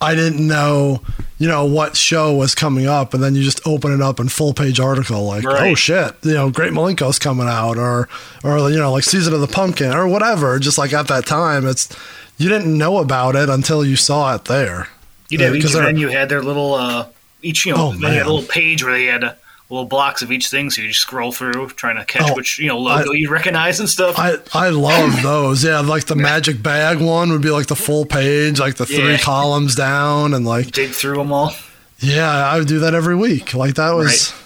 I 0.00 0.14
didn't 0.14 0.46
know, 0.46 1.00
you 1.38 1.48
know, 1.48 1.64
what 1.64 1.96
show 1.96 2.34
was 2.34 2.54
coming 2.54 2.86
up, 2.86 3.14
and 3.14 3.22
then 3.22 3.34
you 3.34 3.42
just 3.42 3.66
open 3.66 3.92
it 3.92 4.02
up 4.02 4.20
and 4.20 4.30
full 4.30 4.52
page 4.52 4.78
article 4.78 5.24
like, 5.26 5.42
Right. 5.44 5.70
oh 5.70 5.74
shit, 5.74 6.14
you 6.22 6.34
know, 6.34 6.50
Great 6.50 6.72
Milenko's 6.72 7.18
coming 7.18 7.48
out, 7.48 7.78
or 7.78 8.08
or 8.44 8.70
you 8.70 8.76
know, 8.78 8.92
like 8.92 9.04
Season 9.04 9.32
of 9.32 9.40
the 9.40 9.46
Pumpkin, 9.46 9.92
or 9.92 10.06
whatever. 10.06 10.58
Just 10.58 10.76
like 10.76 10.92
at 10.92 11.08
that 11.08 11.24
time, 11.26 11.66
it's 11.66 11.88
you 12.36 12.48
didn't 12.50 12.76
know 12.76 12.98
about 12.98 13.36
it 13.36 13.48
until 13.48 13.84
you 13.84 13.96
saw 13.96 14.34
it 14.34 14.44
there. 14.44 14.88
You 15.30 15.38
know, 15.38 15.50
Uh, 15.50 15.54
each 15.54 15.62
'cause 15.62 15.72
they're- 15.72 16.10
had 16.10 16.28
their 16.28 16.42
little 16.42 16.74
uh, 16.74 17.06
each 17.42 17.64
you 17.64 17.74
know 17.74 17.88
Oh, 17.88 17.92
they 17.96 18.14
had 18.16 18.26
a 18.26 18.30
little 18.30 18.42
page 18.48 18.84
where 18.84 18.92
they 18.92 19.06
had 19.06 19.24
uh, 19.24 19.32
little 19.68 19.84
blocks 19.86 20.22
of 20.22 20.30
each 20.30 20.48
thing, 20.48 20.70
so 20.70 20.80
you 20.82 20.88
just 20.88 21.00
scroll 21.00 21.32
through 21.32 21.68
trying 21.70 21.96
to 21.96 22.04
catch 22.04 22.30
Oh, 22.30 22.34
which 22.34 22.58
you 22.58 22.68
know 22.68 22.78
logo 22.78 23.10
I- 23.12 23.14
you 23.14 23.28
recognize 23.30 23.80
and 23.80 23.88
stuff. 23.88 24.14
I 24.18 24.36
I 24.54 24.68
love 24.70 25.22
those. 25.22 25.64
Yeah, 25.64 25.80
like 25.80 26.04
the 26.06 26.16
Magic 26.16 26.62
Bag 26.62 27.00
one 27.00 27.30
would 27.32 27.42
be 27.42 27.50
like 27.50 27.66
the 27.66 27.76
full 27.76 28.06
page, 28.06 28.58
like 28.60 28.76
the 28.76 28.86
three 28.86 29.12
Yeah. 29.12 29.18
columns 29.18 29.74
down, 29.74 30.34
and 30.34 30.46
like 30.46 30.70
Dig 30.72 30.90
through 30.90 31.16
them 31.16 31.32
all. 31.32 31.52
Yeah, 31.98 32.30
I 32.30 32.58
would 32.58 32.68
do 32.68 32.78
that 32.80 32.94
every 32.94 33.16
week. 33.16 33.54
Like 33.54 33.74
that 33.76 33.92
was 33.92 34.06
Right. 34.32 34.42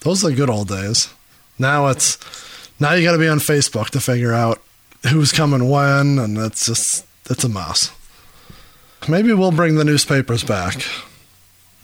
those 0.00 0.24
are 0.24 0.30
the 0.30 0.34
good 0.36 0.50
old 0.50 0.68
days. 0.68 1.08
Now 1.58 1.86
it's 1.88 2.18
now 2.80 2.94
you 2.94 3.04
got 3.06 3.12
to 3.12 3.18
be 3.18 3.28
on 3.28 3.38
Facebook 3.38 3.90
to 3.90 4.00
figure 4.00 4.32
out 4.32 4.60
who's 5.08 5.30
coming 5.30 5.68
when, 5.70 6.18
and 6.18 6.36
it's 6.38 6.66
just 6.66 7.04
it's 7.30 7.44
a 7.44 7.48
mess. 7.48 7.90
Maybe 9.06 9.32
we'll 9.34 9.52
bring 9.52 9.76
the 9.76 9.84
newspapers 9.84 10.42
back. 10.42 10.82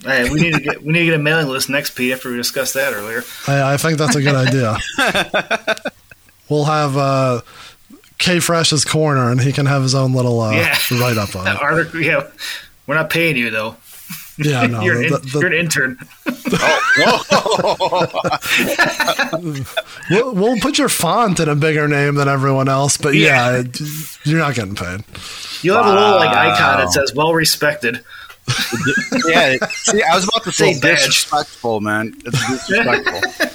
Hey, 0.02 0.30
we 0.30 0.40
need 0.40 0.54
to 0.54 0.60
get 0.60 0.82
we 0.82 0.92
need 0.92 1.00
to 1.00 1.04
get 1.06 1.14
a 1.14 1.18
mailing 1.18 1.48
list 1.48 1.68
next, 1.68 1.90
Pete. 1.90 2.12
After 2.12 2.30
we 2.30 2.36
discussed 2.36 2.74
that 2.74 2.92
earlier. 2.94 3.22
I, 3.46 3.74
I 3.74 3.76
think 3.76 3.98
that's 3.98 4.16
a 4.16 4.22
good 4.22 4.34
idea. 4.34 4.76
we'll 6.48 6.64
have 6.64 6.96
uh, 6.96 7.40
K 8.18 8.40
Fresh's 8.40 8.84
corner, 8.84 9.30
and 9.30 9.40
he 9.40 9.52
can 9.52 9.66
have 9.66 9.82
his 9.82 9.94
own 9.94 10.14
little 10.14 10.40
uh, 10.40 10.52
Yeah. 10.52 10.76
write 10.92 11.18
up 11.18 11.36
on 11.36 11.46
it. 11.54 11.60
Article, 11.60 12.00
yeah, 12.00 12.26
we're 12.86 12.94
not 12.94 13.10
paying 13.10 13.36
you 13.36 13.50
though. 13.50 13.76
Yeah, 14.38 14.66
no, 14.68 14.80
you're, 14.84 15.02
an, 15.02 15.10
the- 15.12 15.18
the- 15.18 15.38
you're 15.38 15.46
an 15.48 15.52
intern. 15.52 15.98
We'll, 20.10 20.34
we'll 20.34 20.58
put 20.60 20.78
your 20.78 20.88
font 20.88 21.40
in 21.40 21.48
a 21.48 21.54
bigger 21.54 21.86
name 21.88 22.14
than 22.16 22.28
everyone 22.28 22.68
else, 22.68 22.96
but 22.96 23.14
yeah, 23.14 23.58
it- 23.58 23.78
you're 24.24 24.38
not 24.38 24.54
getting 24.54 24.74
paid. 24.74 25.04
You'll 25.62 25.76
have 25.76 25.86
a 25.86 25.92
little 25.92 26.16
like 26.16 26.30
icon 26.30 26.78
that 26.78 26.90
says 26.92 27.12
"well 27.14 27.34
respected." 27.34 28.02
Yeah, 29.26 29.56
see, 29.70 30.02
I 30.02 30.14
was 30.14 30.24
about 30.24 30.44
to 30.44 30.52
say 30.52 30.78
disrespectful, 30.78 31.80
man. 31.80 32.14
It's 32.24 32.46
disrespectful. 32.48 33.48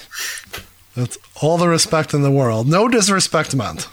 That's 0.96 1.18
all 1.42 1.58
the 1.58 1.68
respect 1.68 2.14
in 2.14 2.22
the 2.22 2.32
world. 2.32 2.68
No 2.68 2.88
disrespect 2.88 3.54
meant. 3.56 3.88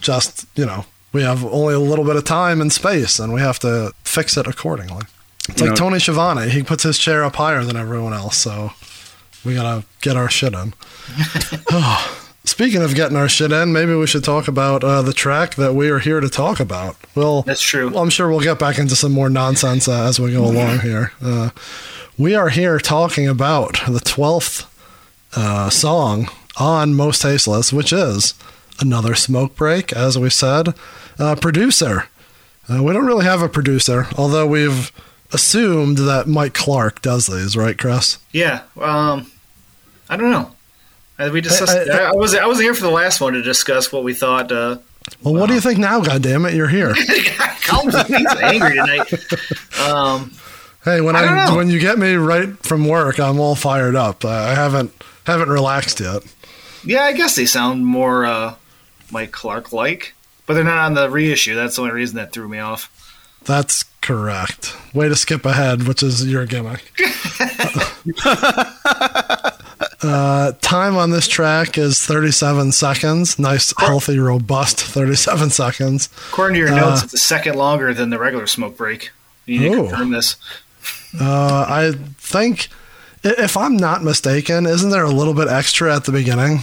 Just, 0.00 0.46
you 0.54 0.64
know, 0.64 0.86
we 1.12 1.22
have 1.22 1.44
only 1.44 1.74
a 1.74 1.78
little 1.78 2.04
bit 2.04 2.16
of 2.16 2.24
time 2.24 2.60
and 2.60 2.72
space 2.72 3.18
and 3.18 3.32
we 3.32 3.40
have 3.40 3.58
to 3.60 3.92
fix 4.04 4.36
it 4.36 4.46
accordingly. 4.46 5.02
It's 5.48 5.60
You 5.60 5.66
like 5.68 5.78
know- 5.78 5.86
Tony 5.88 5.98
Schiavone. 5.98 6.48
He 6.48 6.62
puts 6.62 6.82
his 6.82 6.98
chair 6.98 7.24
up 7.24 7.36
higher 7.36 7.62
than 7.64 7.76
everyone 7.76 8.14
else, 8.14 8.36
so 8.38 8.72
we 9.44 9.54
gotta 9.54 9.84
get 10.00 10.16
our 10.16 10.30
shit 10.30 10.54
in. 10.54 10.72
Speaking 12.56 12.82
of 12.82 12.94
getting 12.94 13.18
our 13.18 13.28
shit 13.28 13.52
in, 13.52 13.70
maybe 13.74 13.94
we 13.94 14.06
should 14.06 14.24
talk 14.24 14.48
about 14.48 14.82
uh, 14.82 15.02
the 15.02 15.12
track 15.12 15.56
that 15.56 15.74
we 15.74 15.90
are 15.90 15.98
here 15.98 16.20
to 16.20 16.28
talk 16.30 16.58
about. 16.58 16.96
Well, 17.14 17.42
That's 17.42 17.60
true. 17.60 17.94
I'm 17.94 18.08
sure 18.08 18.30
we'll 18.30 18.40
get 18.40 18.58
back 18.58 18.78
into 18.78 18.96
some 18.96 19.12
more 19.12 19.28
nonsense 19.28 19.86
uh, 19.86 20.06
as 20.06 20.18
we 20.18 20.32
go 20.32 20.46
along 20.46 20.78
here. 20.78 21.12
Uh, 21.20 21.50
we 22.16 22.34
are 22.34 22.48
here 22.48 22.78
talking 22.78 23.28
about 23.28 23.74
the 23.86 24.00
12th 24.00 24.66
uh, 25.36 25.68
song 25.68 26.30
on 26.56 26.94
Most 26.94 27.20
Tasteless, 27.20 27.74
which 27.74 27.92
is 27.92 28.32
another 28.80 29.14
smoke 29.14 29.54
break, 29.54 29.92
as 29.92 30.18
we 30.18 30.30
said. 30.30 30.74
Uh, 31.18 31.36
producer. 31.36 32.04
Uh, 32.70 32.82
we 32.82 32.94
don't 32.94 33.04
really 33.04 33.26
have 33.26 33.42
a 33.42 33.50
producer, 33.50 34.06
although 34.16 34.46
we've 34.46 34.92
assumed 35.30 35.98
that 35.98 36.26
Mike 36.26 36.54
Clark 36.54 37.02
does 37.02 37.26
these, 37.26 37.54
right, 37.54 37.76
Chris? 37.76 38.18
Yeah. 38.32 38.62
Um, 38.80 39.30
I 40.08 40.16
don't 40.16 40.30
know. 40.30 40.55
Uh, 41.18 41.30
We 41.32 41.40
discussed. 41.40 41.76
I- 41.76 41.92
I, 41.92 41.96
I- 42.06 42.10
I, 42.10 42.12
was 42.12 42.34
I 42.34 42.46
wasn't 42.46 42.64
here 42.64 42.74
for 42.74 42.82
the 42.82 42.90
last 42.90 43.20
one 43.20 43.32
to 43.34 43.42
discuss 43.42 43.90
what 43.92 44.04
we 44.04 44.14
thought. 44.14 44.50
Uh, 44.52 44.78
Well, 45.22 45.34
what 45.34 45.48
do 45.48 45.54
you 45.54 45.60
think 45.60 45.78
now, 45.78 46.00
goddammit? 46.00 46.54
You're 46.54 46.68
here. 46.68 46.94
Calm 47.66 47.86
he's 47.90 48.26
angry 48.42 48.74
tonight. 48.76 49.12
Um, 49.80 50.32
Hey, 50.84 51.00
when 51.00 51.16
I 51.16 51.48
I, 51.48 51.56
when 51.56 51.68
you 51.68 51.80
get 51.80 51.98
me 51.98 52.14
right 52.14 52.50
from 52.64 52.86
work, 52.86 53.18
I'm 53.18 53.40
all 53.40 53.56
fired 53.56 53.96
up. 53.96 54.24
I 54.24 54.54
haven't 54.54 54.92
haven't 55.26 55.48
relaxed 55.48 55.98
yet. 55.98 56.22
yeah, 56.84 57.02
I 57.02 57.12
guess 57.12 57.34
they 57.34 57.44
sound 57.46 57.84
more 57.84 58.24
uh, 58.24 58.54
Mike 59.10 59.32
Clark 59.32 59.72
like, 59.72 60.14
but 60.46 60.54
they're 60.54 60.62
not 60.62 60.78
on 60.78 60.94
the 60.94 61.10
reissue. 61.10 61.56
That's 61.56 61.74
the 61.74 61.82
only 61.82 61.94
reason 61.94 62.14
that 62.18 62.32
threw 62.32 62.48
me 62.48 62.60
off. 62.60 62.88
That's 63.44 63.82
correct. 64.00 64.76
Way 64.94 65.08
to 65.08 65.16
skip 65.16 65.44
ahead, 65.44 65.88
which 65.88 66.04
is 66.04 66.24
your 66.24 66.46
gimmick. 66.46 66.92
uh, 70.02 70.52
time 70.60 70.96
on 70.96 71.10
this 71.10 71.26
track 71.26 71.78
is 71.78 72.04
37 72.04 72.72
seconds. 72.72 73.38
Nice, 73.38 73.72
healthy, 73.78 74.18
robust 74.18 74.80
37 74.80 75.50
seconds. 75.50 76.08
According 76.30 76.54
to 76.54 76.60
your 76.60 76.72
Uh, 76.72 76.76
notes, 76.90 77.04
it's 77.04 77.14
a 77.14 77.18
second 77.18 77.56
longer 77.56 77.94
than 77.94 78.10
the 78.10 78.18
regular 78.18 78.46
smoke 78.46 78.76
break. 78.76 79.10
You 79.46 79.60
need 79.60 79.70
to 79.70 79.76
confirm 79.88 80.10
this. 80.10 80.36
Uh, 81.18 81.64
I 81.68 81.92
think, 82.18 82.68
if 83.24 83.56
I'm 83.56 83.76
not 83.76 84.02
mistaken, 84.02 84.66
isn't 84.66 84.90
there 84.90 85.04
a 85.04 85.10
little 85.10 85.34
bit 85.34 85.48
extra 85.48 85.94
at 85.94 86.04
the 86.04 86.12
beginning? 86.12 86.60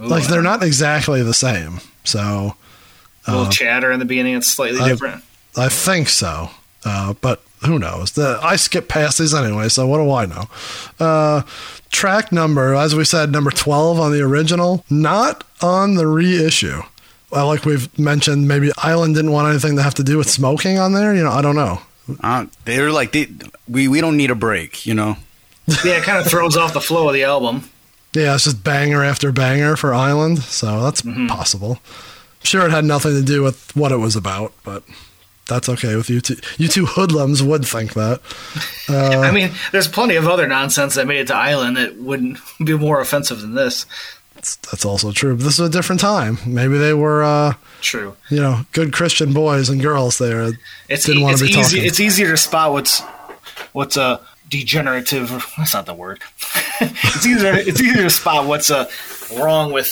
Ooh, 0.00 0.06
like, 0.06 0.26
they're 0.26 0.42
not 0.42 0.62
exactly 0.62 1.22
the 1.22 1.34
same. 1.34 1.80
So, 2.04 2.56
a 3.26 3.30
little 3.30 3.46
uh, 3.46 3.50
chatter 3.50 3.92
in 3.92 3.98
the 4.00 4.04
beginning. 4.06 4.34
It's 4.34 4.48
slightly 4.48 4.80
I- 4.80 4.88
different. 4.88 5.22
I 5.56 5.68
think 5.68 6.08
so, 6.08 6.48
uh, 6.84 7.12
but 7.20 7.42
who 7.64 7.78
knows? 7.78 8.12
The, 8.12 8.38
I 8.42 8.56
skip 8.56 8.88
past 8.88 9.18
these 9.18 9.34
anyway, 9.34 9.68
so 9.68 9.86
what 9.86 9.98
do 9.98 10.10
I 10.10 10.26
know? 10.26 10.48
Uh, 10.98 11.42
track 11.90 12.32
number, 12.32 12.74
as 12.74 12.94
we 12.94 13.04
said, 13.04 13.30
number 13.32 13.50
12 13.50 14.00
on 14.00 14.12
the 14.12 14.20
original, 14.22 14.84
not 14.90 15.44
on 15.62 15.94
the 15.94 16.06
reissue. 16.06 16.82
Well, 17.30 17.46
like 17.46 17.64
we've 17.64 17.96
mentioned, 17.98 18.46
maybe 18.46 18.70
Island 18.78 19.14
didn't 19.14 19.32
want 19.32 19.48
anything 19.48 19.76
to 19.76 19.82
have 19.82 19.94
to 19.94 20.04
do 20.04 20.18
with 20.18 20.28
smoking 20.28 20.78
on 20.78 20.92
there. 20.92 21.14
You 21.14 21.24
know, 21.24 21.30
I 21.30 21.40
don't 21.40 21.56
know. 21.56 21.80
Uh, 22.22 22.46
they're 22.64 22.90
like, 22.92 23.12
they, 23.12 23.28
we 23.68 23.88
we 23.88 24.00
don't 24.00 24.16
need 24.16 24.30
a 24.30 24.34
break, 24.34 24.84
you 24.84 24.92
know. 24.92 25.16
yeah, 25.84 25.98
it 25.98 26.02
kind 26.02 26.18
of 26.18 26.26
throws 26.26 26.56
off 26.56 26.74
the 26.74 26.80
flow 26.80 27.08
of 27.08 27.14
the 27.14 27.24
album. 27.24 27.70
Yeah, 28.14 28.34
it's 28.34 28.44
just 28.44 28.62
banger 28.62 29.02
after 29.02 29.32
banger 29.32 29.76
for 29.76 29.94
Island, 29.94 30.40
so 30.40 30.82
that's 30.82 31.00
possible. 31.28 31.78
Sure, 32.42 32.66
it 32.66 32.70
had 32.70 32.84
nothing 32.84 33.12
to 33.12 33.22
do 33.22 33.42
with 33.42 33.74
what 33.74 33.92
it 33.92 33.96
was 33.96 34.16
about, 34.16 34.52
but 34.64 34.82
that's 35.48 35.68
okay 35.68 35.96
with 35.96 36.08
you 36.10 36.20
two. 36.20 36.36
You 36.58 36.68
two 36.68 36.86
hoodlums 36.86 37.42
would 37.42 37.64
think 37.66 37.94
that. 37.94 38.20
Uh, 38.88 39.20
I 39.20 39.30
mean, 39.30 39.50
there's 39.70 39.86
plenty 39.86 40.16
of 40.16 40.26
other 40.28 40.46
nonsense 40.48 40.96
that 40.96 41.06
made 41.06 41.20
it 41.20 41.28
to 41.28 41.34
Island 41.36 41.76
that 41.76 41.96
wouldn't 41.96 42.38
be 42.64 42.76
more 42.76 43.00
offensive 43.00 43.40
than 43.40 43.54
this. 43.54 43.86
That's 44.34 44.84
also 44.84 45.12
true. 45.12 45.36
But 45.36 45.44
this 45.44 45.58
is 45.60 45.68
a 45.68 45.70
different 45.70 46.00
time. 46.00 46.38
Maybe 46.44 46.76
they 46.76 46.92
were, 46.92 47.22
uh, 47.22 47.54
True. 47.80 48.16
you 48.28 48.40
know, 48.40 48.66
good 48.72 48.92
Christian 48.92 49.32
boys 49.32 49.68
and 49.68 49.80
girls 49.80 50.18
there. 50.18 50.50
It's 50.88 51.04
Didn't 51.06 51.20
e- 51.20 51.22
wanna 51.22 51.34
it's 51.34 51.42
be 51.42 51.48
easy. 51.50 51.76
talking. 51.76 51.84
It's 51.86 52.00
easier 52.00 52.30
to 52.32 52.36
spot 52.36 52.72
what's 52.72 53.00
what's 53.72 53.96
a 53.96 54.20
degenerative. 54.50 55.30
That's 55.56 55.74
not 55.74 55.86
the 55.86 55.94
word. 55.94 56.20
it's 56.80 57.24
easier. 57.24 57.54
It's 57.54 57.80
easier 57.80 58.02
to 58.02 58.10
spot 58.10 58.46
what's 58.46 58.70
uh, 58.70 58.90
wrong 59.38 59.72
with 59.72 59.86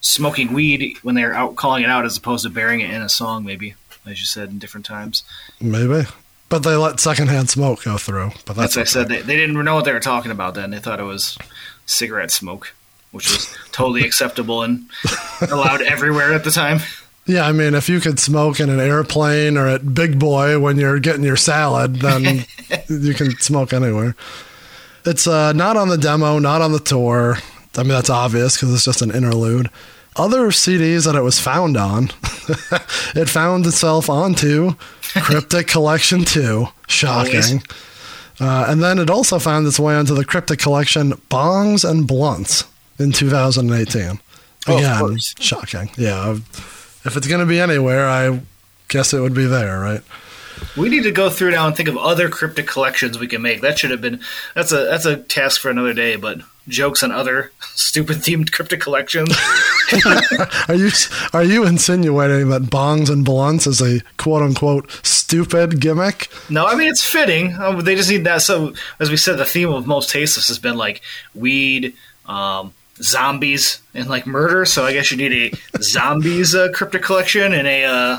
smoking 0.00 0.52
weed 0.52 0.96
when 1.02 1.16
they're 1.16 1.34
out 1.34 1.56
calling 1.56 1.82
it 1.82 1.90
out 1.90 2.04
as 2.04 2.16
opposed 2.16 2.44
to 2.44 2.50
burying 2.50 2.80
it 2.80 2.90
in 2.90 3.02
a 3.02 3.08
song. 3.08 3.44
Maybe, 3.44 3.74
as 4.10 4.20
you 4.20 4.26
said, 4.26 4.50
in 4.50 4.58
different 4.58 4.86
times. 4.86 5.22
Maybe. 5.60 6.06
But 6.48 6.64
they 6.64 6.74
let 6.74 6.98
secondhand 6.98 7.48
smoke 7.48 7.84
go 7.84 7.96
through. 7.96 8.32
But 8.44 8.56
That's 8.56 8.74
that's, 8.74 8.76
what 8.76 8.82
I 8.82 8.84
said. 8.84 9.08
They, 9.08 9.22
they 9.22 9.36
didn't 9.36 9.62
know 9.64 9.76
what 9.76 9.84
they 9.84 9.92
were 9.92 10.00
talking 10.00 10.32
about. 10.32 10.54
Then 10.54 10.70
they 10.70 10.80
thought 10.80 10.98
it 10.98 11.04
was 11.04 11.38
cigarette 11.86 12.32
smoke, 12.32 12.74
which 13.12 13.30
was 13.30 13.56
totally 13.72 14.04
acceptable 14.04 14.62
and 14.62 14.86
allowed 15.42 15.82
everywhere 15.82 16.34
at 16.34 16.44
the 16.44 16.50
time. 16.50 16.80
Yeah, 17.26 17.46
I 17.46 17.52
mean, 17.52 17.74
if 17.74 17.88
you 17.88 18.00
could 18.00 18.18
smoke 18.18 18.58
in 18.58 18.68
an 18.70 18.80
airplane 18.80 19.56
or 19.56 19.68
at 19.68 19.94
Big 19.94 20.18
Boy 20.18 20.58
when 20.58 20.76
you're 20.76 20.98
getting 20.98 21.22
your 21.22 21.36
salad, 21.36 21.96
then 21.96 22.44
you 22.88 23.14
can 23.14 23.38
smoke 23.38 23.72
anywhere. 23.72 24.16
It's 25.04 25.26
uh, 25.28 25.52
not 25.52 25.76
on 25.76 25.88
the 25.88 25.98
demo, 25.98 26.40
not 26.40 26.60
on 26.62 26.72
the 26.72 26.80
tour. 26.80 27.36
I 27.76 27.82
mean, 27.82 27.90
that's 27.90 28.10
obvious 28.10 28.56
because 28.56 28.74
it's 28.74 28.84
just 28.84 29.02
an 29.02 29.12
interlude. 29.12 29.70
Other 30.16 30.48
CDs 30.48 31.06
that 31.06 31.14
it 31.14 31.22
was 31.22 31.38
found 31.38 31.76
on, 31.76 32.04
it 33.14 33.28
found 33.28 33.66
itself 33.66 34.10
onto 34.10 34.74
Cryptic 35.14 35.68
Collection 35.68 36.24
2. 36.24 36.66
Shocking. 36.88 37.62
Uh, 38.40 38.66
and 38.68 38.82
then 38.82 38.98
it 38.98 39.10
also 39.10 39.38
found 39.38 39.66
its 39.66 39.78
way 39.78 39.94
onto 39.94 40.14
the 40.14 40.24
Cryptic 40.24 40.58
Collection 40.58 41.12
Bongs 41.30 41.88
and 41.88 42.06
Blunts 42.06 42.64
in 42.98 43.12
2018. 43.12 44.20
Oh, 44.66 44.76
Again, 44.76 45.18
shocking. 45.18 45.90
Yeah. 45.96 46.32
If 46.32 47.16
it's 47.16 47.26
going 47.26 47.40
to 47.40 47.46
be 47.46 47.60
anywhere, 47.60 48.08
I 48.08 48.40
guess 48.88 49.14
it 49.14 49.20
would 49.20 49.34
be 49.34 49.46
there, 49.46 49.80
right? 49.80 50.02
We 50.76 50.88
need 50.88 51.04
to 51.04 51.12
go 51.12 51.30
through 51.30 51.52
now 51.52 51.66
and 51.66 51.76
think 51.76 51.88
of 51.88 51.96
other 51.96 52.28
cryptic 52.28 52.66
collections 52.66 53.18
we 53.18 53.26
can 53.26 53.40
make. 53.40 53.62
That 53.62 53.78
should 53.78 53.90
have 53.90 54.02
been 54.02 54.20
that's 54.54 54.72
a 54.72 54.84
that's 54.84 55.06
a 55.06 55.16
task 55.16 55.60
for 55.60 55.70
another 55.70 55.94
day. 55.94 56.16
But 56.16 56.40
jokes 56.70 57.02
on 57.02 57.12
other 57.12 57.52
stupid 57.74 58.18
themed 58.18 58.52
cryptic 58.52 58.80
collections. 58.80 59.36
Are 60.68 60.74
you 60.74 60.90
are 61.32 61.42
you 61.42 61.66
insinuating 61.66 62.48
that 62.50 62.62
bongs 62.62 63.10
and 63.10 63.24
blunts 63.24 63.66
is 63.66 63.82
a 63.82 64.00
quote 64.18 64.42
unquote 64.42 64.88
stupid 65.04 65.80
gimmick? 65.80 66.28
No, 66.48 66.66
I 66.66 66.76
mean 66.76 66.88
it's 66.88 67.04
fitting. 67.04 67.54
Um, 67.56 67.80
they 67.80 67.96
just 67.96 68.08
need 68.08 68.24
that. 68.24 68.42
So, 68.42 68.74
as 69.00 69.10
we 69.10 69.16
said, 69.16 69.36
the 69.36 69.44
theme 69.44 69.70
of 69.70 69.88
most 69.88 70.10
tasteless 70.10 70.46
has 70.46 70.60
been 70.60 70.76
like 70.76 71.02
weed, 71.34 71.94
um, 72.26 72.72
zombies, 73.02 73.80
and 73.94 74.08
like 74.08 74.26
murder. 74.28 74.64
So, 74.64 74.84
I 74.84 74.92
guess 74.92 75.10
you 75.10 75.16
need 75.16 75.52
a 75.52 75.78
zombies 75.82 76.54
uh, 76.54 76.68
cryptic 76.72 77.02
collection 77.02 77.52
and 77.52 77.66
a 77.66 77.84
uh, 77.84 78.18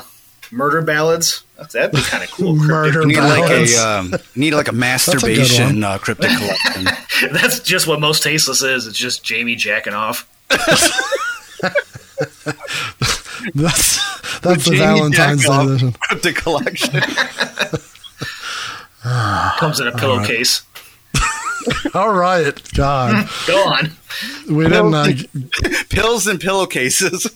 murder 0.50 0.82
ballads. 0.82 1.42
That'd 1.70 1.92
be 1.92 2.00
kind 2.02 2.24
of 2.24 2.30
cool. 2.30 2.58
cryptic. 2.66 3.02
You 3.02 3.06
need 3.08 3.16
like 3.18 3.50
a 3.50 3.76
um, 3.86 4.14
need 4.36 4.54
like 4.54 4.68
a 4.68 4.70
a 4.70 4.74
masturbation 4.74 5.64
one. 5.64 5.84
uh, 5.84 5.98
cryptic 5.98 6.30
collection. 6.30 6.84
That's 7.32 7.60
just 7.60 7.86
what 7.86 8.00
most 8.00 8.22
tasteless 8.22 8.62
is. 8.62 8.86
It's 8.86 8.98
just 8.98 9.22
Jamie 9.24 9.54
jacking 9.56 9.94
off. 9.94 10.28
That's 13.54 14.40
that's 14.40 14.64
the 14.64 14.70
Jamie 14.72 14.78
Valentine's 14.78 15.42
Day 15.42 15.48
Jackoff 15.48 15.68
edition. 15.70 15.92
cryptic 15.92 16.36
collection. 16.36 17.00
Comes 19.58 19.80
in 19.80 19.86
a 19.88 19.92
pillowcase. 19.92 20.62
All 21.94 22.12
right, 22.12 22.60
God, 22.74 23.28
Go 23.46 23.56
on. 23.68 23.92
we 24.50 24.64
didn't. 24.64 24.94
Uh, 24.94 25.12
Pills 25.90 26.26
and 26.26 26.40
pillowcases. 26.40 27.26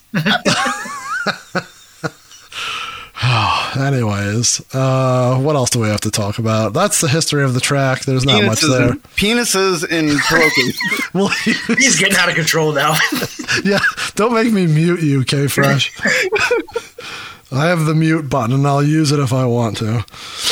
anyways, 3.77 4.63
uh, 4.75 5.39
what 5.39 5.57
else 5.57 5.71
do 5.71 5.81
we 5.81 5.89
have 5.89 6.01
to 6.03 6.11
talk 6.11 6.39
about? 6.39 6.73
That's 6.73 7.01
the 7.01 7.09
history 7.09 7.45
of 7.45 7.55
the 7.55 7.61
track. 7.61 8.05
There's 8.05 8.25
not 8.25 8.43
much 8.45 8.61
there. 8.61 8.91
and, 8.93 9.03
penises 9.15 9.83
and 9.83 10.19
pillowcases. 10.29 10.81
Well, 11.13 11.29
He's 11.29 11.99
getting 11.99 12.17
out 12.19 12.29
of 12.29 12.35
control 12.35 12.73
now. 12.73 12.95
yeah, 13.65 13.79
don't 14.17 14.35
make 14.35 14.53
me 14.53 14.67
mute 14.67 15.01
you, 15.01 15.25
K 15.25 15.47
Fresh. 15.47 15.99
I 17.53 17.67
have 17.67 17.87
the 17.87 17.95
mute 17.95 18.29
button 18.29 18.55
and 18.55 18.67
I'll 18.67 18.83
use 18.83 19.13
it 19.13 19.19
if 19.21 19.33
I 19.33 19.47
want 19.47 19.79
to. 19.79 20.05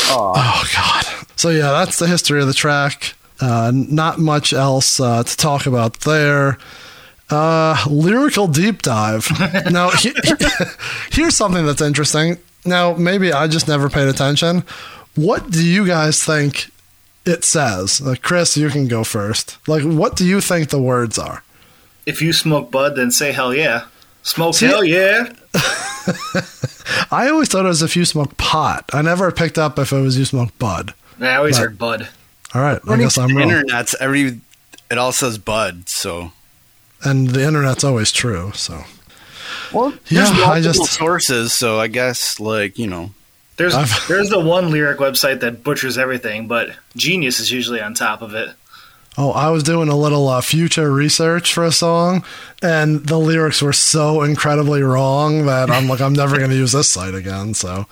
Oh 0.09 0.65
God. 0.75 1.27
So 1.37 1.51
yeah, 1.51 1.73
that's 1.73 1.99
the 1.99 2.07
history 2.07 2.41
of 2.41 2.47
the 2.47 2.55
track. 2.55 3.15
Uh, 3.41 3.73
not 3.75 4.19
much 4.21 4.53
else 4.53 5.01
uh, 5.01 5.23
to 5.23 5.37
talk 5.37 5.67
about 5.67 6.01
there. 6.01 6.57
Uh, 7.29 7.77
lyrical 7.91 8.47
deep 8.47 8.81
dive. 8.83 9.29
now, 9.71 9.91
he- 9.91 10.15
here's 11.11 11.37
something 11.37 11.67
that's 11.67 11.83
interesting. 11.83 12.39
Now, 12.65 12.95
maybe 12.95 13.33
I 13.33 13.47
just 13.47 13.69
never 13.69 13.89
paid 13.91 14.09
attention. 14.09 14.65
What 15.15 15.51
do 15.51 15.65
you 15.65 15.87
guys 15.87 16.23
think 16.25 16.71
it 17.27 17.45
says? 17.45 18.01
Like, 18.01 18.23
Chris, 18.23 18.57
you 18.57 18.69
can 18.71 18.89
go 18.89 19.05
first. 19.05 19.59
Like, 19.69 19.83
what 19.83 20.17
do 20.17 20.25
you 20.27 20.41
think 20.41 20.71
the 20.71 20.81
words 20.81 21.19
are? 21.19 21.43
if 22.07 22.21
you 22.21 22.35
smoke 22.35 22.71
bud, 22.71 22.97
then 22.97 23.11
say 23.11 23.33
hell 23.33 23.55
yeah. 23.55 23.87
Smoke 24.23 24.55
See- 24.55 24.67
hell 24.67 24.85
yeah. 24.85 25.33
I 27.11 27.29
always 27.31 27.49
thought 27.49 27.65
it 27.65 27.69
was 27.69 27.83
if 27.83 27.97
you 27.97 28.05
smoke 28.05 28.37
pot. 28.37 28.85
I 28.93 29.01
never 29.03 29.31
picked 29.33 29.57
up 29.59 29.79
if 29.79 29.91
it 29.93 30.01
was 30.01 30.19
you 30.19 30.25
smoke 30.27 30.57
bud. 30.59 30.93
I 31.21 31.37
always 31.37 31.57
But- 31.57 31.63
heard 31.63 31.79
bud. 31.79 32.09
All 32.55 32.61
right, 32.63 32.79
I 32.87 32.97
guess 32.99 33.17
I'm 33.19 33.29
the 33.29 33.35
wrong. 33.37 33.51
internet's 33.51 33.97
every. 34.01 34.41
It 34.91 34.99
all 34.99 35.13
says 35.13 35.39
bud. 35.39 35.89
So 35.89 36.31
And 37.03 37.31
the 37.31 37.43
internet's 37.43 37.83
always 37.85 38.13
true. 38.13 38.53
So 38.55 38.85
well, 39.75 39.91
Yeah, 40.09 40.25
there's 40.25 40.31
I 40.31 40.35
multiple 40.61 40.63
just- 40.85 40.93
sources. 40.93 41.53
So 41.53 41.79
I 41.81 41.89
guess 41.89 42.39
like 42.41 42.79
you 42.79 42.87
know. 42.87 43.11
There's 43.57 43.75
I've- 43.75 43.91
there's 44.09 44.31
the 44.31 44.41
one 44.41 44.71
lyric 44.71 44.99
website 44.99 45.41
that 45.41 45.63
butchers 45.63 45.97
everything, 45.99 46.49
but 46.49 46.71
Genius 46.97 47.39
is 47.41 47.51
usually 47.53 47.81
on 47.81 47.95
top 47.95 48.21
of 48.23 48.35
it. 48.35 48.51
Oh, 49.17 49.31
I 49.31 49.51
was 49.51 49.63
doing 49.63 49.89
a 49.89 49.97
little 49.97 50.27
uh, 50.27 50.41
future 50.41 50.93
research 50.93 51.55
for 51.55 51.63
a 51.65 51.71
song, 51.71 52.25
and 52.63 53.07
the 53.07 53.17
lyrics 53.17 53.63
were 53.63 53.73
so 53.73 54.23
incredibly 54.23 54.83
wrong 54.83 55.47
that 55.47 55.71
I'm 55.71 55.87
like, 55.87 56.01
I'm 56.01 56.15
never 56.15 56.37
going 56.37 56.51
to 56.51 56.57
use 56.57 56.73
this 56.73 56.89
site 56.89 57.15
again. 57.15 57.55
So 57.55 57.87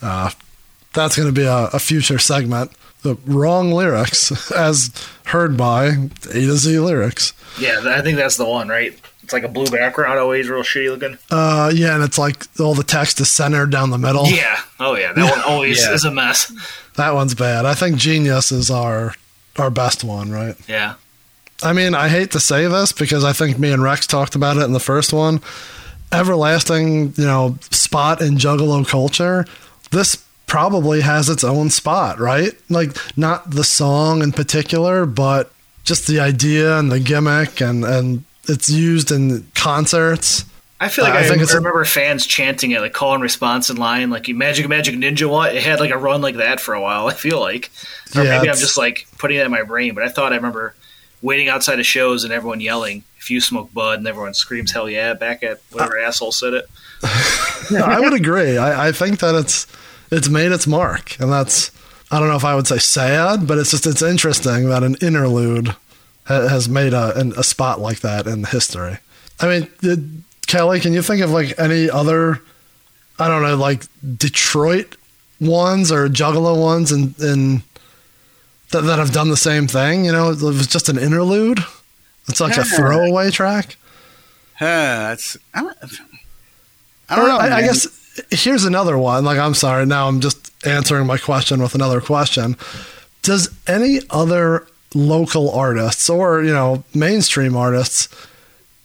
uh, 0.00 0.30
that's 0.94 1.14
going 1.14 1.28
to 1.28 1.32
be 1.38 1.44
a, 1.44 1.66
a 1.74 1.78
future 1.78 2.18
segment. 2.18 2.70
The 3.02 3.16
wrong 3.26 3.70
lyrics, 3.72 4.50
as 4.56 4.90
heard 5.26 5.58
by 5.58 5.88
A 5.88 6.32
to 6.32 6.56
Z 6.56 6.78
lyrics. 6.78 7.34
Yeah, 7.60 7.82
I 7.88 8.00
think 8.00 8.16
that's 8.16 8.38
the 8.38 8.46
one, 8.46 8.68
right? 8.68 8.98
It's 9.32 9.42
like 9.42 9.50
a 9.50 9.52
blue 9.52 9.64
background, 9.66 10.18
always 10.18 10.46
real 10.50 10.62
shitty 10.62 10.90
looking. 10.90 11.16
Uh, 11.30 11.72
yeah, 11.74 11.94
and 11.94 12.04
it's 12.04 12.18
like 12.18 12.44
all 12.60 12.74
the 12.74 12.82
text 12.84 13.18
is 13.18 13.30
centered 13.30 13.70
down 13.70 13.88
the 13.88 13.96
middle. 13.96 14.26
Yeah. 14.28 14.58
Oh 14.78 14.94
yeah, 14.94 15.14
that 15.14 15.30
one 15.30 15.40
always 15.46 15.80
Yeah. 15.82 15.94
is 15.94 16.04
a 16.04 16.10
mess. 16.10 16.52
That 16.96 17.14
one's 17.14 17.34
bad. 17.34 17.64
I 17.64 17.72
think 17.72 17.96
Genius 17.96 18.52
is 18.52 18.70
our 18.70 19.14
our 19.56 19.70
best 19.70 20.04
one, 20.04 20.30
right? 20.30 20.54
Yeah. 20.68 20.94
I 21.62 21.72
mean, 21.72 21.94
I 21.94 22.08
hate 22.08 22.30
to 22.32 22.40
say 22.40 22.66
this 22.66 22.92
because 22.92 23.24
I 23.24 23.32
think 23.32 23.58
me 23.58 23.72
and 23.72 23.82
Rex 23.82 24.06
talked 24.06 24.34
about 24.34 24.58
it 24.58 24.64
in 24.64 24.72
the 24.72 24.80
first 24.80 25.12
one. 25.14 25.40
Everlasting, 26.12 27.14
you 27.16 27.24
know, 27.24 27.56
spot 27.70 28.20
in 28.20 28.34
Juggalo 28.36 28.86
culture. 28.86 29.46
This 29.92 30.22
probably 30.46 31.00
has 31.00 31.30
its 31.30 31.42
own 31.42 31.70
spot, 31.70 32.18
right? 32.20 32.52
Like 32.68 32.94
not 33.16 33.50
the 33.50 33.64
song 33.64 34.22
in 34.22 34.32
particular, 34.32 35.06
but 35.06 35.50
just 35.84 36.06
the 36.06 36.20
idea 36.20 36.78
and 36.78 36.92
the 36.92 37.00
gimmick, 37.00 37.60
and 37.62 37.82
and 37.84 38.24
it's 38.48 38.68
used 38.70 39.10
in 39.10 39.46
concerts. 39.54 40.44
I 40.80 40.88
feel 40.88 41.04
like 41.04 41.14
I 41.14 41.20
I, 41.20 41.22
think 41.24 41.42
it's 41.42 41.52
a- 41.52 41.58
remember 41.58 41.84
fans 41.84 42.26
chanting 42.26 42.72
it, 42.72 42.80
like 42.80 42.92
call 42.92 43.14
and 43.14 43.22
response 43.22 43.70
in 43.70 43.76
line, 43.76 44.10
like 44.10 44.28
Magic 44.28 44.68
Magic 44.68 44.96
Ninja 44.96 45.30
one. 45.30 45.54
It 45.54 45.62
had 45.62 45.78
like 45.78 45.90
a 45.92 45.98
run 45.98 46.20
like 46.22 46.36
that 46.36 46.60
for 46.60 46.74
a 46.74 46.80
while. 46.80 47.06
I 47.08 47.14
feel 47.14 47.38
like, 47.40 47.70
or 48.16 48.22
Yeah, 48.24 48.38
maybe 48.38 48.48
I'm 48.50 48.56
just 48.56 48.76
like 48.76 49.06
putting 49.18 49.38
that 49.38 49.44
in 49.46 49.52
my 49.52 49.62
brain. 49.62 49.94
But 49.94 50.02
I 50.04 50.08
thought 50.08 50.32
I 50.32 50.36
remember 50.36 50.74
waiting 51.22 51.48
outside 51.48 51.78
of 51.78 51.86
shows 51.86 52.24
and 52.24 52.32
everyone 52.32 52.60
yelling, 52.60 53.04
"If 53.18 53.30
you 53.30 53.40
smoke 53.40 53.72
bud," 53.72 53.98
and 53.98 54.08
everyone 54.08 54.34
screams 54.34 54.72
"Hell 54.72 54.90
yeah!" 54.90 55.14
back 55.14 55.44
at 55.44 55.60
whatever 55.70 55.98
Uh, 55.98 56.06
asshole 56.08 56.32
said 56.32 56.54
it. 56.54 56.68
Yeah, 57.70 57.84
I 57.84 58.00
would 58.00 58.12
agree. 58.12 58.58
I, 58.58 58.88
I 58.88 58.92
think 58.92 59.20
that 59.20 59.36
it's 59.36 59.68
it's 60.10 60.28
made 60.28 60.50
its 60.50 60.66
mark, 60.66 61.16
and 61.20 61.30
that's 61.30 61.70
I 62.10 62.18
don't 62.18 62.28
know 62.28 62.34
if 62.36 62.44
I 62.44 62.56
would 62.56 62.66
say 62.66 62.78
sad, 62.78 63.46
but 63.46 63.56
it's 63.56 63.70
just 63.70 63.86
it's 63.86 64.02
interesting 64.02 64.68
that 64.68 64.82
an 64.82 64.96
interlude 65.00 65.76
has 66.26 66.68
made 66.68 66.92
a 66.92 67.16
a 67.38 67.44
spot 67.44 67.80
like 67.80 68.00
that 68.00 68.26
in 68.26 68.44
history. 68.44 68.98
I 69.40 69.48
mean, 69.48 69.68
did, 69.80 70.22
Kelly, 70.46 70.80
can 70.80 70.92
you 70.92 71.02
think 71.02 71.22
of 71.22 71.30
like 71.30 71.58
any 71.58 71.90
other 71.90 72.40
I 73.18 73.28
don't 73.28 73.42
know, 73.42 73.56
like 73.56 73.84
Detroit 74.16 74.96
ones 75.40 75.92
or 75.92 76.08
Juggalo 76.08 76.60
ones, 76.60 76.90
and 76.90 77.18
in, 77.20 77.62
that 78.70 78.82
that 78.82 78.98
have 78.98 79.12
done 79.12 79.28
the 79.28 79.36
same 79.36 79.68
thing? 79.68 80.04
You 80.04 80.12
know, 80.12 80.30
it 80.30 80.40
was 80.40 80.66
just 80.66 80.88
an 80.88 80.98
interlude. 80.98 81.60
It's 82.28 82.40
like 82.40 82.56
a 82.56 82.64
throwaway 82.64 83.30
track. 83.30 83.76
Huh, 84.58 84.66
that's. 84.66 85.36
I 85.54 85.62
don't, 85.62 85.76
I 87.08 87.16
don't 87.16 87.28
know. 87.28 87.36
I, 87.36 87.56
I 87.56 87.62
guess 87.62 87.86
here's 88.30 88.64
another 88.64 88.96
one. 88.96 89.24
Like, 89.24 89.38
I'm 89.38 89.54
sorry. 89.54 89.86
Now 89.86 90.08
I'm 90.08 90.20
just 90.20 90.52
answering 90.66 91.06
my 91.06 91.18
question 91.18 91.60
with 91.60 91.74
another 91.74 92.00
question. 92.00 92.56
Does 93.22 93.54
any 93.66 94.00
other 94.10 94.66
local 94.94 95.50
artists 95.50 96.08
or, 96.08 96.42
you 96.42 96.52
know, 96.52 96.84
mainstream 96.94 97.56
artists 97.56 98.08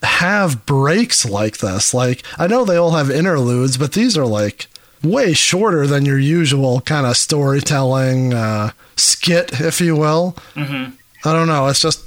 have 0.02 0.66
breaks 0.66 1.24
like 1.24 1.58
this? 1.58 1.92
Like, 1.92 2.22
I 2.38 2.46
know 2.46 2.64
they 2.64 2.76
all 2.76 2.92
have 2.92 3.10
interludes, 3.10 3.76
but 3.76 3.92
these 3.92 4.16
are 4.16 4.26
like 4.26 4.66
way 5.02 5.32
shorter 5.32 5.86
than 5.86 6.04
your 6.04 6.18
usual 6.18 6.80
kind 6.80 7.06
of 7.06 7.16
storytelling 7.16 8.34
uh, 8.34 8.72
skit, 8.96 9.60
if 9.60 9.80
you 9.80 9.96
will. 9.96 10.36
Mm-hmm. 10.54 10.94
I 11.28 11.32
don't 11.32 11.48
know. 11.48 11.66
It's 11.66 11.80
just 11.80 12.04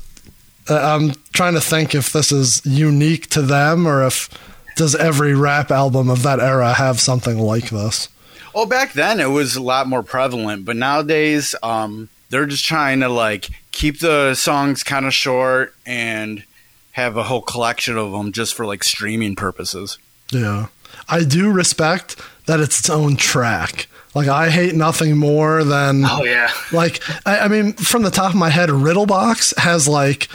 uh, 0.70 0.76
I'm 0.76 1.14
trying 1.34 1.54
to 1.54 1.62
think 1.62 1.96
if 1.96 2.14
this 2.14 2.32
is 2.32 2.62
unique 2.66 3.28
to 3.32 3.42
them 3.42 3.88
or 3.88 4.06
if 4.06 4.30
does 4.76 4.96
every 4.96 5.34
rap 5.34 5.70
album 5.70 6.10
of 6.10 6.24
that 6.24 6.40
era 6.40 6.74
have 6.74 7.00
something 7.00 7.38
like 7.38 7.70
this. 7.70 8.08
Well, 8.54 8.66
back 8.66 8.94
then 8.94 9.20
it 9.20 9.30
was 9.30 9.56
a 9.56 9.62
lot 9.62 9.88
more 9.88 10.04
prevalent, 10.04 10.66
but 10.66 10.76
nowadays 10.76 11.56
um, 11.64 12.10
they're 12.32 12.48
just 12.48 12.66
trying 12.66 13.02
to 13.02 13.10
like 13.10 13.50
keep 13.72 14.00
the 14.00 14.34
songs 14.34 14.84
kind 14.84 15.06
of 15.06 15.14
short 15.14 15.76
and 15.86 16.44
have 16.92 17.16
a 17.18 17.24
whole 17.24 17.42
collection 17.42 17.98
of 17.98 18.12
them 18.12 18.32
just 18.32 18.54
for 18.56 18.66
like 18.66 18.84
streaming 18.84 19.36
purposes. 19.36 19.98
Yeah. 20.32 20.68
I 21.08 21.24
do 21.24 21.52
respect 21.52 22.20
that 22.48 22.60
it's 22.60 22.80
its 22.80 22.90
own 22.90 23.16
track. 23.18 23.88
Like 24.14 24.28
I 24.28 24.50
hate 24.50 24.76
nothing 24.76 25.18
more 25.18 25.64
than 25.64 26.04
Oh 26.06 26.24
yeah, 26.24 26.52
like 26.74 27.02
I, 27.26 27.40
I 27.40 27.48
mean 27.48 27.74
from 27.74 28.02
the 28.04 28.12
top 28.12 28.32
of 28.34 28.36
my 28.38 28.50
head 28.50 28.68
Riddlebox 28.70 29.58
has 29.58 29.88
like 29.88 30.28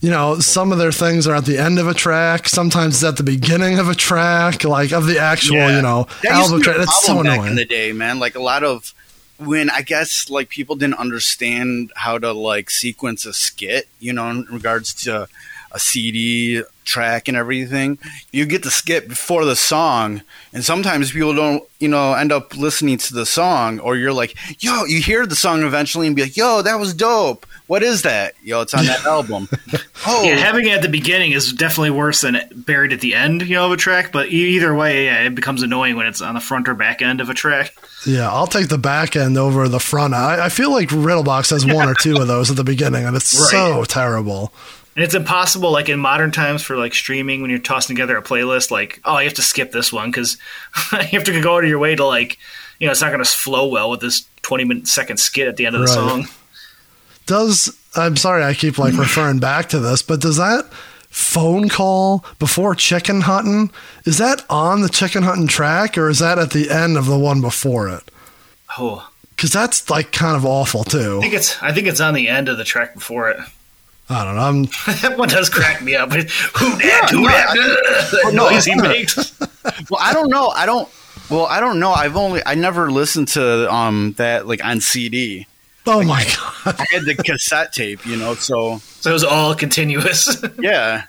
you 0.00 0.08
know 0.10 0.38
some 0.38 0.72
of 0.72 0.78
their 0.78 0.92
things 0.92 1.26
are 1.26 1.34
at 1.34 1.44
the 1.44 1.58
end 1.58 1.78
of 1.78 1.88
a 1.88 1.92
track 1.94 2.48
sometimes 2.48 2.94
it's 2.94 3.04
at 3.04 3.16
the 3.18 3.22
beginning 3.24 3.78
of 3.80 3.88
a 3.88 3.94
track 3.94 4.64
like 4.64 4.92
of 4.92 5.06
the 5.06 5.18
actual 5.18 5.56
Yeah. 5.56 5.76
you 5.76 5.82
know 5.82 6.06
That 6.22 6.32
album 6.32 6.62
track 6.62 6.76
it's 6.78 7.02
so 7.04 7.14
problem 7.14 7.26
back 7.26 7.34
annoying 7.38 7.50
in 7.50 7.56
the 7.56 7.64
day, 7.66 7.92
man. 7.92 8.18
Like 8.18 8.34
a 8.34 8.40
lot 8.42 8.64
of 8.64 8.94
when 9.38 9.70
I 9.70 9.82
guess 9.82 10.28
like 10.30 10.48
people 10.48 10.76
didn't 10.76 10.98
understand 10.98 11.92
how 11.96 12.18
to 12.18 12.32
like 12.32 12.70
sequence 12.70 13.24
a 13.24 13.32
skit, 13.32 13.88
you 14.00 14.12
know, 14.12 14.28
in 14.30 14.42
regards 14.50 14.92
to 15.04 15.28
a 15.70 15.78
CD 15.78 16.62
track 16.84 17.28
and 17.28 17.36
everything, 17.36 17.98
you 18.32 18.46
get 18.46 18.62
to 18.62 18.70
skip 18.70 19.06
before 19.06 19.44
the 19.44 19.54
song, 19.54 20.22
and 20.54 20.64
sometimes 20.64 21.12
people 21.12 21.34
don't, 21.34 21.62
you 21.78 21.88
know, 21.88 22.14
end 22.14 22.32
up 22.32 22.56
listening 22.56 22.96
to 22.96 23.12
the 23.12 23.26
song, 23.26 23.78
or 23.80 23.94
you're 23.94 24.12
like, 24.12 24.34
yo, 24.62 24.84
you 24.86 25.00
hear 25.02 25.26
the 25.26 25.36
song 25.36 25.62
eventually 25.62 26.06
and 26.06 26.16
be 26.16 26.22
like, 26.22 26.36
yo, 26.36 26.62
that 26.62 26.76
was 26.76 26.94
dope. 26.94 27.44
What 27.66 27.82
is 27.82 28.00
that? 28.02 28.32
Yo, 28.42 28.62
it's 28.62 28.72
on 28.72 28.86
that 28.86 29.04
album. 29.04 29.48
Oh, 30.06 30.22
Yeah, 30.22 30.36
having 30.36 30.66
it 30.66 30.70
at 30.70 30.80
the 30.80 30.88
beginning 30.88 31.32
is 31.32 31.52
definitely 31.52 31.90
worse 31.90 32.22
than 32.22 32.40
buried 32.54 32.92
at 32.94 33.00
the 33.00 33.14
end, 33.14 33.42
you 33.42 33.56
know, 33.56 33.66
of 33.66 33.72
a 33.72 33.76
track. 33.76 34.10
But 34.10 34.28
either 34.28 34.74
way, 34.74 35.04
yeah, 35.06 35.24
it 35.24 35.34
becomes 35.34 35.60
annoying 35.60 35.96
when 35.96 36.06
it's 36.06 36.22
on 36.22 36.34
the 36.34 36.40
front 36.40 36.66
or 36.68 36.74
back 36.74 37.02
end 37.02 37.20
of 37.20 37.28
a 37.28 37.34
track. 37.34 37.74
Yeah, 38.08 38.32
I'll 38.32 38.46
take 38.46 38.68
the 38.68 38.78
back 38.78 39.16
end 39.16 39.36
over 39.36 39.68
the 39.68 39.78
front. 39.78 40.14
I, 40.14 40.46
I 40.46 40.48
feel 40.48 40.70
like 40.72 40.88
Riddlebox 40.88 41.50
has 41.50 41.66
one 41.66 41.88
or 41.88 41.94
two 41.94 42.16
of 42.16 42.26
those 42.28 42.50
at 42.50 42.56
the 42.56 42.64
beginning, 42.64 43.04
and 43.04 43.14
it's 43.14 43.34
Right. 43.38 43.50
so 43.50 43.84
terrible. 43.84 44.52
And 44.96 45.04
it's 45.04 45.14
impossible, 45.14 45.70
like 45.70 45.88
in 45.88 46.00
modern 46.00 46.30
times, 46.32 46.62
for 46.62 46.76
like 46.76 46.94
streaming 46.94 47.40
when 47.42 47.50
you're 47.50 47.58
tossing 47.60 47.94
together 47.94 48.16
a 48.16 48.22
playlist. 48.22 48.70
Like, 48.70 49.00
oh, 49.04 49.18
you 49.18 49.24
have 49.26 49.34
to 49.34 49.42
skip 49.42 49.70
this 49.72 49.92
one 49.92 50.10
because 50.10 50.38
you 50.92 50.98
have 51.18 51.24
to 51.24 51.40
go 51.40 51.56
out 51.58 51.64
of 51.64 51.70
your 51.70 51.78
way 51.78 51.94
to 51.94 52.04
like, 52.04 52.38
you 52.80 52.86
know, 52.86 52.92
it's 52.92 53.00
not 53.02 53.12
going 53.12 53.22
to 53.22 53.30
flow 53.30 53.68
well 53.68 53.90
with 53.90 54.00
this 54.00 54.26
20 54.42 54.64
minute 54.64 54.88
second 54.88 55.18
skit 55.18 55.46
at 55.46 55.56
the 55.56 55.66
end 55.66 55.76
of 55.76 55.80
the 55.82 55.86
Right. 55.86 55.94
song. 55.94 56.26
Does 57.26 57.76
I'm 57.94 58.16
sorry 58.16 58.42
I 58.42 58.54
keep 58.54 58.78
like 58.78 58.96
referring 58.96 59.38
back 59.38 59.68
to 59.70 59.78
this, 59.78 60.02
but 60.02 60.20
does 60.20 60.36
that 60.38 60.64
phone 61.18 61.68
call 61.68 62.24
before 62.38 62.74
chicken 62.76 63.22
hunting 63.22 63.70
is 64.04 64.18
that 64.18 64.44
on 64.48 64.82
the 64.82 64.88
chicken 64.88 65.24
hunting 65.24 65.48
track 65.48 65.98
or 65.98 66.08
is 66.08 66.20
that 66.20 66.38
at 66.38 66.52
the 66.52 66.70
end 66.70 66.96
of 66.96 67.06
the 67.06 67.18
one 67.18 67.40
before 67.40 67.88
it? 67.88 68.08
Oh, 68.78 69.10
Because 69.30 69.50
that's 69.50 69.90
like 69.90 70.12
kind 70.12 70.36
of 70.36 70.44
awful 70.46 70.84
too. 70.84 71.18
I 71.18 71.20
think 71.22 71.34
it's 71.34 71.60
I 71.62 71.72
think 71.72 71.86
it's 71.88 72.00
on 72.00 72.14
the 72.14 72.28
end 72.28 72.48
of 72.48 72.56
the 72.56 72.64
track 72.64 72.94
before 72.94 73.30
it. 73.30 73.38
I 74.08 74.24
don't 74.24 74.36
know. 74.36 74.40
I'm 74.42 74.62
that 75.02 75.16
one 75.18 75.28
does 75.28 75.50
crack 75.50 75.82
me 75.82 75.96
up. 75.96 76.12
Who 76.12 76.22
that? 76.22 77.08
Who 77.10 77.22
no, 77.22 77.28
that? 77.28 78.30
No, 78.32 78.48
noise 78.48 78.64
he 78.64 78.74
makes. 78.80 79.38
well, 79.90 80.00
I 80.00 80.12
don't 80.14 80.30
know. 80.30 80.48
I 80.48 80.66
don't. 80.66 80.88
Well, 81.30 81.46
I 81.46 81.58
don't 81.60 81.78
know. 81.80 81.92
I've 81.92 82.16
only 82.16 82.40
I 82.46 82.54
never 82.54 82.90
listened 82.92 83.28
to 83.28 83.70
um 83.72 84.14
that 84.18 84.46
like 84.46 84.64
on 84.64 84.80
CD. 84.80 85.46
Oh 85.88 86.02
my 86.04 86.22
god. 86.24 86.76
I 86.78 86.84
had 86.92 87.04
the 87.04 87.14
cassette 87.14 87.72
tape, 87.72 88.04
you 88.06 88.16
know. 88.16 88.34
So 88.34 88.78
So 88.78 89.10
it 89.10 89.12
was 89.12 89.24
all 89.24 89.54
continuous. 89.54 90.42
yeah, 90.60 91.04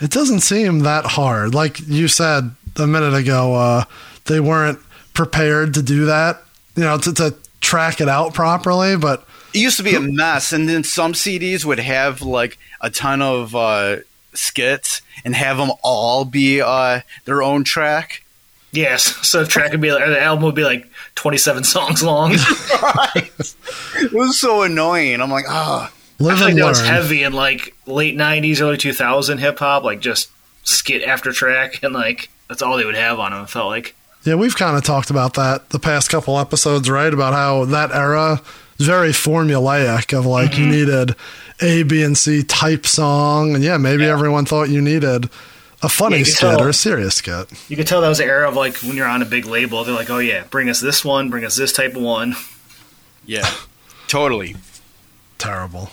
It 0.00 0.10
doesn't 0.10 0.40
seem 0.40 0.80
that 0.80 1.04
hard. 1.04 1.54
Like 1.54 1.80
you 1.86 2.06
said 2.08 2.52
a 2.76 2.86
minute 2.86 3.14
ago, 3.14 3.54
uh, 3.54 3.84
they 4.26 4.40
weren't 4.40 4.78
prepared 5.14 5.74
to 5.74 5.82
do 5.82 6.06
that, 6.06 6.42
you 6.76 6.84
know, 6.84 6.96
to, 6.98 7.12
to 7.14 7.34
track 7.60 8.00
it 8.00 8.08
out 8.08 8.32
properly. 8.32 8.96
But 8.96 9.26
it 9.52 9.58
used 9.58 9.76
to 9.78 9.82
be 9.82 9.94
a 9.94 10.00
mess, 10.00 10.52
and 10.52 10.68
then 10.68 10.84
some 10.84 11.12
CDs 11.12 11.64
would 11.64 11.80
have 11.80 12.22
like 12.22 12.56
a 12.80 12.88
ton 12.90 13.20
of 13.20 13.54
uh, 13.56 13.96
skits 14.32 15.02
and 15.24 15.34
have 15.34 15.56
them 15.58 15.72
all 15.82 16.24
be 16.24 16.60
uh, 16.60 17.00
their 17.24 17.42
own 17.42 17.64
track. 17.64 18.22
yes. 18.72 19.02
So 19.26 19.42
the 19.42 19.48
track 19.48 19.72
would 19.72 19.80
be 19.80 19.90
like, 19.92 20.02
or 20.02 20.10
the 20.10 20.20
album 20.22 20.44
would 20.44 20.54
be 20.54 20.64
like 20.64 20.88
27 21.14 21.64
songs 21.64 22.02
long. 22.02 22.36
It 23.96 24.12
was 24.12 24.40
so 24.40 24.62
annoying. 24.62 25.20
I'm 25.20 25.30
like, 25.30 25.44
ah, 25.48 25.92
I 26.20 26.22
live 26.22 26.38
feel 26.38 26.46
like 26.46 26.52
and 26.52 26.62
that 26.62 26.68
was 26.68 26.80
heavy 26.80 27.22
in 27.22 27.32
like 27.34 27.74
late 27.86 28.16
90s, 28.16 28.60
early 28.60 28.78
2000 28.78 29.38
hip 29.38 29.58
hop, 29.58 29.84
like 29.84 30.00
just 30.00 30.30
skit 30.64 31.02
after 31.02 31.32
track, 31.32 31.82
and 31.82 31.92
like 31.92 32.30
that's 32.48 32.62
all 32.62 32.76
they 32.76 32.84
would 32.84 32.94
have 32.94 33.18
on 33.18 33.32
them. 33.32 33.44
It 33.44 33.50
felt 33.50 33.68
like. 33.68 33.94
Yeah, 34.24 34.34
we've 34.36 34.56
kind 34.56 34.76
of 34.76 34.84
talked 34.84 35.10
about 35.10 35.34
that 35.34 35.70
the 35.70 35.78
past 35.78 36.10
couple 36.10 36.38
episodes, 36.38 36.88
right? 36.90 37.12
About 37.12 37.32
how 37.34 37.64
that 37.66 37.90
era 37.90 38.40
is 38.78 38.86
very 38.86 39.10
formulaic 39.10 40.16
of 40.18 40.24
like 40.26 40.58
you 40.58 40.66
needed 40.66 41.14
A, 41.60 41.82
B, 41.82 42.02
and 42.02 42.16
C 42.16 42.42
type 42.42 42.86
song. 42.86 43.54
And 43.54 43.62
yeah, 43.64 43.76
maybe 43.76 44.04
everyone 44.04 44.44
thought 44.46 44.68
you 44.70 44.80
needed 44.80 45.28
a 45.82 45.88
funny 45.88 46.18
Yeah, 46.18 46.24
skit 46.24 46.38
tell. 46.38 46.62
or 46.62 46.68
a 46.68 46.74
serious 46.74 47.14
skit. 47.16 47.48
You 47.68 47.76
could 47.76 47.86
tell 47.86 48.00
that 48.02 48.08
was 48.08 48.18
the 48.18 48.24
era 48.24 48.48
of 48.48 48.54
like 48.56 48.76
when 48.78 48.96
you're 48.96 49.08
on 49.08 49.22
a 49.22 49.26
big 49.26 49.46
label, 49.46 49.82
they're 49.84 49.94
like, 49.94 50.10
oh 50.10 50.18
yeah, 50.18 50.44
bring 50.50 50.68
us 50.68 50.80
this 50.80 51.04
one, 51.04 51.30
bring 51.30 51.44
us 51.44 51.56
this 51.56 51.72
type 51.72 51.96
of 51.96 52.02
one. 52.02 52.34
yeah, 53.26 53.48
totally. 54.08 54.56
Terrible. 55.38 55.90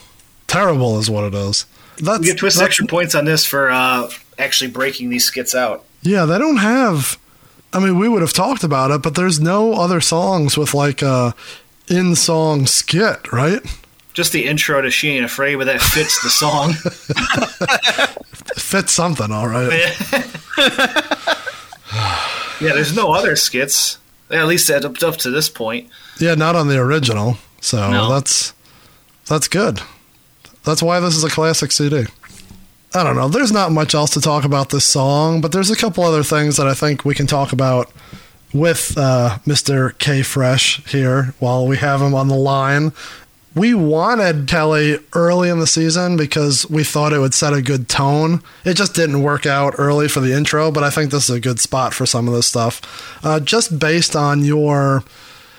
Terrible 0.48 1.00
is 1.00 1.10
what 1.10 1.24
it 1.26 1.34
is. 1.34 1.66
That's, 1.98 2.20
We 2.20 2.28
get 2.28 2.38
twist 2.38 2.62
extra 2.62 2.86
points 2.86 3.16
on 3.16 3.26
this 3.26 3.46
for 3.46 3.70
uh, 3.72 4.10
actually 4.38 4.70
breaking 4.72 5.10
these 5.10 5.26
skits 5.26 5.56
out. 5.56 5.84
Yeah, 6.02 6.26
they 6.26 6.38
don't 6.38 6.58
have. 6.58 7.18
I 7.74 7.80
mean, 7.80 7.98
we 7.98 8.08
would 8.08 8.22
have 8.22 8.34
talked 8.34 8.64
about 8.64 8.92
it, 8.92 9.02
but 9.02 9.16
there's 9.16 9.40
no 9.40 9.74
other 9.74 10.00
songs 10.00 10.58
with 10.58 10.74
like 10.74 11.02
a 11.02 11.34
in 11.90 12.16
song 12.16 12.66
skit, 12.66 13.32
right? 13.32 13.62
Just 14.18 14.32
the 14.32 14.46
intro 14.46 14.82
to 14.82 14.90
She 14.90 15.10
Ain't 15.10 15.26
Afraid, 15.26 15.58
but 15.58 15.66
that 15.66 15.80
fits 15.80 16.24
the 16.24 16.30
song. 16.32 16.74
Fits 18.58 18.92
something, 18.92 19.32
all 19.32 19.48
right. 19.48 19.70
yeah, 22.60 22.74
there's 22.74 22.96
no 22.96 23.14
other 23.14 23.36
skits. 23.36 24.00
At 24.32 24.48
least 24.48 24.72
up, 24.72 25.04
up 25.04 25.18
to 25.18 25.30
this 25.30 25.50
point. 25.50 25.88
Yeah, 26.20 26.34
not 26.34 26.56
on 26.56 26.68
the 26.68 26.80
original. 26.80 27.38
So 27.62 27.92
No. 27.92 28.12
that's 28.12 28.56
that's 29.28 29.48
good. 29.48 29.82
That's 30.64 30.82
why 30.82 31.00
this 31.00 31.16
is 31.16 31.24
a 31.24 31.30
classic 31.30 31.72
CD. 31.72 32.08
I 32.96 33.04
don't 33.04 33.16
know. 33.16 33.28
There's 33.28 33.52
not 33.52 33.72
much 33.72 33.94
else 33.94 34.10
to 34.16 34.20
talk 34.20 34.46
about 34.46 34.72
this 34.72 34.84
song, 34.86 35.42
but 35.42 35.52
there's 35.52 35.70
a 35.70 35.76
couple 35.76 36.04
other 36.04 36.24
things 36.24 36.58
that 36.58 36.66
I 36.66 36.74
think 36.74 37.06
we 37.06 37.14
can 37.14 37.28
talk 37.28 37.54
about 37.54 37.92
with 38.52 38.98
uh, 38.98 39.38
Mr. 39.46 39.96
K 40.00 40.24
Fresh 40.24 40.84
here 40.88 41.36
while 41.38 41.68
we 41.68 41.78
have 41.78 42.02
him 42.02 42.16
on 42.16 42.30
the 42.30 42.36
line. 42.36 42.94
We 43.58 43.74
wanted 43.74 44.48
Kelly 44.48 45.00
early 45.14 45.50
in 45.50 45.58
the 45.58 45.66
season 45.66 46.16
because 46.16 46.70
we 46.70 46.84
thought 46.84 47.12
it 47.12 47.18
would 47.18 47.34
set 47.34 47.54
a 47.54 47.62
good 47.62 47.90
tone. 47.90 48.44
It 48.64 48.76
just 48.76 48.94
didn't 48.94 49.24
work 49.24 49.48
out 49.48 49.74
early 49.80 50.08
for 50.08 50.20
the 50.20 50.32
intro, 50.32 50.70
but 50.72 50.84
I 50.84 50.92
think 50.92 51.10
this 51.10 51.28
is 51.28 51.36
a 51.36 51.40
good 51.40 51.60
spot 51.60 51.92
for 51.96 52.06
some 52.06 52.28
of 52.28 52.36
this 52.36 52.46
stuff. 52.46 53.20
Uh, 53.26 53.40
just 53.40 53.80
based 53.80 54.16
on 54.16 54.46
your 54.46 55.04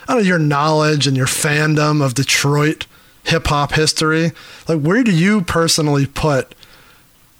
I 0.06 0.14
don't 0.14 0.22
know, 0.22 0.28
your 0.28 0.38
knowledge 0.38 1.08
and 1.08 1.16
your 1.16 1.26
fandom 1.26 2.00
of 2.00 2.14
Detroit 2.14 2.86
hip 3.24 3.48
hop 3.48 3.72
history, 3.72 4.30
like 4.68 4.80
where 4.80 5.02
do 5.02 5.10
you 5.10 5.40
personally 5.40 6.06
put 6.06 6.54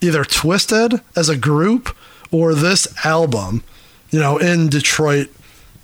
either 0.01 0.25
Twiztid 0.25 1.01
as 1.15 1.29
a 1.29 1.37
group 1.37 1.95
or 2.31 2.53
this 2.53 2.85
album, 3.05 3.63
you 4.11 4.19
know, 4.19 4.37
in 4.37 4.67
Detroit 4.67 5.29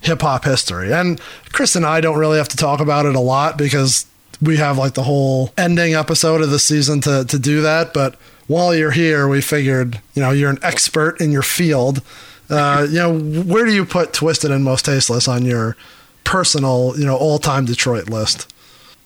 hip 0.01 0.21
hop 0.21 0.43
history? 0.43 0.91
And 0.91 1.21
Chris 1.53 1.77
and 1.77 1.85
I 1.85 2.01
don't 2.01 2.19
really 2.19 2.37
have 2.37 2.49
to 2.49 2.57
talk 2.57 2.81
about 2.81 3.05
it 3.05 3.15
a 3.15 3.21
lot 3.21 3.57
because 3.57 4.05
we 4.41 4.57
have 4.57 4.77
like 4.77 4.93
the 4.93 5.03
whole 5.03 5.51
ending 5.57 5.93
episode 5.93 6.41
of 6.41 6.49
the 6.49 6.59
season 6.59 7.01
to, 7.01 7.25
to 7.25 7.39
do 7.39 7.61
that. 7.61 7.93
But 7.93 8.15
while 8.47 8.75
you're 8.75 8.91
here, 8.91 9.27
we 9.27 9.41
figured, 9.41 9.99
you 10.13 10.21
know, 10.21 10.31
you're 10.31 10.49
an 10.49 10.59
expert 10.61 11.19
in 11.21 11.31
your 11.31 11.41
field. 11.41 12.01
Uh, 12.49 12.85
you 12.89 12.99
know, 12.99 13.19
where 13.43 13.65
do 13.65 13.73
you 13.73 13.85
put 13.85 14.13
Twiztid 14.13 14.51
and 14.51 14.63
Most 14.63 14.85
Tasteless 14.85 15.27
on 15.27 15.45
your 15.45 15.75
personal, 16.23 16.93
you 16.97 17.05
know, 17.05 17.15
all 17.15 17.39
time 17.39 17.65
Detroit 17.65 18.09
list? 18.09 18.51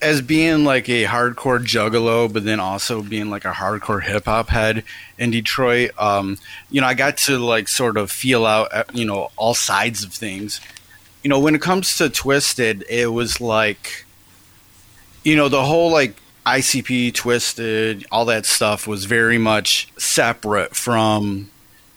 As 0.02 0.22
being 0.22 0.64
like 0.64 0.88
a 0.88 1.06
hardcore 1.06 1.64
juggalo, 1.64 2.32
but 2.32 2.46
then 2.46 2.60
also 2.60 3.02
being 3.02 3.30
like 3.30 3.46
a 3.46 3.52
hardcore 3.52 4.02
hip 4.02 4.26
hop 4.26 4.50
head 4.50 4.84
in 5.18 5.32
Detroit, 5.32 5.92
um, 5.98 6.38
you 6.70 6.80
know, 6.82 6.88
I 6.88 6.94
got 6.94 7.18
to 7.20 7.38
like 7.38 7.68
sort 7.68 7.98
of 7.98 8.10
feel 8.10 8.46
out, 8.46 8.74
uh, 8.74 8.86
you 8.94 9.06
know, 9.06 9.30
all 9.36 9.54
sides 9.54 10.04
of 10.04 10.14
things. 10.14 10.62
You 11.24 11.30
know, 11.30 11.40
when 11.40 11.54
it 11.54 11.62
comes 11.62 11.98
to 11.98 12.06
Twiztid, 12.06 12.84
it 12.90 13.08
was 13.08 13.42
like, 13.42 14.06
you 15.24 15.36
know, 15.36 15.50
the 15.50 15.64
whole 15.64 15.92
like 15.92 16.16
ICP 16.46 17.14
Twiztid, 17.14 18.06
all 18.12 18.26
that 18.26 18.46
stuff 18.46 18.88
was 18.88 19.06
very 19.06 19.38
much 19.38 19.92
separate 19.98 20.76
from 20.76 21.50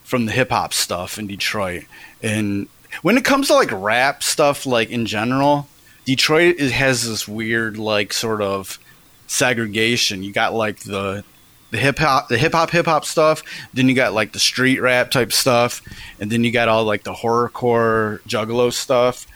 from 0.04 0.26
the 0.26 0.32
hip 0.32 0.50
hop 0.50 0.74
stuff 0.74 1.18
in 1.18 1.26
Detroit. 1.26 1.84
And 2.22 2.68
when 3.00 3.16
it 3.16 3.24
comes 3.24 3.48
to 3.48 3.54
like 3.54 3.70
rap 3.72 4.22
stuff, 4.22 4.66
like 4.66 4.90
in 4.90 5.06
general, 5.06 5.68
Detroit 6.04 6.56
it 6.58 6.70
has 6.72 7.08
this 7.08 7.26
weird 7.26 7.78
like 7.78 8.12
sort 8.12 8.42
of 8.42 8.78
segregation. 9.26 10.22
You 10.22 10.32
got 10.32 10.52
like 10.52 10.80
the 10.80 11.24
the 11.70 11.78
hip 11.78 11.98
hop 11.98 12.28
the 12.28 12.36
hip 12.36 12.52
hop 12.52 12.70
hip 12.70 12.84
hop 12.84 13.04
stuff, 13.04 13.42
then 13.72 13.88
you 13.88 13.94
got 13.94 14.12
like 14.12 14.32
the 14.32 14.38
street 14.38 14.80
rap 14.80 15.10
type 15.10 15.32
stuff, 15.32 15.80
and 16.20 16.30
then 16.30 16.44
you 16.44 16.52
got 16.52 16.68
all 16.68 16.84
like 16.84 17.04
the 17.04 17.14
horrorcore 17.14 18.20
juggalo 18.22 18.72
stuff. 18.72 19.26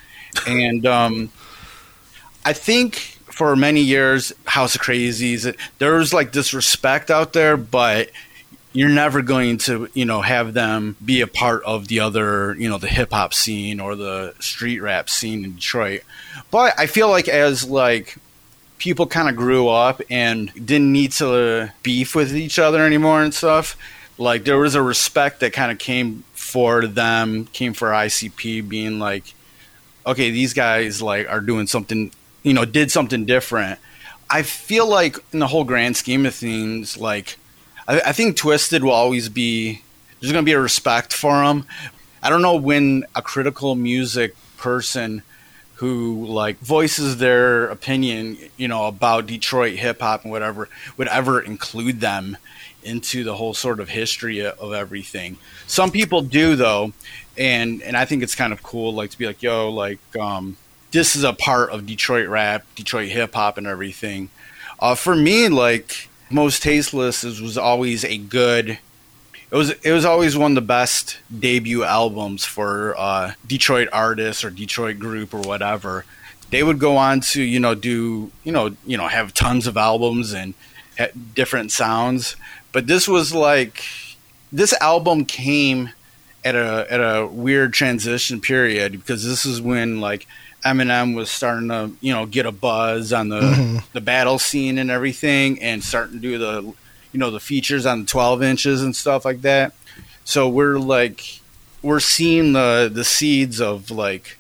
And 0.47 0.85
um 0.85 1.31
I 2.45 2.53
think 2.53 3.16
for 3.37 3.55
many 3.55 3.83
years 3.83 4.33
House 4.47 4.75
of 4.75 4.81
Krazees 4.81 5.55
there 5.79 5.95
was 5.95 6.15
like 6.15 6.33
this 6.33 6.55
respect 6.55 7.11
out 7.11 7.35
there, 7.35 7.59
but 7.59 8.11
you're 8.73 8.89
never 8.89 9.21
going 9.23 9.59
to, 9.59 9.89
you 9.95 10.05
know, 10.07 10.23
have 10.23 10.55
them 10.55 10.97
be 11.05 11.21
a 11.21 11.27
part 11.27 11.63
of 11.65 11.89
the 11.89 12.01
other, 12.01 12.55
you 12.59 12.69
know, 12.69 12.79
the 12.79 12.89
hip 12.89 13.13
hop 13.13 13.35
scene 13.35 13.79
or 13.79 13.95
the 13.95 14.35
street 14.41 14.81
rap 14.81 15.11
scene 15.11 15.45
in 15.45 15.55
Detroit. 15.55 16.03
But 16.51 16.79
I 16.79 16.87
feel 16.87 17.09
like 17.09 17.29
as 17.29 17.69
like 17.69 18.17
people 18.79 19.07
kind 19.07 19.29
of 19.29 19.37
grew 19.37 19.69
up 19.69 20.01
and 20.11 20.53
didn't 20.55 20.93
need 20.93 21.13
to 21.13 21.73
beef 21.83 22.15
with 22.15 22.35
each 22.35 22.59
other 22.59 22.85
anymore 22.85 23.23
and 23.23 23.35
stuff, 23.35 23.77
like 24.19 24.45
there 24.45 24.59
was 24.59 24.75
a 24.75 24.83
respect 24.83 25.41
that 25.41 25.53
kind 25.53 25.71
of 25.71 25.79
came 25.79 26.25
for 26.33 26.87
them, 26.87 27.47
came 27.47 27.75
for 27.75 27.91
ICP 27.91 28.67
being 28.67 28.99
like, 28.99 29.35
okay, 30.07 30.31
these 30.31 30.55
guys 30.55 31.03
like 31.03 31.29
are 31.29 31.41
doing 31.41 31.67
something, 31.67 32.13
you 32.47 32.55
know, 32.55 32.65
did 32.65 32.93
something 32.93 33.25
different. 33.25 33.81
I 34.31 34.43
feel 34.43 34.89
like 34.89 35.19
in 35.33 35.41
the 35.41 35.49
whole 35.49 35.65
grand 35.65 35.97
scheme 35.97 36.25
of 36.27 36.35
things, 36.35 36.97
like 36.97 37.39
I, 37.89 38.01
I 38.07 38.13
think 38.13 38.37
Twiztid 38.37 38.83
will 38.83 38.93
always 38.93 39.29
be. 39.29 39.83
There's 40.21 40.33
going 40.33 40.45
to 40.45 40.49
be 40.49 40.55
a 40.55 40.61
respect 40.61 41.13
for 41.13 41.43
him. 41.43 41.67
I 42.23 42.31
don't 42.31 42.43
know 42.43 42.57
when 42.57 43.05
a 43.15 43.21
critical 43.21 43.75
music 43.75 44.35
person 44.57 45.23
who 45.75 46.25
like 46.25 46.59
voices 46.61 47.19
their 47.19 47.67
opinion, 47.67 48.39
you 48.57 48.69
know, 48.69 48.87
about 48.87 49.27
Detroit 49.27 49.75
hip 49.75 50.01
hop 50.01 50.23
and 50.23 50.31
whatever 50.31 50.69
would 50.97 51.09
ever 51.09 51.41
include 51.41 52.01
them 52.01 52.39
into 52.83 53.25
the 53.25 53.35
whole 53.35 53.55
sort 53.55 53.81
of 53.81 53.89
history 53.89 54.47
of 54.47 54.73
everything. 54.73 55.37
Some 55.67 55.91
people 55.91 56.23
do 56.23 56.55
though, 56.55 56.93
and 57.37 57.83
and 57.83 57.97
I 57.97 58.05
think 58.05 58.23
it's 58.23 58.37
kind 58.37 58.53
of 58.53 58.63
cool, 58.63 58.95
like 58.95 59.11
to 59.11 59.19
be 59.19 59.27
like, 59.27 59.43
yo, 59.43 59.71
like 59.71 59.99
um, 60.17 60.57
this 60.97 61.15
is 61.15 61.25
a 61.25 61.35
part 61.35 61.71
of 61.71 61.85
Detroit 61.85 62.27
rap, 62.27 62.65
Detroit 62.75 63.11
hip 63.11 63.35
hop, 63.35 63.59
and 63.59 63.67
everything. 63.67 64.31
Uh, 64.81 64.95
for 64.95 65.15
me, 65.15 65.47
like 65.51 66.09
most 66.31 66.63
tasteless 66.63 67.23
is, 67.23 67.39
was 67.39 67.59
always 67.59 68.03
a 68.03 68.17
good. 68.17 68.79
It 69.51 69.55
was 69.55 69.71
it 69.71 69.93
was 69.93 70.07
always 70.07 70.39
one 70.39 70.53
of 70.53 70.55
the 70.55 70.63
best 70.63 71.19
debut 71.39 71.85
albums 71.85 72.47
for 72.47 72.95
uh, 72.97 73.35
Detroit 73.47 73.89
artists 73.93 74.43
or 74.43 74.49
Detroit 74.49 74.99
group 74.99 75.35
or 75.35 75.41
whatever. 75.41 76.07
They 76.49 76.63
would 76.63 76.79
go 76.79 76.97
on 76.97 77.21
to 77.33 77.43
you 77.43 77.61
know 77.61 77.75
do 77.75 78.33
you 78.43 78.53
know 78.53 78.75
you 78.87 78.97
know 78.97 79.09
have 79.09 79.35
tons 79.35 79.67
of 79.67 79.77
albums 79.77 80.33
and 80.33 80.55
different 81.35 81.73
sounds, 81.73 82.37
but 82.73 82.87
this 82.87 83.07
was 83.07 83.35
like 83.35 83.85
this 84.51 84.73
album 84.81 85.27
came 85.27 85.91
at 86.43 86.55
a 86.55 86.87
at 86.91 87.01
a 87.01 87.27
weird 87.27 87.75
transition 87.75 88.41
period 88.41 88.93
because 88.93 89.27
this 89.27 89.45
is 89.45 89.61
when 89.61 90.01
like 90.01 90.27
Eminem 90.67 91.15
was 91.15 91.31
starting 91.31 91.69
to 91.69 91.91
you 92.01 92.13
know 92.13 92.27
get 92.27 92.47
a 92.47 92.53
buzz 92.53 93.13
on 93.13 93.29
the 93.29 93.41
Mhm. 93.41 93.83
the 93.93 94.01
battle 94.01 94.39
scene 94.39 94.79
and 94.79 94.91
everything, 94.91 95.61
and 95.63 95.83
starting 95.85 96.17
to 96.17 96.21
do 96.21 96.39
the 96.39 96.63
you 97.13 97.21
know 97.21 97.31
the 97.31 97.41
features 97.41 97.87
on 97.87 98.01
the 98.01 98.07
twelve 98.07 98.43
inches 98.43 98.83
and 98.83 98.95
stuff 98.95 99.25
like 99.25 99.43
that. 99.43 99.73
So 100.25 100.49
we're 100.49 100.79
like 100.79 101.41
we're 101.83 102.01
seeing 102.01 102.53
the 102.53 102.91
the 102.93 103.05
seeds 103.05 103.61
of 103.61 103.91
like 103.91 104.37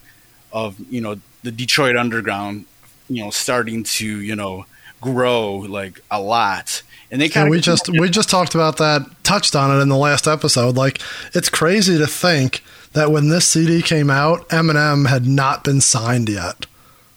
of 0.52 0.76
you 0.90 1.00
know 1.00 1.16
the 1.42 1.52
Detroit 1.52 1.96
underground 1.96 2.64
you 3.08 3.22
know 3.22 3.30
starting 3.30 3.84
to 3.84 4.06
you 4.06 4.34
know 4.36 4.66
grow 5.00 5.56
like 5.58 6.00
a 6.10 6.20
lot, 6.20 6.82
and 7.10 7.20
they 7.20 7.28
kind 7.28 7.46
of 7.46 7.50
we 7.52 7.60
just 7.60 7.88
we 7.88 8.08
just 8.08 8.28
talked 8.30 8.54
about 8.54 8.78
that, 8.78 9.02
touched 9.22 9.54
on 9.54 9.76
it 9.76 9.80
in 9.80 9.88
the 9.88 9.96
last 9.96 10.26
episode. 10.26 10.76
Like 10.76 11.00
it's 11.34 11.48
crazy 11.48 11.96
to 11.98 12.06
think 12.06 12.62
that 12.96 13.12
when 13.12 13.28
this 13.28 13.46
CD 13.46 13.82
came 13.82 14.08
out, 14.10 14.48
Eminem 14.48 15.06
had 15.06 15.26
not 15.26 15.62
been 15.62 15.82
signed 15.82 16.30
yet. 16.30 16.64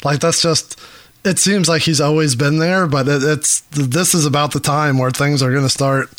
Like 0.03 0.19
that's 0.19 0.41
just 0.41 0.79
it 1.23 1.39
seems 1.39 1.67
like 1.69 1.83
he's 1.83 2.01
always 2.01 2.35
been 2.35 2.59
there, 2.59 2.85
but 2.85 3.07
it, 3.07 3.23
it's 3.23 3.61
this 3.71 4.13
is 4.13 4.25
about 4.25 4.51
the 4.51 4.59
time 4.59 4.97
where 4.97 5.09
things 5.09 5.41
are 5.41 5.51
going 5.51 5.63
to 5.63 5.69
start. 5.69 6.09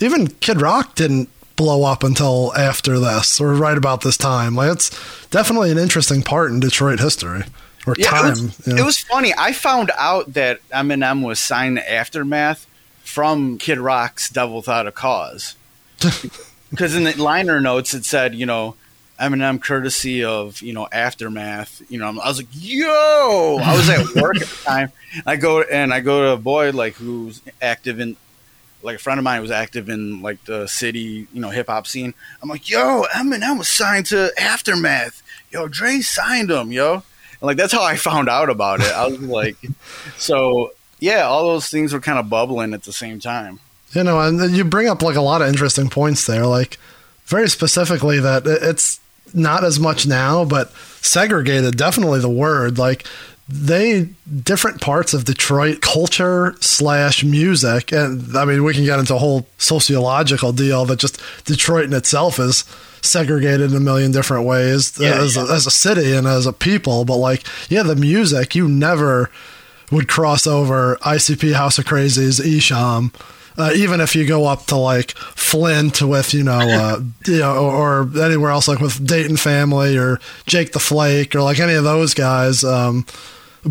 Even 0.00 0.26
Kid 0.26 0.60
Rock 0.60 0.96
didn't 0.96 1.28
blow 1.56 1.84
up 1.84 2.02
until 2.02 2.52
after 2.56 2.98
this 2.98 3.40
or 3.40 3.54
right 3.54 3.76
about 3.78 4.00
this 4.00 4.16
time. 4.16 4.54
Like 4.56 4.72
it's 4.72 4.90
definitely 5.28 5.70
an 5.70 5.78
interesting 5.78 6.22
part 6.22 6.50
in 6.50 6.58
Detroit 6.58 6.98
history 6.98 7.42
or 7.86 7.94
Yeah, 7.96 8.10
time. 8.10 8.26
It 8.26 8.30
was, 8.30 8.66
you 8.66 8.72
know? 8.74 8.82
it 8.82 8.84
was 8.84 8.98
funny. 8.98 9.32
I 9.38 9.52
found 9.52 9.92
out 9.98 10.32
that 10.34 10.60
Eminem 10.70 11.24
was 11.24 11.38
signed 11.38 11.76
to 11.76 11.92
Aftermath 11.92 12.66
from 13.04 13.56
Kid 13.58 13.78
Rock's 13.78 14.30
"Devil 14.30 14.56
Without 14.56 14.86
a 14.86 14.92
Cause," 14.92 15.54
because 16.70 16.94
in 16.94 17.04
the 17.04 17.20
liner 17.20 17.60
notes 17.60 17.94
it 17.94 18.04
said, 18.04 18.34
you 18.34 18.46
know, 18.46 18.76
Eminem 19.20 19.60
courtesy 19.62 20.24
of 20.24 20.62
you 20.62 20.72
know 20.72 20.88
Aftermath. 20.90 21.82
You 21.90 21.98
know, 21.98 22.06
I 22.06 22.28
was 22.28 22.38
like, 22.38 22.48
yo, 22.52 23.58
I 23.62 23.76
was 23.76 23.88
at 23.90 24.14
work 24.20 24.36
at 24.36 24.48
the 24.48 24.60
time. 24.64 24.92
I 25.26 25.36
go 25.36 25.60
and 25.60 25.92
I 25.92 26.00
go 26.00 26.22
to 26.22 26.30
a 26.32 26.36
boy 26.38 26.70
like 26.72 26.94
who's 26.94 27.42
active 27.60 28.00
in. 28.00 28.16
Like 28.82 28.96
a 28.96 28.98
friend 28.98 29.20
of 29.20 29.24
mine 29.24 29.42
was 29.42 29.50
active 29.50 29.90
in 29.90 30.22
like 30.22 30.42
the 30.46 30.66
city, 30.66 31.28
you 31.34 31.40
know, 31.42 31.50
hip 31.50 31.66
hop 31.66 31.86
scene. 31.86 32.14
I'm 32.42 32.48
like, 32.48 32.70
yo, 32.70 33.04
Eminem 33.12 33.58
was 33.58 33.68
signed 33.68 34.06
to 34.06 34.32
Aftermath. 34.38 35.22
Yo, 35.50 35.68
Dre 35.68 36.00
signed 36.00 36.50
him, 36.50 36.72
yo. 36.72 36.94
And, 36.94 37.02
like 37.42 37.58
that's 37.58 37.74
how 37.74 37.84
I 37.84 37.96
found 37.96 38.30
out 38.30 38.48
about 38.48 38.80
it. 38.80 38.90
I 38.90 39.08
was 39.08 39.20
like, 39.20 39.56
so 40.16 40.72
yeah, 40.98 41.24
all 41.24 41.44
those 41.48 41.68
things 41.68 41.92
were 41.92 42.00
kind 42.00 42.18
of 42.18 42.30
bubbling 42.30 42.72
at 42.72 42.84
the 42.84 42.92
same 42.92 43.20
time. 43.20 43.60
You 43.92 44.04
know, 44.04 44.20
and 44.20 44.56
you 44.56 44.64
bring 44.64 44.88
up 44.88 45.02
like 45.02 45.16
a 45.16 45.20
lot 45.20 45.42
of 45.42 45.48
interesting 45.48 45.88
points 45.88 46.26
there. 46.26 46.46
Like 46.46 46.78
very 47.26 47.48
specifically 47.48 48.20
that 48.20 48.46
it's 48.46 49.00
not 49.34 49.64
as 49.64 49.78
much 49.80 50.06
now, 50.06 50.44
but 50.44 50.72
segregated 51.00 51.76
definitely 51.76 52.20
the 52.20 52.28
word. 52.28 52.78
Like 52.78 53.06
they 53.48 54.08
different 54.42 54.80
parts 54.80 55.12
of 55.12 55.24
Detroit 55.24 55.80
culture 55.80 56.54
slash 56.60 57.24
music, 57.24 57.92
and 57.92 58.36
I 58.36 58.44
mean 58.44 58.62
we 58.62 58.74
can 58.74 58.84
get 58.84 58.98
into 58.98 59.14
a 59.14 59.18
whole 59.18 59.46
sociological 59.58 60.52
deal 60.52 60.84
that 60.86 60.98
just 61.00 61.20
Detroit 61.44 61.86
in 61.86 61.92
itself 61.92 62.38
is 62.38 62.64
segregated 63.02 63.70
in 63.70 63.76
a 63.76 63.80
million 63.80 64.12
different 64.12 64.44
ways 64.44 64.98
Yeah, 65.00 65.20
as, 65.22 65.36
yeah. 65.36 65.46
A, 65.48 65.52
as 65.52 65.66
a 65.66 65.70
city 65.70 66.12
and 66.12 66.26
as 66.26 66.46
a 66.46 66.52
people. 66.52 67.04
But 67.04 67.16
like, 67.16 67.44
yeah, 67.68 67.82
the 67.82 67.96
music 67.96 68.54
you 68.54 68.68
never 68.68 69.30
would 69.90 70.06
cross 70.06 70.46
over 70.46 70.96
ICP 71.02 71.54
House 71.54 71.78
of 71.78 71.86
Krazees, 71.86 72.40
Esham. 72.40 73.12
Uh, 73.60 73.72
even 73.74 74.00
if 74.00 74.16
you 74.16 74.26
go 74.26 74.46
up 74.46 74.64
to 74.66 74.76
like 74.76 75.10
Flint 75.12 76.00
with 76.00 76.32
you 76.32 76.42
know, 76.42 76.58
uh, 76.58 77.00
you 77.26 77.38
know, 77.38 77.56
or, 77.56 78.02
or 78.02 78.22
anywhere 78.22 78.50
else 78.50 78.68
like 78.68 78.80
with 78.80 79.06
Dayton 79.06 79.36
Family 79.36 79.98
or 79.98 80.18
Jake 80.46 80.72
the 80.72 80.80
Flake 80.80 81.34
or 81.34 81.42
like 81.42 81.60
any 81.60 81.74
of 81.74 81.84
those 81.84 82.14
guys, 82.14 82.64
um, 82.64 83.04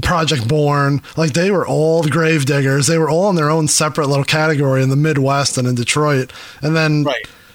Project 0.02 0.48
Born, 0.48 1.02
like 1.18 1.34
they 1.34 1.50
were 1.50 1.66
all 1.66 2.04
grave 2.04 2.46
diggers. 2.46 2.86
They 2.86 3.00
were 3.00 3.10
all 3.10 3.30
in 3.32 3.36
their 3.36 3.50
own 3.50 3.68
separate 3.68 4.08
little 4.08 4.24
category 4.24 4.84
in 4.84 4.90
the 4.90 4.96
Midwest 4.96 5.58
and 5.58 5.68
in 5.68 5.74
Detroit. 5.74 6.32
And 6.62 6.76
then, 6.76 7.04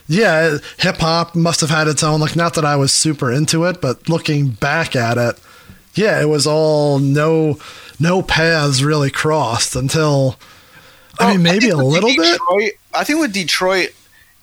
yeah, 0.07 0.57
hip 0.77 0.97
hop 0.97 1.33
must 1.35 1.61
have 1.61 1.69
had 1.69 1.87
its 1.87 2.03
own. 2.03 2.19
Like, 2.19 2.35
not 2.35 2.55
that 2.55 2.65
I 2.65 2.75
was 2.75 2.91
super 2.91 3.31
into 3.31 3.63
it, 3.63 3.79
but 3.79 4.09
looking 4.09 4.49
back 4.49 4.95
at 4.97 5.17
it, 5.17 5.39
yeah, 5.93 6.21
it 6.21 6.27
was 6.27 6.45
all 6.45 6.99
no 6.99 7.57
no 7.99 8.21
paths 8.21 8.83
really 8.83 9.09
crossed 9.11 9.75
until. 9.77 10.35
I 11.19 11.33
mean, 11.33 11.43
maybe 11.43 11.69
a 11.69 11.77
with 11.77 11.87
little 11.87 12.15
bit. 12.15 12.39
I 12.93 13.03
think 13.03 13.19
with 13.19 13.33
Detroit, 13.33 13.89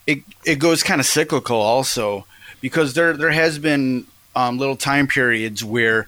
it 0.07 0.21
it 0.45 0.59
goes 0.59 0.83
kind 0.83 1.01
of 1.01 1.07
cyclical 1.07 1.57
also 1.57 2.27
because 2.61 2.95
there 2.95 3.13
there 3.15 3.31
has 3.31 3.59
been 3.59 4.07
um, 4.35 4.59
little 4.59 4.77
time 4.77 5.07
periods 5.07 5.63
where 5.63 6.07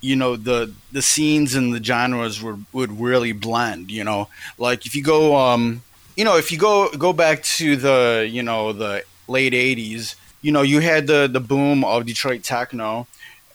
you 0.00 0.16
know 0.16 0.36
the 0.36 0.72
the 0.92 1.02
scenes 1.02 1.54
and 1.54 1.74
the 1.74 1.82
genres 1.82 2.42
would 2.42 2.64
would 2.72 3.00
really 3.00 3.32
blend. 3.32 3.90
You 3.90 4.04
know, 4.04 4.28
like 4.58 4.86
if 4.86 4.94
you 4.94 5.02
go 5.02 5.36
um 5.36 5.82
you 6.16 6.24
know 6.24 6.36
if 6.36 6.52
you 6.52 6.58
go 6.58 6.90
go 6.90 7.12
back 7.12 7.42
to 7.44 7.76
the 7.76 8.28
you 8.30 8.42
know 8.42 8.72
the 8.72 9.04
late 9.26 9.52
'80s, 9.52 10.14
you 10.42 10.52
know 10.52 10.62
you 10.62 10.80
had 10.80 11.06
the 11.06 11.28
the 11.28 11.40
boom 11.40 11.84
of 11.84 12.06
Detroit 12.06 12.42
techno, 12.42 13.06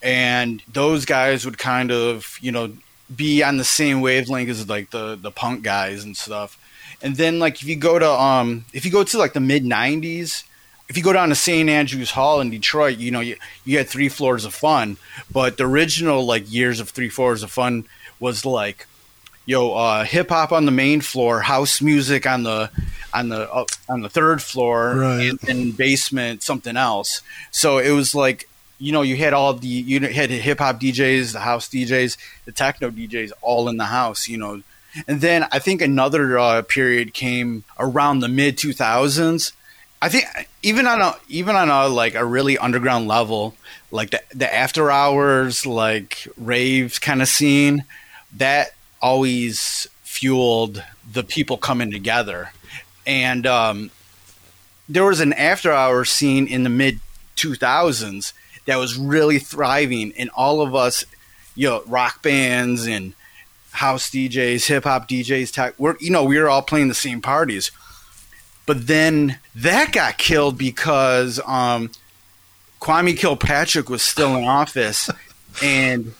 and 0.01 0.61
those 0.71 1.05
guys 1.05 1.45
would 1.45 1.57
kind 1.57 1.91
of 1.91 2.37
you 2.41 2.51
know 2.51 2.73
be 3.15 3.43
on 3.43 3.57
the 3.57 3.63
same 3.63 4.01
wavelength 4.01 4.49
as 4.49 4.67
like 4.69 4.89
the 4.91 5.15
the 5.15 5.31
punk 5.31 5.63
guys 5.63 6.03
and 6.03 6.15
stuff. 6.17 6.57
And 7.01 7.15
then 7.15 7.39
like 7.39 7.61
if 7.61 7.67
you 7.67 7.75
go 7.75 7.99
to 7.99 8.09
um 8.09 8.65
if 8.73 8.85
you 8.85 8.91
go 8.91 9.03
to 9.03 9.17
like 9.17 9.33
the 9.33 9.39
mid 9.39 9.63
'90s, 9.63 10.43
if 10.89 10.97
you 10.97 11.03
go 11.03 11.13
down 11.13 11.29
to 11.29 11.35
St. 11.35 11.69
Andrews 11.69 12.11
Hall 12.11 12.39
in 12.41 12.49
Detroit, 12.49 12.97
you 12.97 13.11
know 13.11 13.19
you 13.19 13.37
you 13.65 13.77
had 13.77 13.87
three 13.89 14.09
floors 14.09 14.45
of 14.45 14.53
fun, 14.53 14.97
but 15.31 15.57
the 15.57 15.65
original 15.65 16.25
like 16.25 16.51
years 16.51 16.79
of 16.79 16.89
three 16.89 17.09
floors 17.09 17.43
of 17.43 17.51
fun 17.51 17.85
was 18.19 18.45
like 18.45 18.87
yo 19.45 19.73
uh, 19.73 20.05
hip 20.05 20.29
hop 20.29 20.53
on 20.53 20.65
the 20.65 20.71
main 20.71 21.01
floor, 21.01 21.41
house 21.41 21.81
music 21.81 22.25
on 22.25 22.43
the 22.43 22.69
on 23.13 23.27
the 23.29 23.51
uh, 23.51 23.65
on 23.89 24.01
the 24.01 24.09
third 24.09 24.41
floor, 24.41 24.95
Right. 24.95 25.29
and, 25.29 25.49
and 25.49 25.75
basement 25.77 26.41
something 26.43 26.77
else. 26.77 27.21
So 27.51 27.77
it 27.79 27.91
was 27.91 28.15
like 28.15 28.47
you 28.83 28.91
know 28.91 29.01
you 29.01 29.15
had 29.15 29.31
all 29.31 29.53
the 29.53 29.67
you 29.67 30.01
had 30.01 30.29
hip 30.29 30.59
hop 30.59 30.79
DJs, 30.81 31.31
the 31.31 31.39
house 31.39 31.69
DJs, 31.69 32.17
the 32.43 32.51
techno 32.51 32.89
DJs 32.89 33.31
all 33.41 33.69
in 33.69 33.77
the 33.77 33.85
house. 33.85 34.27
You 34.27 34.37
know, 34.37 34.61
and 35.07 35.21
then 35.21 35.47
I 35.53 35.59
think 35.59 35.81
another 35.81 36.37
uh, 36.37 36.61
period 36.63 37.13
came 37.13 37.63
around 37.79 38.19
the 38.19 38.27
mid 38.27 38.57
two 38.57 38.73
thousands. 38.73 39.53
I 40.01 40.09
think 40.09 40.25
even 40.61 40.85
on 40.85 41.01
a 41.01 41.15
even 41.29 41.55
on 41.55 41.69
a 41.69 41.87
like 41.87 42.13
a 42.15 42.25
really 42.25 42.57
underground 42.57 43.07
level, 43.07 43.55
like 43.89 44.09
the 44.09 44.21
the 44.35 44.53
after 44.53 44.91
hours 44.91 45.65
like 45.65 46.27
raves 46.37 46.99
kind 46.99 47.21
of 47.21 47.29
scene, 47.29 47.85
that 48.35 48.73
always 49.01 49.87
fueled 50.03 50.83
the 51.09 51.23
people 51.23 51.55
coming 51.55 51.89
together. 51.89 52.51
And 53.07 53.47
um, 53.47 53.91
there 54.89 55.05
was 55.05 55.21
an 55.21 55.31
after 55.31 55.71
hours 55.71 56.09
scene 56.09 56.47
in 56.47 56.63
the 56.63 56.69
mid 56.69 56.99
2000s 57.37 58.33
that 58.65 58.77
was 58.77 58.97
really 58.97 59.39
thriving, 59.39 60.13
and 60.17 60.29
all 60.35 60.61
of 60.61 60.75
us, 60.75 61.03
you 61.55 61.69
know, 61.69 61.83
rock 61.85 62.21
bands 62.21 62.87
and 62.87 63.13
house 63.71 64.09
DJs, 64.09 64.67
hip 64.67 64.83
hop 64.83 65.07
DJs, 65.07 65.51
tech, 65.51 65.73
we're 65.77 65.95
you 65.99 66.11
know 66.11 66.23
we 66.23 66.37
were 66.37 66.49
all 66.49 66.61
playing 66.61 66.87
the 66.87 66.93
same 66.93 67.21
parties. 67.21 67.71
But 68.65 68.87
then 68.87 69.39
that 69.55 69.91
got 69.91 70.17
killed 70.17 70.57
because 70.57 71.39
um, 71.45 71.91
Kwame 72.79 73.17
Kilpatrick 73.17 73.89
was 73.89 74.01
still 74.01 74.35
in 74.37 74.45
office, 74.45 75.09
and 75.63 76.13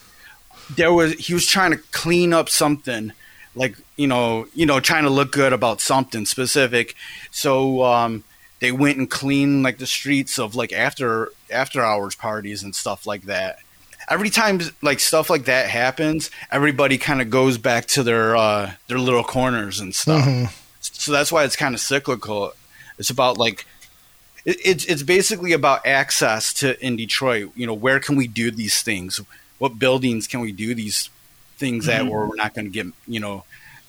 there 0.75 0.93
was 0.93 1.13
he 1.13 1.33
was 1.33 1.45
trying 1.45 1.71
to 1.71 1.77
clean 1.91 2.33
up 2.33 2.49
something 2.49 3.13
like 3.55 3.77
you 3.95 4.07
know, 4.07 4.47
you 4.53 4.65
know, 4.65 4.79
trying 4.79 5.03
to 5.03 5.09
look 5.09 5.31
good 5.31 5.53
about 5.53 5.81
something 5.81 6.25
specific. 6.25 6.95
So 7.31 7.83
um, 7.83 8.23
they 8.63 8.71
went 8.71 8.97
and 8.97 9.11
cleaned 9.11 9.61
like 9.61 9.77
the 9.77 9.85
streets 9.85 10.39
of 10.39 10.55
like 10.55 10.71
after 10.71 11.29
after 11.51 11.81
hours 11.81 12.15
parties 12.15 12.63
and 12.63 12.73
stuff 12.73 13.05
like 13.05 13.23
that. 13.23 13.57
Every 14.09 14.29
time 14.29 14.61
like 14.81 15.01
stuff 15.01 15.29
like 15.29 15.43
that 15.45 15.69
happens, 15.69 16.31
everybody 16.49 16.97
kind 16.97 17.21
of 17.21 17.29
goes 17.29 17.57
back 17.57 17.87
to 17.87 18.03
their 18.03 18.37
uh, 18.37 18.71
their 18.87 18.99
little 18.99 19.23
corners 19.25 19.81
and 19.81 19.93
stuff. 19.93 20.23
Mhm. 20.25 20.49
So 20.79 21.11
that's 21.11 21.29
why 21.29 21.43
it's 21.43 21.57
kind 21.57 21.75
of 21.75 21.81
cyclical. 21.81 22.53
It's 22.97 23.09
about 23.09 23.37
like 23.37 23.65
it, 24.45 24.55
it's 24.63 24.85
it's 24.85 25.03
basically 25.03 25.51
about 25.51 25.85
access 25.85 26.53
to 26.55 26.81
in 26.85 26.95
Detroit. 26.95 27.51
You 27.57 27.67
know, 27.67 27.73
where 27.73 27.99
can 27.99 28.15
we 28.15 28.27
do 28.27 28.49
these 28.49 28.81
things? 28.81 29.19
What 29.59 29.77
buildings 29.77 30.25
can 30.25 30.39
we 30.39 30.53
do 30.53 30.73
these 30.73 31.09
things 31.57 31.89
at 31.89 32.03
Mhm. 32.03 32.09
where 32.11 32.25
we're 32.27 32.35
not 32.37 32.53
going 32.53 32.65
to 32.65 32.71
get 32.71 32.87
you 33.09 33.19
know 33.19 33.43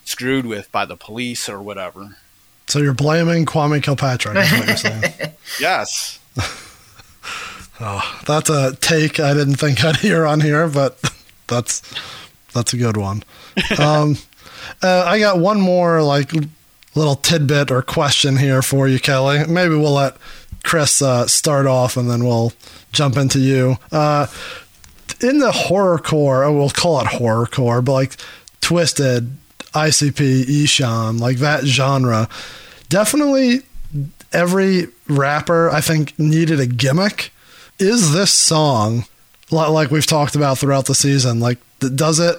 screwed 0.04 0.46
with 0.46 0.70
by 0.72 0.84
the 0.84 0.96
police 0.96 1.48
or 1.48 1.60
whatever? 1.62 2.16
So 2.66 2.78
you're 2.78 2.94
blaming 2.94 3.44
Kwame 3.46 3.82
Kilpatrick. 3.82 4.36
Is 4.36 4.52
what 4.52 4.66
you're 4.66 4.76
saying. 4.76 5.12
Yes. 5.60 6.18
Oh, 7.80 8.20
that's 8.24 8.48
a 8.50 8.76
take 8.76 9.18
I 9.18 9.34
didn't 9.34 9.56
think 9.56 9.84
I'd 9.84 9.96
hear 9.96 10.24
on 10.26 10.40
here, 10.40 10.68
but 10.68 10.96
that's 11.48 11.82
that's 12.52 12.72
a 12.72 12.76
good 12.76 12.96
one. 12.96 13.24
Um, 13.80 14.16
uh, 14.80 15.02
I 15.06 15.18
got 15.18 15.38
one 15.40 15.60
more 15.60 16.00
like 16.02 16.32
little 16.94 17.16
tidbit 17.16 17.70
or 17.72 17.82
question 17.82 18.36
here 18.36 18.62
for 18.62 18.86
you, 18.86 19.00
Kelly. 19.00 19.44
Maybe 19.46 19.74
we'll 19.74 19.92
let 19.92 20.16
Chris 20.62 21.02
uh, 21.02 21.26
start 21.26 21.66
off, 21.66 21.96
and 21.96 22.08
then 22.08 22.24
we'll 22.24 22.52
jump 22.92 23.16
into 23.16 23.40
you. 23.40 23.76
Uh, 23.90 24.28
in 25.20 25.38
the 25.40 25.50
horror 25.52 25.98
core, 25.98 26.50
we'll 26.52 26.70
call 26.70 27.00
it 27.00 27.06
horror 27.08 27.46
core, 27.46 27.82
but 27.82 27.92
like 27.92 28.16
Twiztid, 28.60 29.32
ICP, 29.74 30.44
Esham, 30.44 31.20
like 31.20 31.38
that 31.38 31.64
genre, 31.64 32.28
definitely 32.88 33.60
every 34.32 34.88
rapper 35.08 35.70
I 35.70 35.80
think 35.80 36.18
needed 36.18 36.60
a 36.60 36.66
gimmick. 36.66 37.32
Is 37.78 38.12
this 38.12 38.32
song 38.32 39.06
like 39.50 39.90
we've 39.90 40.06
talked 40.06 40.34
about 40.34 40.58
throughout 40.58 40.86
the 40.86 40.94
season? 40.94 41.40
Like, 41.40 41.58
does 41.78 42.18
it 42.18 42.36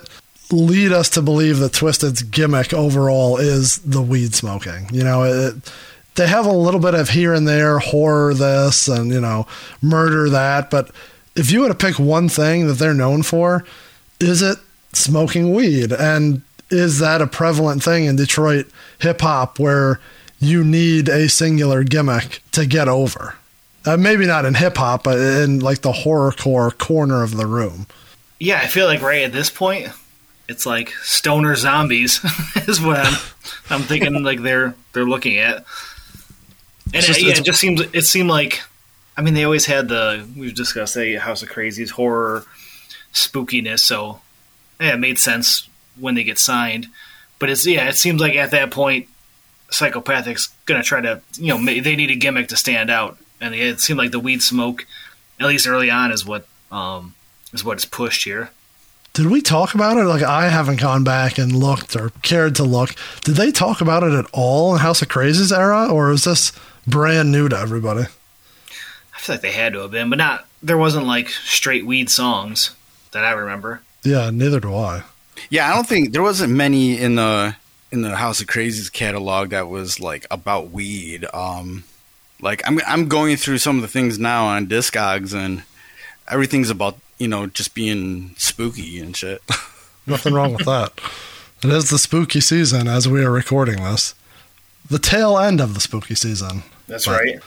lead 0.51 0.91
us 0.91 1.09
to 1.11 1.21
believe 1.21 1.59
that 1.59 1.73
Twiztid's 1.73 2.23
gimmick 2.23 2.73
overall 2.73 3.37
is 3.37 3.77
the 3.77 4.01
weed 4.01 4.33
smoking? 4.33 4.87
You 4.91 5.03
know, 5.03 5.23
it, 5.23 5.73
they 6.15 6.27
have 6.27 6.45
a 6.45 6.51
little 6.51 6.79
bit 6.79 6.93
of 6.93 7.09
here 7.09 7.33
and 7.33 7.47
there 7.47 7.79
horror 7.79 8.33
this 8.33 8.87
and 8.87 9.11
you 9.11 9.21
know 9.21 9.47
murder 9.81 10.29
that, 10.29 10.69
but 10.69 10.91
if 11.35 11.51
you 11.51 11.61
were 11.61 11.67
to 11.67 11.75
pick 11.75 11.99
one 11.99 12.29
thing 12.29 12.67
that 12.67 12.75
they're 12.75 12.93
known 12.93 13.21
for, 13.21 13.65
is 14.19 14.41
it 14.41 14.57
smoking 14.93 15.53
weed? 15.53 15.91
And 15.91 16.41
is 16.75 16.99
that 16.99 17.21
a 17.21 17.27
prevalent 17.27 17.83
thing 17.83 18.05
in 18.05 18.15
Detroit 18.15 18.67
hip 18.99 19.21
hop 19.21 19.59
where 19.59 19.99
you 20.39 20.63
need 20.63 21.09
a 21.09 21.27
singular 21.29 21.83
gimmick 21.83 22.41
to 22.51 22.65
get 22.65 22.87
over? 22.87 23.35
Uh, 23.85 23.97
maybe 23.97 24.25
not 24.25 24.45
in 24.45 24.55
hip 24.55 24.77
hop, 24.77 25.03
but 25.03 25.17
in 25.19 25.59
like 25.59 25.81
the 25.81 25.91
horrorcore 25.91 26.75
corner 26.77 27.23
of 27.23 27.37
the 27.37 27.45
room. 27.45 27.87
Yeah, 28.39 28.59
I 28.61 28.67
feel 28.67 28.85
like 28.87 29.01
right 29.01 29.21
at 29.23 29.31
this 29.31 29.49
point, 29.49 29.87
it's 30.49 30.65
like 30.65 30.89
stoner 31.01 31.55
zombies 31.55 32.19
is 32.67 32.81
what 32.81 32.99
I'm 32.99 33.13
I'm 33.69 33.81
thinking 33.81 34.23
like 34.23 34.41
they're 34.41 34.75
they're 34.93 35.05
looking 35.05 35.37
at. 35.37 35.57
And 35.57 36.95
It's 36.95 37.07
just- 37.07 37.19
it, 37.19 37.25
yeah, 37.25 37.33
it 37.37 37.43
just 37.45 37.59
seems 37.59 37.81
it 37.81 38.03
seemed 38.03 38.29
like 38.29 38.61
I 39.17 39.21
mean 39.21 39.33
they 39.35 39.43
always 39.43 39.65
had 39.67 39.87
the 39.87 40.27
we've 40.35 40.55
discussed 40.55 40.95
the 40.95 41.15
House 41.15 41.41
of 41.43 41.49
Krazees 41.49 41.91
horror 41.91 42.45
spookiness, 43.13 43.79
so 43.79 44.21
yeah, 44.79 44.93
it 44.93 44.99
made 44.99 45.17
sense 45.19 45.69
when 45.99 46.15
they 46.15 46.23
get 46.23 46.37
signed. 46.37 46.87
But 47.39 47.49
it's 47.49 47.65
yeah, 47.65 47.89
it 47.89 47.95
seems 47.95 48.21
like 48.21 48.35
at 48.35 48.51
that 48.51 48.71
point, 48.71 49.07
Psychopathic's 49.69 50.49
gonna 50.65 50.83
try 50.83 51.01
to 51.01 51.21
you 51.37 51.57
know 51.57 51.81
they 51.81 51.95
need 51.95 52.11
a 52.11 52.15
gimmick 52.15 52.47
to 52.49 52.57
stand 52.57 52.89
out, 52.89 53.17
and 53.41 53.53
it 53.53 53.79
seemed 53.79 53.99
like 53.99 54.11
the 54.11 54.19
weed 54.19 54.41
smoke, 54.41 54.85
at 55.39 55.47
least 55.47 55.67
early 55.67 55.89
on, 55.89 56.11
is 56.11 56.25
what 56.25 56.47
um 56.71 57.13
is 57.53 57.63
what's 57.63 57.85
pushed 57.85 58.23
here. 58.23 58.51
Did 59.13 59.27
we 59.27 59.41
talk 59.41 59.73
about 59.73 59.97
it? 59.97 60.03
Like 60.03 60.23
I 60.23 60.49
haven't 60.49 60.81
gone 60.81 61.03
back 61.03 61.37
and 61.37 61.55
looked 61.55 61.95
or 61.95 62.11
cared 62.21 62.55
to 62.55 62.63
look. 62.63 62.95
Did 63.23 63.35
they 63.35 63.51
talk 63.51 63.79
about 63.81 64.03
it 64.03 64.13
at 64.13 64.25
all 64.33 64.73
in 64.73 64.79
House 64.81 65.01
of 65.01 65.07
Krazees 65.07 65.57
era, 65.57 65.87
or 65.87 66.11
is 66.11 66.25
this 66.25 66.51
brand 66.85 67.31
new 67.31 67.47
to 67.49 67.57
everybody? 67.57 68.03
I 69.13 69.19
feel 69.19 69.35
like 69.35 69.41
they 69.41 69.51
had 69.53 69.73
to 69.73 69.79
have 69.79 69.91
been, 69.91 70.09
but 70.09 70.17
not. 70.17 70.45
There 70.61 70.77
wasn't 70.77 71.07
like 71.07 71.29
straight 71.29 71.85
weed 71.85 72.09
songs 72.09 72.75
that 73.11 73.23
I 73.23 73.31
remember. 73.31 73.81
Yeah, 74.03 74.29
neither 74.31 74.59
do 74.59 74.75
I. 74.75 75.03
Yeah, 75.49 75.69
I 75.71 75.75
don't 75.75 75.87
think 75.87 76.11
there 76.13 76.21
wasn't 76.23 76.53
many 76.53 76.97
in 76.99 77.15
the 77.15 77.55
in 77.91 78.01
the 78.01 78.15
House 78.15 78.41
of 78.41 78.47
Krazees 78.47 78.91
catalog 78.91 79.49
that 79.51 79.67
was 79.69 79.99
like 79.99 80.25
about 80.31 80.71
weed. 80.71 81.25
Um, 81.33 81.83
like 82.41 82.61
I'm 82.67 82.79
I'm 82.87 83.07
going 83.07 83.37
through 83.37 83.59
some 83.59 83.75
of 83.77 83.81
the 83.81 83.87
things 83.87 84.19
now 84.19 84.45
on 84.45 84.67
Discogs, 84.67 85.33
and 85.33 85.63
everything's 86.27 86.69
about 86.69 86.97
you 87.17 87.27
know 87.27 87.47
just 87.47 87.73
being 87.73 88.35
spooky 88.37 88.99
and 88.99 89.15
shit. 89.15 89.41
Nothing 90.07 90.33
wrong 90.33 90.53
with 90.53 90.65
that. 90.65 90.99
It 91.63 91.69
is 91.71 91.89
the 91.89 91.97
spooky 91.97 92.41
season 92.41 92.87
as 92.87 93.07
we 93.07 93.23
are 93.23 93.31
recording 93.31 93.83
this. 93.83 94.13
The 94.87 94.99
tail 94.99 95.37
end 95.39 95.59
of 95.61 95.73
the 95.73 95.79
spooky 95.79 96.13
season. 96.13 96.61
That's 96.87 97.05
But, 97.07 97.11
right. 97.19 97.39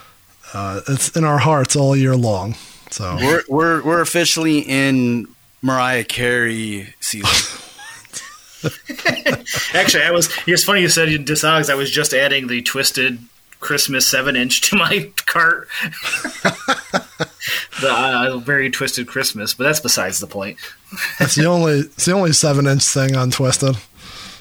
Uh, 0.52 0.80
it's 0.88 1.14
in 1.16 1.22
our 1.24 1.38
hearts 1.38 1.76
all 1.76 1.94
year 1.94 2.16
long. 2.16 2.54
So 2.90 3.16
We're 3.20 3.42
we're 3.48 3.82
we're 3.84 4.00
officially 4.00 4.60
in 4.60 5.28
Mariah 5.62 6.04
Carey 6.04 6.94
season. 7.00 7.60
Actually, 9.74 10.04
I 10.04 10.10
was. 10.10 10.30
It's 10.46 10.64
funny 10.64 10.80
you 10.80 10.88
said 10.88 11.08
Discogs. 11.08 11.70
I 11.70 11.74
was 11.74 11.90
just 11.90 12.12
adding 12.12 12.48
the 12.48 12.62
Twiztid 12.62 13.18
Christmas 13.60 14.06
seven 14.06 14.36
inch 14.36 14.60
to 14.62 14.76
my 14.76 15.10
cart. 15.26 15.68
the 17.80 17.90
uh, 17.90 18.38
very 18.38 18.70
Twiztid 18.70 19.06
Christmas, 19.06 19.54
but 19.54 19.64
that's 19.64 19.80
besides 19.80 20.20
the 20.20 20.26
point. 20.26 20.58
it's 21.20 21.34
the 21.34 21.46
only 21.46 21.80
it's 21.80 22.04
the 22.04 22.12
only 22.12 22.32
seven 22.32 22.66
inch 22.66 22.84
thing 22.84 23.14
on 23.16 23.30
Twiztid. 23.30 23.76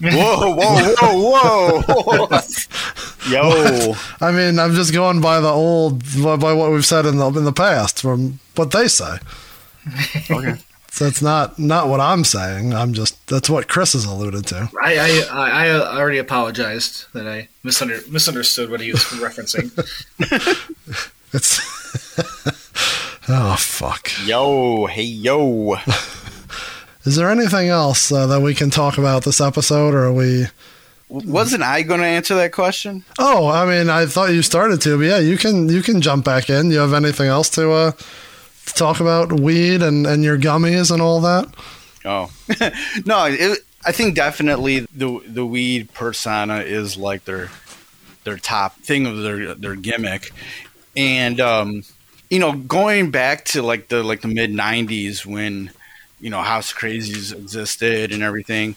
whoa, 0.01 0.55
whoa, 0.55 0.95
whoa, 0.99 2.27
whoa! 2.27 2.39
Yo, 3.29 3.95
I 4.21 4.31
mean, 4.31 4.59
I'm 4.59 4.73
just 4.73 4.93
going 4.93 5.21
by 5.21 5.39
the 5.39 5.49
old 5.49 6.03
by 6.23 6.35
by 6.37 6.53
what 6.53 6.71
we've 6.71 6.85
said 6.85 7.05
in 7.05 7.17
the 7.17 7.27
in 7.27 7.45
the 7.45 7.53
past 7.53 8.01
from 8.01 8.39
what 8.55 8.71
they 8.71 8.87
say. 8.87 9.17
okay. 10.31 10.55
So 10.89 11.05
it's 11.05 11.21
not 11.21 11.59
not 11.59 11.89
what 11.89 11.99
I'm 11.99 12.23
saying. 12.23 12.73
I'm 12.73 12.93
just 12.93 13.25
that's 13.27 13.49
what 13.49 13.67
Chris 13.67 13.93
has 13.93 14.05
alluded 14.05 14.47
to. 14.47 14.69
I 14.81 14.97
I, 14.97 15.27
I, 15.31 15.67
I 15.69 15.99
already 15.99 16.17
apologized 16.17 17.05
that 17.13 17.27
I 17.27 17.49
misunder, 17.63 18.07
misunderstood 18.09 18.69
what 18.71 18.81
he 18.81 18.91
was 18.91 19.03
referencing. 19.03 19.71
It's 21.33 21.59
oh 23.29 23.55
fuck. 23.59 24.09
Yo, 24.25 24.85
hey, 24.85 25.03
yo. 25.03 25.75
Is 27.03 27.15
there 27.15 27.29
anything 27.29 27.69
else 27.69 28.11
uh, 28.11 28.27
that 28.27 28.41
we 28.41 28.53
can 28.53 28.69
talk 28.69 28.97
about 28.97 29.23
this 29.23 29.39
episode, 29.41 29.93
or 29.93 30.05
are 30.05 30.13
we? 30.13 30.45
Wasn't 31.09 31.63
I 31.63 31.83
going 31.83 32.01
to 32.01 32.05
answer 32.05 32.35
that 32.35 32.51
question? 32.51 33.05
Oh, 33.17 33.47
I 33.47 33.65
mean, 33.65 33.89
I 33.89 34.05
thought 34.05 34.31
you 34.31 34.41
started 34.41 34.81
to, 34.81 34.97
but 34.97 35.05
yeah, 35.05 35.19
you 35.19 35.37
can 35.37 35.69
you 35.69 35.81
can 35.81 36.01
jump 36.01 36.25
back 36.25 36.49
in. 36.49 36.71
You 36.71 36.79
have 36.79 36.93
anything 36.93 37.27
else 37.27 37.49
to 37.51 37.71
uh, 37.71 37.91
to 37.91 38.05
talk 38.73 38.99
about 38.99 39.31
weed 39.31 39.81
and 39.81 40.05
and 40.05 40.23
your 40.23 40.37
gummies 40.37 40.91
and 40.91 41.01
all 41.01 41.21
that? 41.21 41.53
Oh, 42.05 42.31
no. 43.05 43.25
It, 43.25 43.59
I 43.85 43.91
think 43.91 44.15
definitely 44.15 44.79
the 44.79 45.21
the 45.25 45.45
weed 45.45 45.93
persona 45.93 46.57
is 46.57 46.97
like 46.97 47.25
their 47.25 47.49
their 48.23 48.37
top 48.37 48.75
thing 48.79 49.05
of 49.05 49.21
their 49.21 49.55
their 49.55 49.75
gimmick, 49.75 50.31
and 50.95 51.39
um, 51.39 51.83
you 52.29 52.39
know, 52.39 52.53
going 52.53 53.11
back 53.11 53.45
to 53.45 53.61
like 53.61 53.87
the 53.87 54.03
like 54.03 54.21
the 54.21 54.27
mid 54.27 54.51
'90s 54.51 55.25
when 55.25 55.71
you 56.19 56.29
know 56.29 56.41
House 56.41 56.73
Krazees 56.73 57.33
existed 57.33 58.11
and 58.11 58.23
everything. 58.23 58.75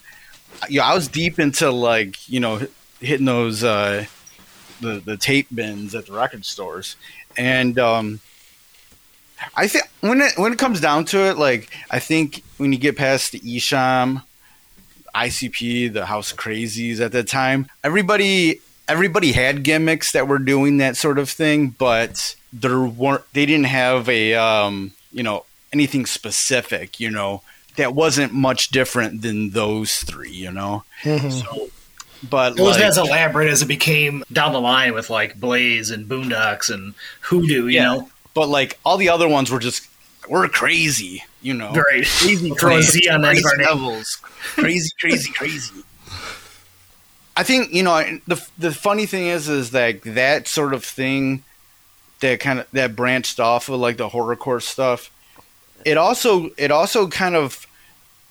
Yeah, 0.68 0.84
I 0.84 0.94
was 0.94 1.08
deep 1.08 1.38
into 1.38 1.70
like 1.70 2.28
you 2.28 2.38
know 2.38 2.66
hitting 3.00 3.26
those 3.26 3.64
uh, 3.64 4.04
the 4.80 5.00
the 5.04 5.16
tape 5.16 5.48
bins 5.52 5.94
at 5.94 6.06
the 6.06 6.12
record 6.12 6.44
stores, 6.44 6.96
and 7.36 7.78
um, 7.78 8.20
I 9.54 9.66
think 9.68 9.84
when 10.00 10.20
it 10.20 10.32
when 10.36 10.52
it 10.52 10.58
comes 10.58 10.80
down 10.80 11.04
to 11.06 11.28
it, 11.30 11.36
like 11.38 11.70
I 11.90 11.98
think 11.98 12.42
when 12.58 12.72
you 12.72 12.78
get 12.78 12.96
past 12.96 13.32
the 13.32 13.40
Esham, 13.40 14.22
ICP, 15.14 15.92
the 15.92 16.06
House 16.06 16.32
Krazees 16.32 17.00
at 17.00 17.12
that 17.12 17.28
time, 17.28 17.66
everybody 17.82 18.60
everybody 18.88 19.32
had 19.32 19.62
gimmicks 19.62 20.12
that 20.12 20.26
were 20.28 20.38
doing 20.38 20.78
that 20.78 20.96
sort 20.96 21.18
of 21.18 21.30
thing, 21.30 21.68
but 21.70 22.34
there 22.52 22.80
weren't 22.80 23.24
they 23.32 23.46
didn't 23.46 23.66
have 23.66 24.08
a 24.08 24.34
um, 24.34 24.92
you 25.12 25.22
know 25.22 25.44
anything 25.72 26.04
specific, 26.06 26.98
you 26.98 27.10
know, 27.10 27.42
that 27.76 27.94
wasn't 27.94 28.32
much 28.32 28.68
different 28.70 29.22
than 29.22 29.50
those 29.50 29.96
three, 29.98 30.32
you 30.32 30.50
know. 30.50 30.82
So, 31.04 31.70
but 32.28 32.58
It 32.58 32.62
wasn't 32.62 32.82
like- 32.82 32.88
as 32.90 32.98
elaborate 32.98 33.48
as 33.48 33.62
it 33.62 33.66
became 33.68 34.24
down 34.32 34.52
the 34.52 34.60
line 34.60 34.94
with 34.94 35.10
like 35.10 35.38
Blaze 35.38 35.90
and 35.90 36.06
Boondox 36.08 36.70
and 36.70 36.94
Hoodoo, 37.22 37.68
you 37.68 37.80
know? 37.80 38.10
But 38.40 38.48
like 38.48 38.78
all 38.86 38.96
the 38.96 39.10
other 39.10 39.28
ones 39.28 39.50
were 39.50 39.58
just 39.58 39.86
we're 40.26 40.48
crazy, 40.48 41.22
you 41.42 41.52
know. 41.52 41.72
Right. 41.72 42.06
Crazy, 42.06 42.48
Throwing 42.58 42.76
crazy, 42.76 43.10
on 43.10 43.22
crazy 43.22 43.44
levels. 43.58 44.16
Crazy, 44.54 44.88
crazy, 44.98 45.30
crazy. 45.30 45.84
I 47.36 47.42
think 47.42 47.70
you 47.74 47.82
know 47.82 48.02
the 48.26 48.42
the 48.56 48.72
funny 48.72 49.04
thing 49.04 49.26
is 49.26 49.46
is 49.50 49.72
that 49.72 50.00
that 50.04 50.48
sort 50.48 50.72
of 50.72 50.86
thing 50.86 51.42
that 52.20 52.40
kind 52.40 52.60
of 52.60 52.70
that 52.72 52.96
branched 52.96 53.40
off 53.40 53.68
of 53.68 53.78
like 53.78 53.98
the 53.98 54.08
horrorcore 54.08 54.62
stuff. 54.62 55.10
It 55.84 55.98
also 55.98 56.48
it 56.56 56.70
also 56.70 57.08
kind 57.08 57.36
of 57.36 57.66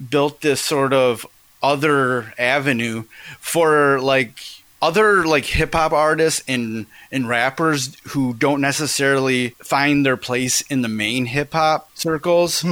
built 0.10 0.42
this 0.42 0.60
sort 0.60 0.92
of 0.92 1.24
other 1.62 2.34
avenue 2.40 3.04
for 3.40 4.02
like 4.02 4.40
other 4.82 5.26
like 5.26 5.46
hip 5.46 5.74
hop 5.74 5.92
artists 5.92 6.44
and 6.48 6.86
and 7.12 7.28
rappers 7.28 7.98
who 8.10 8.34
don't 8.34 8.62
necessarily 8.62 9.50
find 9.64 10.06
their 10.06 10.18
place 10.18 10.62
in 10.62 10.82
the 10.82 10.88
main 10.88 11.26
hip 11.26 11.54
hop 11.54 11.90
circles 11.96 12.64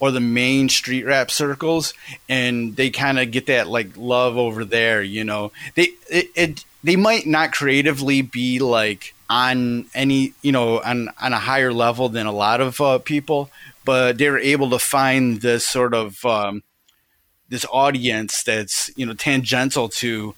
or 0.00 0.10
the 0.10 0.20
main 0.20 0.68
street 0.68 1.04
rap 1.04 1.30
circles 1.30 1.94
and 2.28 2.76
they 2.76 2.90
kind 2.90 3.18
of 3.18 3.30
get 3.30 3.46
that 3.46 3.68
like 3.68 3.96
love 3.96 4.36
over 4.36 4.64
there 4.64 5.02
you 5.02 5.24
know? 5.24 5.52
They 5.74 5.90
it, 6.10 6.30
it 6.34 6.64
they 6.82 6.96
might 6.96 7.26
not 7.26 7.52
creatively 7.52 8.22
be 8.22 8.58
like 8.58 9.14
on 9.28 9.86
any 9.94 10.32
you 10.42 10.52
know 10.52 10.80
on 10.80 11.08
on 11.20 11.32
a 11.32 11.38
higher 11.38 11.72
level 11.72 12.08
than 12.08 12.26
a 12.26 12.32
lot 12.32 12.60
of 12.60 12.80
uh, 12.80 12.98
people 12.98 13.50
but 13.84 14.18
they're 14.18 14.38
able 14.38 14.70
to 14.70 14.78
find 14.78 15.40
this 15.40 15.66
sort 15.66 15.94
of 15.94 16.24
um, 16.24 16.62
this 17.48 17.64
audience 17.72 18.42
that's 18.42 18.90
you 18.96 19.06
know 19.06 19.14
tangential 19.14 19.88
to 19.88 20.34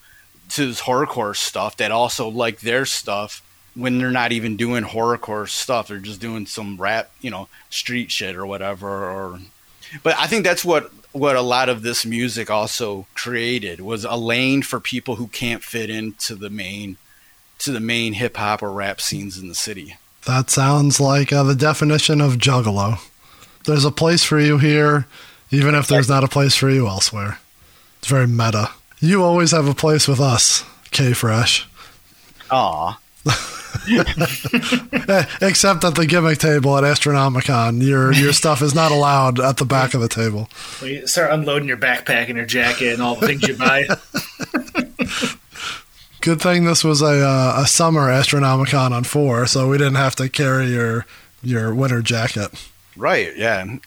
to 0.49 0.67
this 0.67 0.81
horrorcore 0.81 1.35
stuff 1.35 1.77
that 1.77 1.91
also 1.91 2.27
like 2.27 2.59
their 2.61 2.85
stuff 2.85 3.41
when 3.75 3.97
they're 3.97 4.11
not 4.11 4.31
even 4.31 4.57
doing 4.57 4.83
horrorcore 4.83 5.47
stuff 5.47 5.87
they're 5.87 5.99
just 5.99 6.19
doing 6.19 6.45
some 6.45 6.77
rap 6.77 7.11
you 7.21 7.29
know 7.29 7.47
street 7.69 8.11
shit 8.11 8.35
or 8.35 8.45
whatever 8.45 8.87
or 8.87 9.39
but 10.03 10.15
i 10.17 10.27
think 10.27 10.43
that's 10.43 10.65
what 10.65 10.91
what 11.11 11.35
a 11.35 11.41
lot 11.41 11.69
of 11.69 11.81
this 11.81 12.05
music 12.05 12.49
also 12.49 13.07
created 13.15 13.79
was 13.79 14.05
a 14.05 14.15
lane 14.15 14.61
for 14.61 14.79
people 14.79 15.15
who 15.15 15.27
can't 15.27 15.63
fit 15.63 15.89
into 15.89 16.35
the 16.35 16.49
main 16.49 16.97
to 17.57 17.71
the 17.71 17.79
main 17.79 18.13
hip 18.13 18.37
hop 18.37 18.61
or 18.61 18.71
rap 18.71 18.99
scenes 19.01 19.37
in 19.37 19.47
the 19.47 19.55
city 19.55 19.97
That 20.25 20.49
sounds 20.49 20.99
like 20.99 21.31
uh, 21.31 21.43
the 21.43 21.55
definition 21.55 22.19
of 22.21 22.33
juggalo. 22.37 22.99
There's 23.65 23.85
a 23.85 23.91
place 23.91 24.23
for 24.23 24.39
you 24.39 24.57
here, 24.57 25.07
even 25.49 25.75
if 25.75 25.87
there's 25.87 26.09
not 26.09 26.23
a 26.23 26.27
place 26.27 26.55
for 26.55 26.69
you 26.69 26.87
elsewhere. 26.87 27.39
It's 27.99 28.07
very 28.07 28.27
meta. 28.27 28.71
You 28.99 29.23
always 29.23 29.51
have 29.51 29.67
a 29.67 29.73
place 29.73 30.07
with 30.07 30.19
us, 30.19 30.63
K 30.91 31.13
Fresh. 31.13 31.67
Aw. 32.51 32.99
Eh, 33.87 35.25
Except 35.41 35.83
at 35.83 35.95
the 35.95 36.05
gimmick 36.07 36.37
table 36.39 36.75
at 36.77 36.83
Astronomicon. 36.83 37.81
Your 37.83 38.11
your 38.11 38.33
stuff 38.33 38.61
is 38.61 38.73
not 38.75 38.91
allowed 38.91 39.39
at 39.39 39.57
the 39.57 39.65
back 39.65 39.93
of 39.93 40.01
the 40.01 40.07
table. 40.09 40.49
When 40.79 40.91
you 40.91 41.07
start 41.07 41.31
unloading 41.31 41.67
your 41.67 41.77
backpack 41.77 42.27
and 42.27 42.35
your 42.35 42.45
jacket 42.45 42.93
and 42.93 43.01
all 43.01 43.15
the 43.15 43.27
things 43.27 43.47
you 43.47 43.55
buy. 43.55 43.87
Good 46.21 46.41
thing 46.41 46.65
this 46.65 46.83
was 46.83 47.01
a 47.01 47.25
uh, 47.25 47.61
a 47.63 47.67
summer 47.67 48.09
Astronomicon 48.09 48.91
on 48.91 49.03
four, 49.03 49.45
so 49.45 49.69
we 49.69 49.77
didn't 49.77 49.95
have 49.95 50.15
to 50.17 50.29
carry 50.29 50.67
your 50.67 51.05
your 51.41 51.73
winter 51.73 52.01
jacket. 52.01 52.49
right 52.97 53.35
yeah 53.37 53.77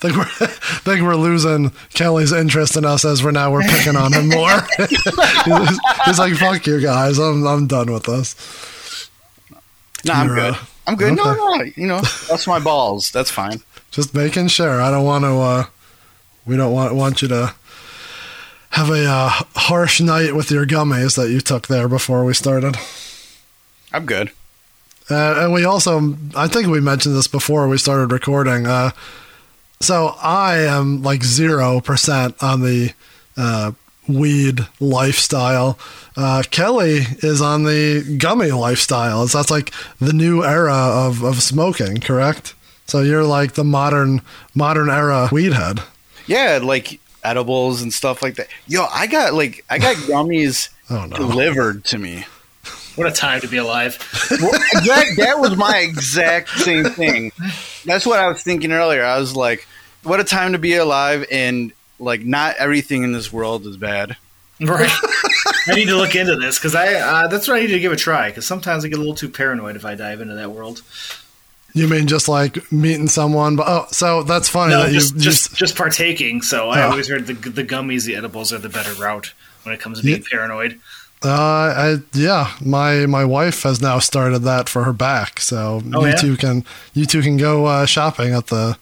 think 0.00 0.16
we're 0.16 0.24
think 0.84 1.02
we're 1.02 1.16
losing 1.16 1.70
Kelly's 1.94 2.32
interest 2.32 2.76
in 2.76 2.84
us 2.84 3.04
as 3.04 3.22
we're 3.24 3.30
now 3.32 3.50
we're 3.52 3.62
picking 3.62 3.96
on 3.96 4.12
him 4.12 4.28
more. 4.28 4.60
he's, 4.78 4.88
he's 6.04 6.18
like, 6.18 6.34
"Fuck 6.34 6.66
you 6.66 6.80
guys, 6.80 7.18
I'm 7.18 7.46
I'm 7.46 7.66
done 7.66 7.92
with 7.92 8.04
this." 8.04 9.08
no 10.04 10.12
i'm 10.12 10.26
You're, 10.28 10.36
good 10.36 10.54
uh, 10.54 10.58
i'm 10.86 10.94
good 10.94 11.16
no 11.16 11.34
no 11.34 11.62
you 11.76 11.86
know 11.88 12.00
that's 12.28 12.46
my 12.46 12.60
balls 12.60 13.10
that's 13.10 13.32
fine 13.32 13.60
Just 13.90 14.14
making 14.14 14.46
sure. 14.46 14.80
I 14.80 14.92
don't 14.92 15.04
want 15.04 15.24
to. 15.24 15.30
Uh, 15.38 15.64
we 16.46 16.56
don't 16.56 16.72
want 16.72 16.94
want 16.94 17.20
you 17.20 17.26
to 17.28 17.52
have 18.70 18.90
a 18.90 19.04
uh, 19.04 19.28
harsh 19.56 20.00
night 20.00 20.36
with 20.36 20.52
your 20.52 20.64
gummies 20.66 21.16
that 21.16 21.30
you 21.30 21.40
took 21.40 21.66
there 21.66 21.88
before 21.88 22.24
we 22.24 22.32
started. 22.32 22.76
i'm 23.92 24.06
good 24.06 24.30
Uh, 25.10 25.34
and 25.44 25.52
we 25.52 25.64
also, 25.64 26.16
I 26.36 26.46
think 26.48 26.68
we 26.68 26.80
mentioned 26.80 27.16
this 27.16 27.26
before 27.28 27.66
we 27.66 27.76
started 27.78 28.12
recording. 28.12 28.66
Uh, 28.66 28.90
so 29.80 30.14
I 30.22 30.58
am 30.58 31.02
like 31.02 31.22
zero 31.24 31.80
percent 31.80 32.42
on 32.42 32.60
the 32.62 32.92
uh, 33.36 33.72
weed 34.08 34.60
lifestyle. 34.80 35.78
Uh, 36.16 36.42
Kelly 36.50 37.00
is 37.22 37.40
on 37.40 37.64
the 37.64 38.16
gummy 38.18 38.50
lifestyle. 38.50 39.28
So 39.28 39.38
that's 39.38 39.50
like 39.50 39.72
the 40.00 40.12
new 40.12 40.42
era 40.42 40.74
of, 40.74 41.22
of 41.22 41.40
smoking, 41.42 41.98
correct? 41.98 42.54
So 42.86 43.02
you're 43.02 43.24
like 43.24 43.52
the 43.52 43.64
modern 43.64 44.22
modern 44.54 44.88
era 44.90 45.28
weed 45.30 45.52
head. 45.52 45.80
Yeah, 46.26 46.58
like 46.62 47.00
edibles 47.22 47.82
and 47.82 47.92
stuff 47.92 48.22
like 48.22 48.36
that. 48.36 48.48
Yo, 48.66 48.86
I 48.92 49.06
got 49.06 49.34
like 49.34 49.64
I 49.70 49.78
got 49.78 49.96
gummies 50.08 50.70
Oh 50.90 51.04
no. 51.06 51.16
delivered 51.16 51.84
to 51.86 51.98
me. 51.98 52.24
What 52.98 53.06
a 53.06 53.12
time 53.12 53.40
to 53.40 53.48
be 53.48 53.56
alive. 53.56 53.96
Well, 54.40 54.50
that, 54.52 55.14
that 55.16 55.38
was 55.40 55.56
my 55.56 55.78
exact 55.78 56.50
same 56.50 56.84
thing. 56.84 57.32
That's 57.86 58.04
what 58.04 58.18
I 58.18 58.28
was 58.28 58.42
thinking 58.42 58.72
earlier. 58.72 59.02
I 59.04 59.18
was 59.18 59.34
like, 59.34 59.66
what 60.02 60.20
a 60.20 60.24
time 60.24 60.52
to 60.52 60.58
be 60.58 60.74
alive 60.74 61.24
and 61.30 61.72
like 61.98 62.20
not 62.24 62.56
everything 62.56 63.02
in 63.04 63.12
this 63.12 63.32
world 63.32 63.66
is 63.66 63.76
bad. 63.76 64.16
Right. 64.60 64.90
I 65.68 65.74
need 65.74 65.86
to 65.86 65.96
look 65.96 66.14
into 66.14 66.36
this 66.36 66.58
because 66.58 66.74
I 66.74 66.94
uh, 66.94 67.28
that's 67.28 67.48
what 67.48 67.56
I 67.56 67.60
need 67.60 67.68
to 67.68 67.78
give 67.80 67.92
a 67.92 67.96
try 67.96 68.28
because 68.28 68.46
sometimes 68.46 68.84
I 68.84 68.88
get 68.88 68.96
a 68.96 69.00
little 69.00 69.14
too 69.14 69.28
paranoid 69.28 69.76
if 69.76 69.84
I 69.84 69.94
dive 69.94 70.20
into 70.20 70.34
that 70.34 70.50
world. 70.50 70.82
You 71.74 71.86
mean 71.88 72.06
just 72.06 72.28
like 72.28 72.70
meeting 72.72 73.08
someone? 73.08 73.56
But 73.56 73.66
oh, 73.68 73.86
so 73.90 74.22
that's 74.22 74.48
funny 74.48 74.72
No, 74.72 74.84
that 74.84 74.92
just, 74.92 75.12
you, 75.14 75.18
you 75.18 75.24
just 75.24 75.54
just 75.56 75.76
partaking. 75.76 76.42
So 76.42 76.70
I 76.70 76.82
Oh. 76.82 76.90
always 76.90 77.08
heard 77.08 77.26
the 77.26 77.34
the 77.34 77.64
gummies, 77.64 78.04
the 78.04 78.16
edibles 78.16 78.52
are 78.52 78.58
the 78.58 78.68
better 78.68 78.92
route 78.94 79.32
when 79.64 79.74
it 79.74 79.80
comes 79.80 79.98
to 80.00 80.04
being 80.04 80.22
paranoid. 80.30 80.80
Uh, 81.24 81.28
I 81.30 81.96
yeah, 82.12 82.52
my 82.64 83.06
my 83.06 83.24
wife 83.24 83.64
has 83.64 83.80
now 83.82 83.98
started 83.98 84.40
that 84.40 84.68
for 84.68 84.84
her 84.84 84.92
back. 84.92 85.40
So 85.40 85.82
Oh, 85.92 86.04
you 86.04 86.10
yeah? 86.10 86.14
two 86.16 86.36
can 86.36 86.64
you 86.94 87.06
two 87.06 87.22
can 87.22 87.36
go 87.36 87.66
uh, 87.66 87.86
shopping 87.86 88.32
at 88.34 88.46
the 88.48 88.78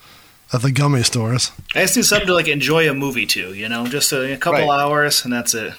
at 0.52 0.62
the 0.62 0.70
gummy 0.70 1.02
stores. 1.02 1.50
I 1.74 1.80
just 1.80 1.96
need 1.96 2.04
something 2.04 2.26
to 2.28 2.34
like 2.34 2.46
enjoy 2.48 2.88
a 2.90 2.94
movie 2.94 3.26
to, 3.26 3.54
you 3.54 3.68
know, 3.68 3.86
just 3.86 4.12
a, 4.12 4.34
a 4.34 4.36
couple 4.36 4.60
Right. 4.68 4.80
hours 4.80 5.24
and 5.24 5.32
that's 5.32 5.54
it. 5.54 5.72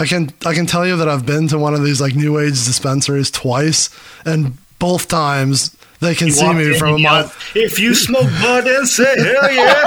I 0.00 0.06
can 0.06 0.30
I 0.46 0.54
can 0.54 0.64
tell 0.66 0.86
you 0.86 0.96
that 0.96 1.08
I've 1.08 1.26
been 1.26 1.46
to 1.48 1.58
one 1.58 1.74
of 1.74 1.84
these 1.84 2.00
like 2.00 2.14
new 2.14 2.38
age 2.38 2.64
dispensaries 2.64 3.30
twice, 3.30 3.90
and 4.24 4.56
both 4.78 5.08
times 5.08 5.76
they 6.02 6.14
can 6.16 6.26
You 6.26 6.32
see 6.32 6.52
me 6.52 6.76
from 6.76 6.90
a 6.90 6.94
and 6.94 7.02
mile. 7.04 7.32
If 7.54 7.78
you 7.78 7.94
smoke 7.94 8.28
bud, 8.42 8.64
then 8.64 8.84
say 8.86 9.04
hell 9.04 9.52
yeah. 9.52 9.72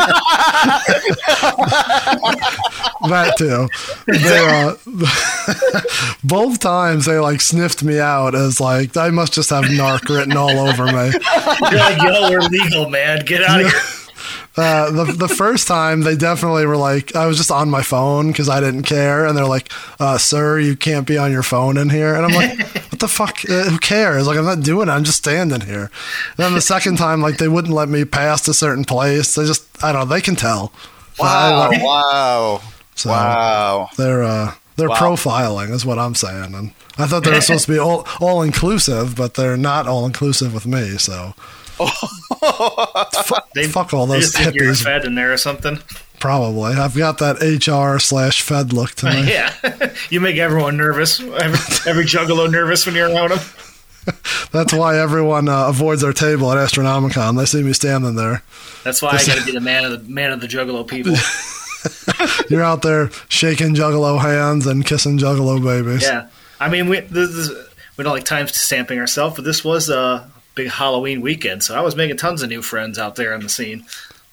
that 3.09 3.33
too. 3.37 3.67
They, 4.07 4.39
uh, 4.39 4.75
both 6.23 6.59
times 6.59 7.05
they 7.05 7.19
like 7.19 7.41
sniffed 7.41 7.83
me 7.83 7.99
out 7.99 8.33
as 8.33 8.61
like 8.61 8.95
I 8.95 9.09
must 9.09 9.33
just 9.33 9.49
have 9.49 9.65
narc 9.65 10.07
written 10.07 10.37
all 10.37 10.57
over 10.57 10.85
me. 10.85 11.11
You're 11.71 11.79
like, 11.79 12.01
yo, 12.01 12.29
we're 12.29 12.39
legal, 12.41 12.89
man. 12.89 13.25
Get 13.25 13.43
out 13.43 13.59
of 13.61 13.67
here. 13.71 13.81
Uh, 14.57 14.89
the 14.91 15.05
the 15.11 15.27
first 15.27 15.67
time 15.67 16.01
they 16.01 16.15
definitely 16.15 16.65
were 16.65 16.77
like 16.77 17.15
I 17.15 17.25
was 17.27 17.37
just 17.37 17.51
on 17.51 17.69
my 17.69 17.81
phone 17.81 18.27
because 18.27 18.47
I 18.49 18.59
didn't 18.59 18.83
care, 18.83 19.25
and 19.25 19.37
they're 19.37 19.45
like, 19.45 19.71
uh, 19.99 20.17
"Sir, 20.17 20.59
you 20.59 20.75
can't 20.77 21.05
be 21.05 21.17
on 21.17 21.31
your 21.31 21.43
phone 21.43 21.77
in 21.77 21.89
here." 21.89 22.15
And 22.15 22.25
I'm 22.25 22.31
like, 22.31 22.57
"What 22.91 22.99
the 22.99 23.07
fuck? 23.07 23.39
Uh, 23.49 23.63
who 23.69 23.77
cares? 23.79 24.27
Like 24.27 24.37
I'm 24.37 24.45
not 24.45 24.61
doing 24.61 24.87
it. 24.87 24.91
I'm 24.91 25.03
just 25.03 25.17
standing 25.17 25.61
here." 25.61 25.91
then 26.37 26.53
the 26.53 26.61
second 26.61 26.97
time, 26.97 27.21
like 27.21 27.37
they 27.37 27.47
wouldn't 27.49 27.73
let 27.73 27.89
me 27.89 28.05
past 28.05 28.47
a 28.47 28.53
certain 28.53 28.85
place. 28.85 29.35
They 29.35 29.45
just 29.45 29.65
I 29.83 29.91
don't 29.91 30.07
know. 30.07 30.15
They 30.15 30.21
can 30.21 30.35
tell. 30.35 30.71
Wow! 31.19 31.69
I- 31.71 31.81
wow! 31.83 32.61
So 32.95 33.09
wow! 33.09 33.89
they're 33.97 34.23
uh, 34.23 34.53
they're 34.77 34.89
Wow. 34.89 34.95
profiling 34.95 35.71
is 35.71 35.85
what 35.85 35.99
I'm 35.99 36.15
saying, 36.15 36.53
and 36.55 36.71
I 36.97 37.07
thought 37.07 37.23
they 37.25 37.31
were 37.31 37.41
supposed 37.41 37.65
to 37.65 37.71
be 37.73 37.79
all 37.79 38.07
all 38.21 38.41
inclusive, 38.41 39.15
but 39.15 39.33
they're 39.33 39.57
not 39.57 39.85
all 39.87 40.05
inclusive 40.05 40.53
with 40.53 40.65
me. 40.65 40.97
So. 40.97 41.33
Fuck, 41.77 43.49
They, 43.53 43.67
fuck 43.67 43.93
all 43.93 44.05
they 44.05 44.15
those 44.19 44.31
just 44.33 44.53
you're 44.55 44.71
hippies. 44.73 44.83
fed 44.83 45.05
in 45.05 45.15
there 45.15 45.31
or 45.33 45.37
something. 45.37 45.79
Probably. 46.19 46.73
I've 46.73 46.95
got 46.95 47.17
that 47.19 47.41
HR 47.41 47.99
slash 47.99 48.41
Fed 48.41 48.73
look 48.73 48.91
to 48.95 49.07
me. 49.07 49.27
Yeah. 49.31 49.53
you 50.09 50.19
make 50.21 50.37
everyone 50.37 50.77
nervous. 50.77 51.19
Every, 51.19 51.91
every 51.91 52.05
juggalo 52.05 52.49
nervous 52.49 52.85
when 52.85 52.95
you're 52.95 53.09
around 53.09 53.31
them. 53.31 53.39
That's 54.51 54.71
why 54.73 54.97
everyone 54.99 55.49
uh, 55.49 55.67
avoids 55.67 56.03
our 56.03 56.13
table 56.13 56.51
at 56.51 56.57
Astronomicon. 56.57 57.37
They 57.37 57.45
see 57.45 57.63
me 57.63 57.73
standing 57.73 58.15
there. 58.15 58.43
That's 58.83 59.01
why 59.01 59.09
I 59.09 59.25
got 59.25 59.39
to 59.39 59.45
be 59.45 59.51
the 59.51 59.59
man 59.61 59.83
of 59.85 59.91
the 59.91 60.09
man 60.11 60.31
of 60.31 60.41
the 60.41 60.47
juggalo 60.47 60.87
people. 60.87 61.13
You're 62.49 62.63
out 62.63 62.81
there 62.81 63.09
shaking 63.29 63.73
juggalo 63.75 64.19
hands 64.19 64.67
and 64.67 64.85
kissing 64.85 65.17
juggalo 65.17 65.63
babies. 65.63 66.03
Yeah, 66.03 66.27
I 66.59 66.69
mean, 66.69 66.87
we 66.87 66.99
this, 67.01 67.29
is 67.31 67.51
we 67.97 68.03
don't 68.03 68.13
like 68.13 68.25
time 68.25 68.47
stamping 68.47 68.99
ourselves, 68.99 69.35
but 69.35 69.43
this 69.45 69.63
was 69.63 69.89
a 69.89 70.29
big 70.55 70.69
Halloween 70.69 71.21
weekend, 71.21 71.63
so 71.63 71.75
I 71.75 71.81
was 71.81 71.95
making 71.95 72.17
tons 72.17 72.41
of 72.41 72.49
new 72.49 72.61
friends 72.61 72.97
out 72.97 73.15
there 73.15 73.33
in 73.33 73.41
the 73.41 73.49
scene. 73.49 73.85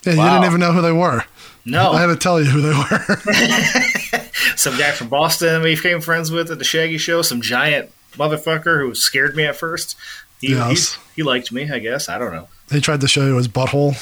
Yeah, 0.05 0.13
you 0.15 0.23
didn't 0.23 0.45
even 0.45 0.61
know 0.61 0.73
who 0.73 0.81
they 0.83 0.93
were. 0.93 1.25
No, 1.65 1.93
I 1.93 2.01
had 2.01 2.07
to 2.09 2.17
tell 2.17 2.41
you 2.41 2.47
who 2.51 2.61
they 2.61 2.71
were. 2.73 4.23
some 4.57 4.77
guy 4.77 4.91
from 4.93 5.09
Boston 5.09 5.63
we 5.63 5.77
became 5.77 6.01
friends 6.01 6.31
with 6.31 6.51
at 6.51 6.59
the 6.59 6.65
Shaggy 6.65 6.99
Show. 6.99 7.23
Some 7.23 7.41
giant 7.41 7.91
motherfucker 8.15 8.81
who 8.81 8.95
scared 8.95 9.37
me 9.37 9.45
at 9.45 9.57
first. 9.57 9.97
He, 10.41 10.55
Yes. 10.55 10.95
he, 10.95 11.01
he 11.17 11.23
liked 11.23 11.53
me, 11.53 11.71
I 11.71 11.79
guess. 11.79 12.09
I 12.09 12.19
don't 12.19 12.33
know. 12.33 12.49
he 12.71 12.81
tried 12.81 13.01
to 13.03 13.09
show 13.09 13.25
you 13.27 13.37
his 13.37 13.47
butthole. 13.47 13.95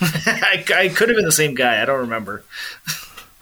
I, 0.00 0.64
I 0.74 0.88
could 0.88 1.08
have 1.08 1.16
been 1.16 1.24
the 1.24 1.32
same 1.32 1.54
guy. 1.56 1.82
I 1.82 1.84
don't 1.84 1.98
remember. 2.00 2.44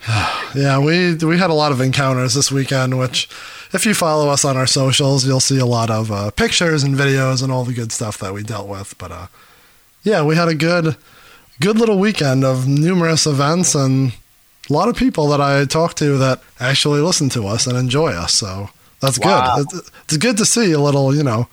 yeah, 0.55 0.79
we 0.79 1.13
we 1.15 1.37
had 1.37 1.49
a 1.51 1.53
lot 1.53 1.71
of 1.71 1.79
encounters 1.79 2.33
this 2.33 2.51
weekend, 2.51 2.97
which 2.97 3.29
if 3.73 3.85
you 3.85 3.93
follow 3.93 4.29
us 4.29 4.43
on 4.45 4.57
our 4.57 4.67
socials, 4.67 5.25
you'll 5.25 5.39
see 5.39 5.59
a 5.59 5.65
lot 5.65 5.89
of 5.89 6.11
uh, 6.11 6.31
pictures 6.31 6.83
and 6.83 6.95
videos 6.95 7.43
and 7.43 7.51
all 7.51 7.63
the 7.63 7.73
good 7.73 7.91
stuff 7.91 8.17
that 8.19 8.33
we 8.33 8.43
dealt 8.43 8.67
with. 8.67 8.95
But 8.97 9.11
uh, 9.11 9.27
yeah, 10.03 10.23
we 10.23 10.35
had 10.35 10.47
a 10.47 10.55
good 10.55 10.95
good 11.59 11.77
little 11.77 11.99
weekend 11.99 12.43
of 12.45 12.67
numerous 12.67 13.25
events 13.25 13.75
and 13.75 14.13
a 14.69 14.73
lot 14.73 14.87
of 14.87 14.95
people 14.95 15.27
that 15.29 15.41
I 15.41 15.65
talked 15.65 15.97
to 15.97 16.17
that 16.19 16.41
actually 16.59 17.01
listen 17.01 17.27
to 17.29 17.47
us 17.47 17.67
and 17.67 17.77
enjoy 17.77 18.11
us. 18.13 18.33
So 18.33 18.69
that's 19.01 19.19
Wow. 19.19 19.57
good. 19.57 19.65
It's, 19.79 19.91
it's 20.05 20.17
good 20.17 20.37
to 20.37 20.45
see 20.45 20.71
a 20.71 20.79
little, 20.79 21.13
you 21.15 21.23
know. 21.23 21.47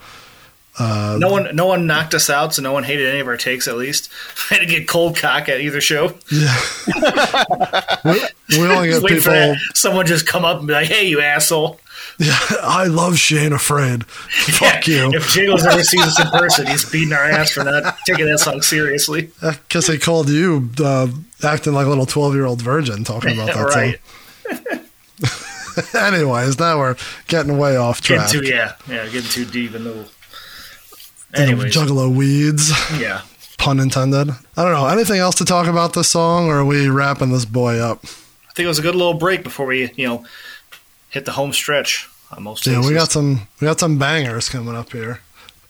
Uh, 0.78 1.16
No 1.18 1.30
one, 1.30 1.56
no 1.56 1.64
one 1.66 1.86
knocked 1.86 2.12
us 2.14 2.28
out, 2.28 2.52
so 2.54 2.60
no 2.62 2.70
one 2.72 2.84
hated 2.84 3.08
any 3.08 3.20
of 3.20 3.26
our 3.26 3.38
takes. 3.38 3.66
At 3.66 3.78
least 3.78 4.10
I 4.50 4.54
had 4.54 4.60
to 4.60 4.66
get 4.66 4.86
cold 4.86 5.16
cock 5.16 5.48
at 5.48 5.60
either 5.60 5.80
show. 5.80 6.12
Yeah, 6.30 6.54
we, 8.04 8.20
we 8.58 8.66
only 8.68 8.88
get 8.90 9.02
people. 9.04 9.56
someone 9.74 10.06
just 10.06 10.26
come 10.26 10.44
up 10.44 10.58
and 10.58 10.66
be 10.66 10.74
like, 10.74 10.88
"Hey, 10.88 11.08
you 11.08 11.20
asshole!" 11.22 11.80
Yeah, 12.18 12.38
I 12.62 12.86
love 12.86 13.18
Shane 13.18 13.52
Afraid. 13.52 14.06
Fuck 14.08 14.86
you. 14.86 15.12
If 15.12 15.30
Jingles 15.32 15.64
ever 15.66 15.82
sees 15.82 16.02
us 16.02 16.20
in 16.20 16.30
person, 16.30 16.66
he's 16.66 16.90
beating 16.90 17.12
our 17.12 17.24
ass 17.24 17.52
for 17.52 17.64
not 17.64 17.96
taking 18.06 18.26
that 18.26 18.38
song 18.38 18.62
seriously. 18.62 19.30
Because 19.40 19.86
they 19.86 19.98
called 19.98 20.28
you 20.28 20.70
uh, 20.78 21.08
acting 21.42 21.74
like 21.74 21.86
a 21.86 21.88
little 21.88 22.06
12 22.06 22.34
year 22.34 22.46
old 22.46 22.62
virgin 22.62 23.04
talking 23.04 23.34
about 23.34 23.54
that 23.54 23.64
right. 23.64 24.00
song. 24.00 24.80
Anyways, 25.94 26.58
now 26.58 26.78
we're 26.78 26.96
getting 27.28 27.58
way 27.58 27.76
off 27.76 28.00
track. 28.00 28.32
Getting 28.32 28.42
too 28.42 28.48
yeah, 28.48 28.76
yeah, 28.88 29.04
getting 29.06 29.30
too 29.30 29.44
deep 29.44 29.74
in 29.74 29.84
the. 29.84 30.08
The 31.32 31.40
Anyways, 31.40 31.74
Juggalo 31.74 32.14
weeds. 32.14 32.70
yeah. 32.98 33.22
Pun 33.58 33.80
intended. 33.80 34.30
I 34.56 34.62
don't 34.62 34.72
know. 34.72 34.86
Anything 34.86 35.18
else 35.18 35.34
to 35.36 35.44
talk 35.44 35.66
about 35.66 35.92
this 35.92 36.08
song, 36.08 36.48
or 36.48 36.58
are 36.58 36.64
we 36.64 36.88
wrapping 36.88 37.30
this 37.30 37.44
boy 37.44 37.78
up? 37.78 38.04
I 38.04 38.52
think 38.54 38.64
it 38.64 38.68
was 38.68 38.78
a 38.78 38.82
good 38.82 38.94
little 38.94 39.14
break 39.14 39.42
before 39.42 39.66
we, 39.66 39.90
you 39.96 40.06
know, 40.06 40.24
hit 41.16 41.24
the 41.24 41.32
home 41.32 41.52
stretch 41.52 42.08
on 42.30 42.42
most. 42.42 42.66
Yeah, 42.66 42.86
we 42.86 42.92
got 42.92 43.10
some 43.10 43.48
we 43.58 43.64
got 43.66 43.80
some 43.80 43.96
bangers 43.98 44.50
coming 44.50 44.76
up 44.76 44.92
here. 44.92 45.20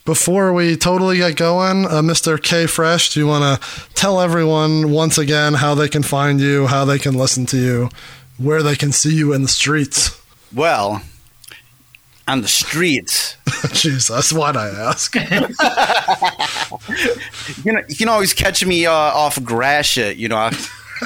Before 0.04 0.52
we 0.52 0.76
totally 0.76 1.18
get 1.18 1.36
going, 1.36 1.84
uh, 1.84 2.02
Mr. 2.02 2.40
K 2.42 2.66
Fresh, 2.66 3.14
do 3.14 3.20
you 3.20 3.28
want 3.28 3.62
to 3.62 3.68
tell 3.94 4.20
everyone 4.20 4.90
once 4.90 5.18
again 5.18 5.54
how 5.54 5.76
they 5.76 5.88
can 5.88 6.02
find 6.02 6.40
you, 6.40 6.66
how 6.66 6.84
they 6.84 6.98
can 6.98 7.14
listen 7.14 7.46
to 7.46 7.56
you, 7.56 7.88
where 8.38 8.60
they 8.62 8.74
can 8.74 8.90
see 8.92 9.14
you 9.14 9.32
in 9.32 9.42
the 9.42 9.48
streets? 9.48 10.20
Well, 10.52 11.02
on 12.26 12.42
the 12.42 12.48
streets, 12.48 13.36
Jesus, 13.72 14.32
why'd 14.32 14.56
I 14.56 14.66
ask? 14.68 15.14
you 17.64 17.72
know, 17.72 17.82
you 17.88 17.94
can 17.96 18.08
always 18.08 18.34
catch 18.34 18.64
me 18.66 18.84
uh, 18.86 18.92
off 18.92 19.40
Gratiot. 19.44 20.16
You 20.16 20.28
know, 20.28 20.36
I, 20.36 20.50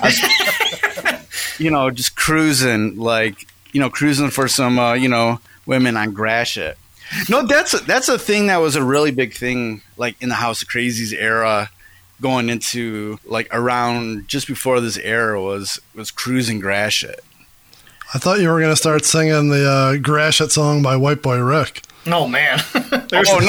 I- 0.02 1.20
you 1.58 1.70
know, 1.70 1.90
just 1.90 2.16
cruising, 2.16 2.96
like 2.96 3.46
you 3.72 3.80
know, 3.80 3.90
cruising 3.90 4.30
for 4.30 4.48
some, 4.48 4.78
uh, 4.78 4.94
you 4.94 5.08
know, 5.08 5.40
women 5.66 5.96
on 5.96 6.12
Gratiot. 6.12 6.76
No, 7.28 7.42
that's 7.46 7.74
a, 7.74 7.78
that's 7.78 8.08
a 8.08 8.18
thing 8.18 8.46
that 8.46 8.58
was 8.58 8.76
a 8.76 8.84
really 8.84 9.10
big 9.10 9.34
thing, 9.34 9.82
like 9.96 10.14
in 10.22 10.28
the 10.28 10.36
House 10.36 10.62
of 10.62 10.68
Krazees 10.68 11.12
era, 11.12 11.70
going 12.20 12.48
into 12.48 13.18
like 13.24 13.48
around 13.52 14.28
just 14.28 14.46
before 14.46 14.80
this 14.80 14.96
era 14.98 15.42
was 15.42 15.80
was 15.94 16.10
cruising 16.10 16.60
Gratiot. 16.60 17.20
I 18.14 18.18
thought 18.18 18.40
you 18.40 18.48
were 18.48 18.58
going 18.60 18.72
to 18.72 18.76
start 18.76 19.04
singing 19.04 19.50
the 19.50 19.68
uh, 19.68 19.96
Gratiot 19.96 20.52
song 20.52 20.82
by 20.82 20.96
White 20.96 21.22
Boy 21.22 21.38
Rick. 21.40 21.82
Oh 22.06 22.26
man, 22.28 22.58
there's 23.08 23.28
Oh, 23.30 23.40
the 23.40 23.46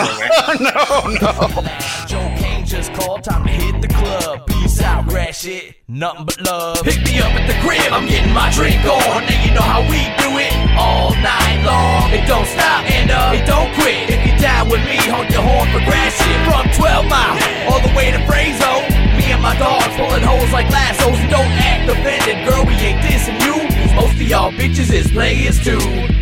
no. 0.59 2.17
no, 2.19 2.31
no. 2.35 2.40
Just 2.71 2.93
called, 2.93 3.21
time 3.21 3.43
to 3.43 3.51
hit 3.51 3.81
the 3.81 3.89
club. 3.89 4.47
Peace 4.47 4.79
out, 4.79 5.03
shit, 5.35 5.75
nothing 5.89 6.23
but 6.23 6.39
love. 6.39 6.79
Pick 6.87 7.03
me 7.03 7.19
up 7.19 7.35
at 7.35 7.43
the 7.43 7.59
crib, 7.59 7.91
I'm 7.91 8.07
getting 8.07 8.31
my 8.31 8.47
drink 8.55 8.79
on. 8.87 9.27
Now 9.27 9.43
you 9.43 9.51
know 9.51 9.59
how 9.59 9.83
we 9.91 9.99
do 10.23 10.39
it 10.39 10.55
all 10.79 11.11
night 11.19 11.67
long. 11.67 12.15
It 12.15 12.23
don't 12.31 12.47
stop 12.47 12.87
and 12.87 13.11
uh, 13.11 13.35
it 13.35 13.43
don't 13.43 13.75
quit. 13.75 14.15
If 14.15 14.23
you 14.23 14.39
down 14.39 14.71
with 14.71 14.79
me, 14.87 14.95
honk 15.11 15.35
your 15.35 15.43
horn 15.43 15.67
for 15.75 15.83
Gratiot. 15.83 16.39
From 16.47 16.63
12 16.79 17.11
mile 17.11 17.35
all 17.67 17.83
the 17.83 17.91
way 17.91 18.07
to 18.07 18.23
Frazo. 18.23 18.87
Me 19.19 19.35
and 19.35 19.43
my 19.43 19.51
dogs 19.59 19.91
pulling 19.99 20.23
holes 20.23 20.55
like 20.55 20.71
lassos. 20.71 21.19
Don't 21.27 21.51
act 21.67 21.91
offended, 21.91 22.47
girl, 22.47 22.63
we 22.63 22.79
ain't 22.79 23.03
dissing 23.03 23.35
you. 23.43 23.59
most 23.99 24.15
of 24.15 24.23
y'all 24.23 24.51
bitches 24.55 24.95
is 24.95 25.11
players 25.11 25.59
too. 25.59 26.20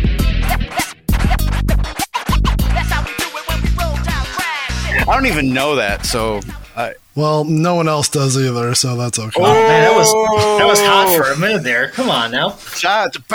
Don't 5.20 5.30
even 5.30 5.52
know 5.52 5.76
that, 5.76 6.06
so 6.06 6.40
I. 6.74 6.94
Well, 7.14 7.44
no 7.44 7.74
one 7.74 7.88
else 7.88 8.08
does 8.08 8.38
either, 8.38 8.74
so 8.74 8.96
that's 8.96 9.18
okay. 9.18 9.38
Oh 9.38 9.52
man, 9.52 9.82
that 9.82 9.94
was 9.94 10.10
that 10.58 10.66
was 10.66 10.80
hot 10.80 11.14
for 11.14 11.30
a 11.32 11.36
minute 11.36 11.62
there. 11.62 11.90
Come 11.90 12.08
on 12.08 12.30
now. 12.30 12.56
Shots. 12.56 13.18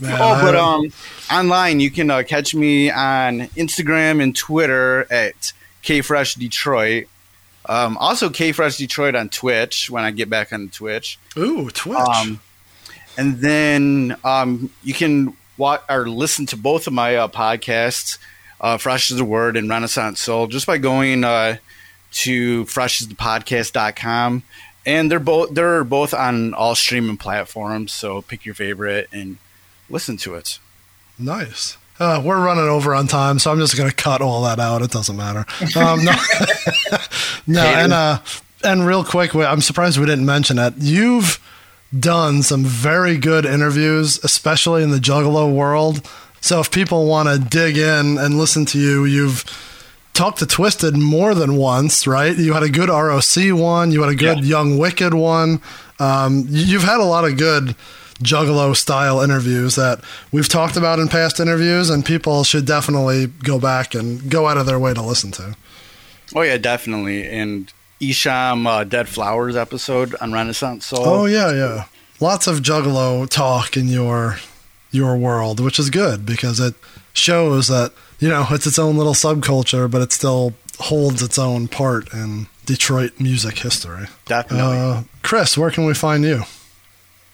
Man, 0.00 0.18
oh, 0.20 0.40
but 0.42 0.56
um, 0.56 0.92
online 1.32 1.78
you 1.78 1.90
can 1.90 2.10
uh, 2.10 2.24
catch 2.24 2.52
me 2.54 2.90
on 2.90 3.42
Instagram 3.56 4.20
and 4.20 4.36
Twitter 4.36 5.06
at 5.10 5.52
KFresh 5.84 6.36
Detroit. 6.36 7.06
Um, 7.66 7.96
also 7.98 8.28
KFresh 8.28 8.76
Detroit 8.76 9.14
on 9.14 9.28
Twitch 9.28 9.88
when 9.88 10.02
I 10.02 10.10
get 10.10 10.28
back 10.28 10.52
on 10.52 10.68
Twitch. 10.68 11.18
Ooh, 11.38 11.70
Twitch. 11.70 11.96
Um, 11.96 12.40
and 13.16 13.36
then 13.36 14.16
um, 14.24 14.70
you 14.82 14.92
can 14.92 15.36
watch 15.56 15.82
or 15.88 16.08
listen 16.08 16.46
to 16.46 16.56
both 16.56 16.86
of 16.86 16.92
my 16.92 17.16
uh, 17.16 17.28
podcasts, 17.28 18.18
uh, 18.60 18.78
Fresh 18.78 19.10
is 19.10 19.18
the 19.18 19.24
Word 19.24 19.56
and 19.56 19.68
Renaissance 19.68 20.20
Soul, 20.20 20.46
just 20.46 20.66
by 20.66 20.78
going 20.78 21.24
uh, 21.24 21.56
to 22.12 22.64
freshesthepodcast.com. 22.64 24.42
And 24.86 25.10
they're 25.10 25.18
both 25.18 25.54
they're 25.54 25.82
both 25.84 26.12
on 26.12 26.52
all 26.52 26.74
streaming 26.74 27.16
platforms, 27.16 27.92
so 27.92 28.20
pick 28.20 28.44
your 28.44 28.54
favorite 28.54 29.08
and 29.12 29.38
listen 29.88 30.18
to 30.18 30.34
it. 30.34 30.58
Nice. 31.18 31.78
Uh, 31.98 32.20
we're 32.24 32.44
running 32.44 32.64
over 32.64 32.94
on 32.94 33.06
time, 33.06 33.38
so 33.38 33.52
I'm 33.52 33.58
just 33.58 33.76
going 33.76 33.88
to 33.88 33.94
cut 33.94 34.20
all 34.20 34.42
that 34.42 34.58
out. 34.58 34.82
It 34.82 34.90
doesn't 34.90 35.16
matter. 35.16 35.46
Um, 35.76 36.04
no, 36.04 36.12
no, 37.46 37.62
and 37.62 37.92
uh, 37.92 38.18
and 38.64 38.86
real 38.86 39.04
quick, 39.04 39.34
I'm 39.34 39.60
surprised 39.60 39.98
we 39.98 40.06
didn't 40.06 40.26
mention 40.26 40.58
it. 40.58 40.74
You've 40.78 41.38
done 41.98 42.42
some 42.42 42.64
very 42.64 43.16
good 43.16 43.44
interviews, 43.44 44.18
especially 44.22 44.82
in 44.82 44.90
the 44.90 44.98
Juggalo 44.98 45.52
world. 45.52 46.08
So 46.40 46.60
if 46.60 46.70
people 46.70 47.06
want 47.06 47.28
to 47.28 47.38
dig 47.38 47.76
in 47.76 48.18
and 48.18 48.38
listen 48.38 48.66
to 48.66 48.78
you, 48.78 49.04
you've 49.04 49.44
talked 50.12 50.38
to 50.38 50.46
Twiztid 50.46 50.94
more 50.94 51.34
than 51.34 51.56
once, 51.56 52.06
right? 52.06 52.36
You 52.36 52.52
had 52.52 52.62
a 52.62 52.68
good 52.68 52.88
ROC 52.88 53.58
one, 53.58 53.92
you 53.92 54.02
had 54.02 54.12
a 54.12 54.16
good 54.16 54.44
Young 54.44 54.78
Wicked 54.78 55.14
one. 55.14 55.60
Um, 55.98 56.46
you've 56.48 56.82
had 56.82 57.00
a 57.00 57.04
lot 57.04 57.24
of 57.24 57.36
good 57.36 57.76
Juggalo 58.22 58.76
style 58.76 59.20
interviews 59.20 59.74
that 59.74 60.00
we've 60.32 60.48
talked 60.48 60.76
about 60.76 60.98
in 60.98 61.08
past 61.08 61.40
interviews, 61.40 61.90
and 61.90 62.04
people 62.04 62.44
should 62.44 62.64
definitely 62.64 63.26
go 63.26 63.58
back 63.58 63.94
and 63.94 64.30
go 64.30 64.46
out 64.46 64.56
of 64.56 64.66
their 64.66 64.78
way 64.78 64.94
to 64.94 65.02
listen 65.02 65.30
to. 65.32 65.56
Oh 66.34 66.42
yeah, 66.42 66.58
definitely. 66.58 67.26
And 67.28 67.72
Esham 68.00 68.66
uh, 68.66 68.84
Dead 68.84 69.08
Flowers 69.08 69.56
episode 69.56 70.14
on 70.20 70.32
Renaissance 70.32 70.86
Soul. 70.86 71.04
Oh 71.04 71.26
yeah, 71.26 71.52
yeah. 71.52 71.84
Lots 72.20 72.46
of 72.46 72.60
Juggalo 72.60 73.28
talk 73.28 73.76
in 73.76 73.88
your 73.88 74.38
your 74.90 75.16
world, 75.16 75.60
which 75.60 75.78
is 75.78 75.90
good 75.90 76.24
because 76.24 76.60
it 76.60 76.74
shows 77.12 77.68
that 77.68 77.92
you 78.18 78.28
know 78.28 78.46
it's 78.50 78.66
its 78.66 78.78
own 78.78 78.96
little 78.96 79.14
subculture, 79.14 79.90
but 79.90 80.02
it 80.02 80.12
still 80.12 80.54
holds 80.78 81.22
its 81.22 81.38
own 81.38 81.68
part 81.68 82.12
in 82.12 82.46
Detroit 82.66 83.20
music 83.20 83.58
history. 83.58 84.06
Definitely. 84.26 84.76
Uh, 84.76 85.02
Chris, 85.22 85.56
where 85.56 85.70
can 85.70 85.84
we 85.84 85.94
find 85.94 86.24
you? 86.24 86.42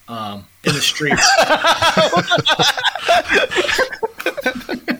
Um, 0.09 0.47
in 0.65 0.75
the 0.75 0.81
streets. 0.81 1.27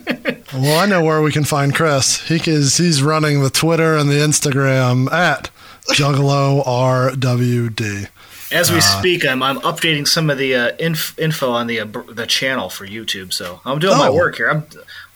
Well, 0.53 0.79
I 0.79 0.85
know 0.85 1.03
where 1.03 1.21
we 1.21 1.31
can 1.31 1.43
find 1.45 1.73
Chris. 1.73 2.21
He 2.27 2.35
is 2.49 2.77
he's 2.77 3.01
running 3.01 3.41
the 3.41 3.49
Twitter 3.49 3.95
and 3.95 4.09
the 4.09 4.15
Instagram 4.15 5.11
at 5.11 5.49
Juggalo 5.93 6.65
RWD. 6.65 8.09
As 8.51 8.69
we 8.69 8.77
Uh, 8.79 8.81
speak, 8.81 9.25
I'm, 9.25 9.41
I'm 9.41 9.61
updating 9.61 10.05
some 10.05 10.29
of 10.29 10.37
the 10.37 10.53
uh, 10.55 10.71
inf- 10.77 11.17
info 11.17 11.51
on 11.51 11.67
the 11.67 11.79
uh, 11.79 11.85
br- 11.85 12.11
the 12.11 12.27
channel 12.27 12.69
for 12.69 12.85
YouTube. 12.85 13.31
So 13.33 13.61
I'm 13.63 13.79
doing 13.79 13.97
my 13.97 14.09
Oh. 14.09 14.13
work 14.13 14.35
here. 14.35 14.49
I'm, 14.49 14.65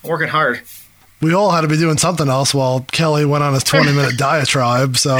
I'm 0.03 0.09
working 0.09 0.29
hard. 0.29 0.61
We 1.21 1.33
all 1.33 1.51
had 1.51 1.61
to 1.61 1.67
be 1.67 1.77
doing 1.77 1.97
something 1.97 2.29
else 2.29 2.53
while 2.53 2.85
Kelly 2.91 3.25
went 3.25 3.43
on 3.43 3.53
his 3.53 3.63
20 3.63 3.91
minute 3.93 4.17
diatribe. 4.17 4.95
So 4.95 5.17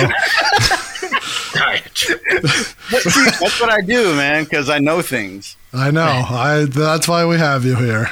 That's 2.92 3.60
what 3.60 3.70
I 3.70 3.82
do, 3.82 4.16
man, 4.16 4.44
because 4.46 4.70
I 4.70 4.80
know 4.80 5.02
things. 5.02 5.58
I 5.74 5.92
know. 5.92 6.04
I 6.30 6.66
that's 6.70 7.08
why 7.08 7.26
we 7.26 7.38
have 7.38 7.66
you 7.66 7.76
here. 7.76 8.10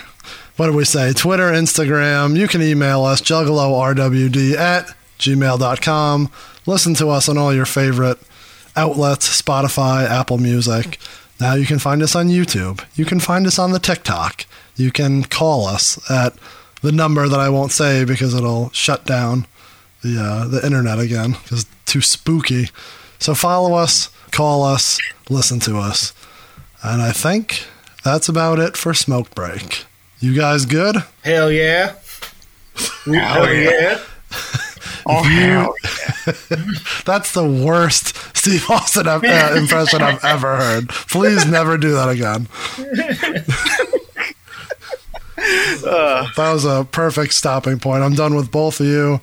What 0.55 0.67
do 0.67 0.73
we 0.73 0.85
say? 0.85 1.13
Twitter, 1.13 1.51
Instagram. 1.51 2.37
You 2.37 2.47
can 2.47 2.61
email 2.61 3.03
us, 3.03 3.21
juggalorwd 3.21 4.55
at 4.55 4.95
gmail.com. 5.17 6.31
Listen 6.65 6.93
to 6.95 7.09
us 7.09 7.27
on 7.27 7.37
all 7.37 7.53
your 7.53 7.65
favorite 7.65 8.19
outlets, 8.75 9.41
Spotify, 9.41 10.07
Apple 10.07 10.37
Music. 10.37 10.99
Now 11.39 11.55
you 11.55 11.65
can 11.65 11.79
find 11.79 12.03
us 12.03 12.15
on 12.15 12.27
YouTube. 12.27 12.85
You 12.95 13.05
can 13.05 13.19
find 13.19 13.47
us 13.47 13.57
on 13.57 13.71
the 13.71 13.79
TikTok. 13.79 14.45
You 14.75 14.91
can 14.91 15.23
call 15.23 15.65
us 15.65 15.99
at 16.09 16.35
the 16.81 16.91
number 16.91 17.27
that 17.27 17.39
I 17.39 17.49
won't 17.49 17.71
say 17.71 18.05
because 18.05 18.33
it'll 18.33 18.69
shut 18.71 19.05
down 19.05 19.47
the 20.03 20.19
uh, 20.19 20.47
the 20.47 20.63
internet 20.65 20.99
again 20.99 21.31
because 21.31 21.61
it's 21.63 21.75
too 21.85 22.01
spooky. 22.01 22.69
So 23.19 23.33
follow 23.33 23.73
us, 23.75 24.09
call 24.31 24.63
us, 24.63 24.99
listen 25.29 25.59
to 25.61 25.77
us. 25.77 26.13
And 26.83 27.01
I 27.01 27.11
think 27.11 27.65
that's 28.03 28.27
about 28.27 28.59
it 28.59 28.75
for 28.75 28.93
Smoke 28.93 29.33
Break. 29.33 29.85
You 30.23 30.33
guys 30.33 30.65
good? 30.65 30.95
Hell 31.21 31.51
yeah. 31.51 31.95
Hell 33.05 33.53
yeah. 33.53 33.99
Oh, 35.05 35.21
hell 35.21 35.75
That's 37.05 37.33
the 37.33 37.45
worst 37.45 38.15
Steve 38.37 38.69
Austin 38.69 39.05
uh, 39.05 39.19
impression 39.57 40.01
I've 40.01 40.23
ever 40.23 40.55
heard. 40.55 40.87
Please 40.87 41.45
never 41.45 41.77
do 41.77 41.91
that 41.91 42.07
again. 42.07 42.47
that 45.35 46.37
was 46.37 46.63
a 46.63 46.87
perfect 46.89 47.33
stopping 47.33 47.79
point. 47.79 48.01
I'm 48.01 48.15
done 48.15 48.33
with 48.33 48.49
both 48.49 48.79
of 48.79 48.85
you. 48.85 49.19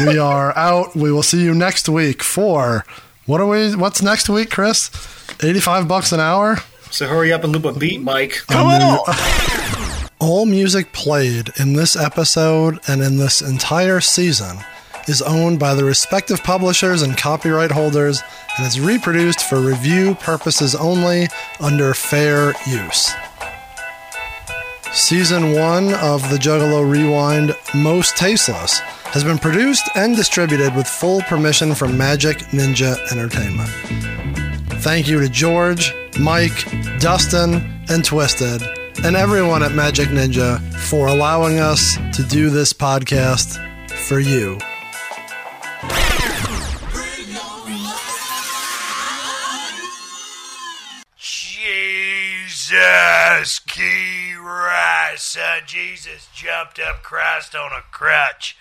We 0.00 0.18
are 0.18 0.54
out. 0.54 0.94
We 0.94 1.10
will 1.10 1.22
see 1.22 1.42
you 1.42 1.54
next 1.54 1.88
week 1.88 2.22
for 2.22 2.84
what 3.24 3.40
are 3.40 3.46
we? 3.46 3.74
What's 3.74 4.02
next 4.02 4.28
week, 4.28 4.50
Chris? 4.50 4.90
85 5.42 5.88
bucks 5.88 6.12
an 6.12 6.20
hour. 6.20 6.58
So 6.90 7.06
hurry 7.06 7.32
up 7.32 7.42
and 7.42 7.54
loop 7.54 7.64
a 7.64 7.72
beat, 7.72 8.02
Mike. 8.02 8.42
Come 8.48 8.66
on. 8.66 9.78
All 10.22 10.46
music 10.46 10.92
played 10.92 11.50
in 11.58 11.72
this 11.72 11.96
episode 11.96 12.78
and 12.86 13.02
in 13.02 13.16
this 13.16 13.42
entire 13.42 14.00
season 14.00 14.56
is 15.08 15.20
owned 15.20 15.58
by 15.58 15.74
the 15.74 15.82
respective 15.82 16.44
publishers 16.44 17.02
and 17.02 17.18
copyright 17.18 17.72
holders 17.72 18.22
and 18.56 18.64
is 18.64 18.78
reproduced 18.78 19.40
for 19.40 19.58
review 19.58 20.14
purposes 20.14 20.76
only 20.76 21.26
under 21.58 21.92
fair 21.92 22.54
use. 22.68 23.12
Season 24.92 25.54
1 25.54 25.94
of 25.94 26.30
the 26.30 26.36
Juggalo 26.36 26.88
Rewind 26.88 27.50
Mostasteless 27.72 28.78
has 29.06 29.24
been 29.24 29.38
produced 29.38 29.90
and 29.96 30.14
distributed 30.14 30.72
with 30.76 30.86
full 30.86 31.22
permission 31.22 31.74
from 31.74 31.98
Magic 31.98 32.38
Ninja 32.52 32.96
Entertainment. 33.10 33.70
Thank 34.84 35.08
you 35.08 35.18
to 35.18 35.28
George, 35.28 35.92
Mike, 36.16 36.64
Dustin, 37.00 37.54
and 37.88 38.04
Twiztid, 38.04 38.81
and 39.04 39.16
everyone 39.16 39.62
at 39.62 39.72
Magic 39.72 40.08
Ninja 40.08 40.60
for 40.74 41.08
allowing 41.08 41.58
us 41.58 41.96
to 42.14 42.22
do 42.22 42.50
this 42.50 42.72
podcast 42.72 43.58
for 43.88 44.20
you. 44.20 44.58
Jesus, 52.72 53.58
key 53.60 54.34
right, 54.34 55.14
son. 55.16 55.62
Jesus 55.66 56.28
jumped 56.34 56.78
up 56.78 57.02
Christ 57.02 57.54
on 57.54 57.72
a 57.72 57.82
crutch. 57.90 58.56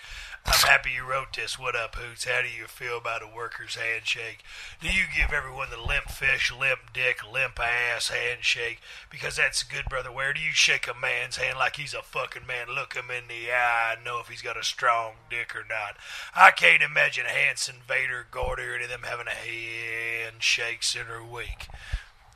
I'm 0.45 0.67
happy 0.67 0.89
you 0.91 1.03
wrote 1.07 1.33
this. 1.35 1.59
What 1.59 1.75
up, 1.75 1.95
Hoots? 1.95 2.25
How 2.25 2.41
do 2.41 2.47
you 2.47 2.65
feel 2.65 2.97
about 2.97 3.21
a 3.21 3.27
worker's 3.27 3.75
handshake? 3.75 4.43
Do 4.81 4.87
you 4.87 5.03
give 5.15 5.31
everyone 5.31 5.69
the 5.69 5.79
limp 5.79 6.09
fish, 6.09 6.51
limp 6.51 6.93
dick, 6.93 7.19
limp 7.31 7.59
ass 7.59 8.09
handshake? 8.09 8.79
Because 9.09 9.35
that's 9.35 9.61
good, 9.63 9.85
brother. 9.85 10.11
Where 10.11 10.33
do 10.33 10.39
you 10.39 10.51
shake 10.51 10.87
a 10.87 10.99
man's 10.99 11.37
hand 11.37 11.57
like 11.59 11.75
he's 11.75 11.93
a 11.93 12.01
fucking 12.01 12.47
man? 12.47 12.67
Look 12.73 12.95
him 12.95 13.11
in 13.11 13.27
the 13.27 13.51
eye 13.51 13.93
and 13.95 14.03
know 14.03 14.19
if 14.19 14.29
he's 14.29 14.41
got 14.41 14.57
a 14.57 14.63
strong 14.63 15.13
dick 15.29 15.55
or 15.55 15.65
not. 15.67 15.97
I 16.35 16.49
can't 16.51 16.81
imagine 16.81 17.25
Hansen, 17.25 17.75
Vader, 17.87 18.25
Gordy, 18.31 18.63
or 18.63 18.75
any 18.75 18.85
of 18.85 18.89
them 18.89 19.03
having 19.03 19.27
a 19.27 19.29
handshake 19.31 20.81
sooner 20.81 21.23
week. 21.23 21.67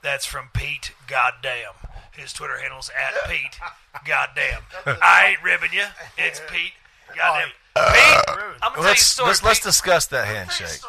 That's 0.03 0.25
from 0.27 0.49
Pete 0.53 0.91
Goddamn. 1.07 1.73
His 2.15 2.31
Twitter 2.33 2.59
handle's 2.59 2.91
at 2.91 3.29
Pete 3.29 3.59
Goddamn. 4.05 4.61
I 5.01 5.29
ain't 5.31 5.43
ribbing 5.43 5.73
you. 5.73 5.85
It's 6.17 6.39
Pete 6.47 6.73
Goddamn. 7.15 7.49
Pete, 7.75 7.83
uh, 7.83 8.53
I'm 8.61 8.73
gonna 8.73 8.75
tell 8.75 8.83
you 8.83 8.83
a 8.83 8.89
Let's, 8.89 9.01
story. 9.01 9.27
let's, 9.27 9.43
let's 9.43 9.59
Pete. 9.59 9.63
discuss 9.65 10.05
that 10.07 10.19
I'll 10.19 10.23
tell 10.25 10.33
you 10.33 10.39
a 10.39 10.39
handshake. 10.39 10.81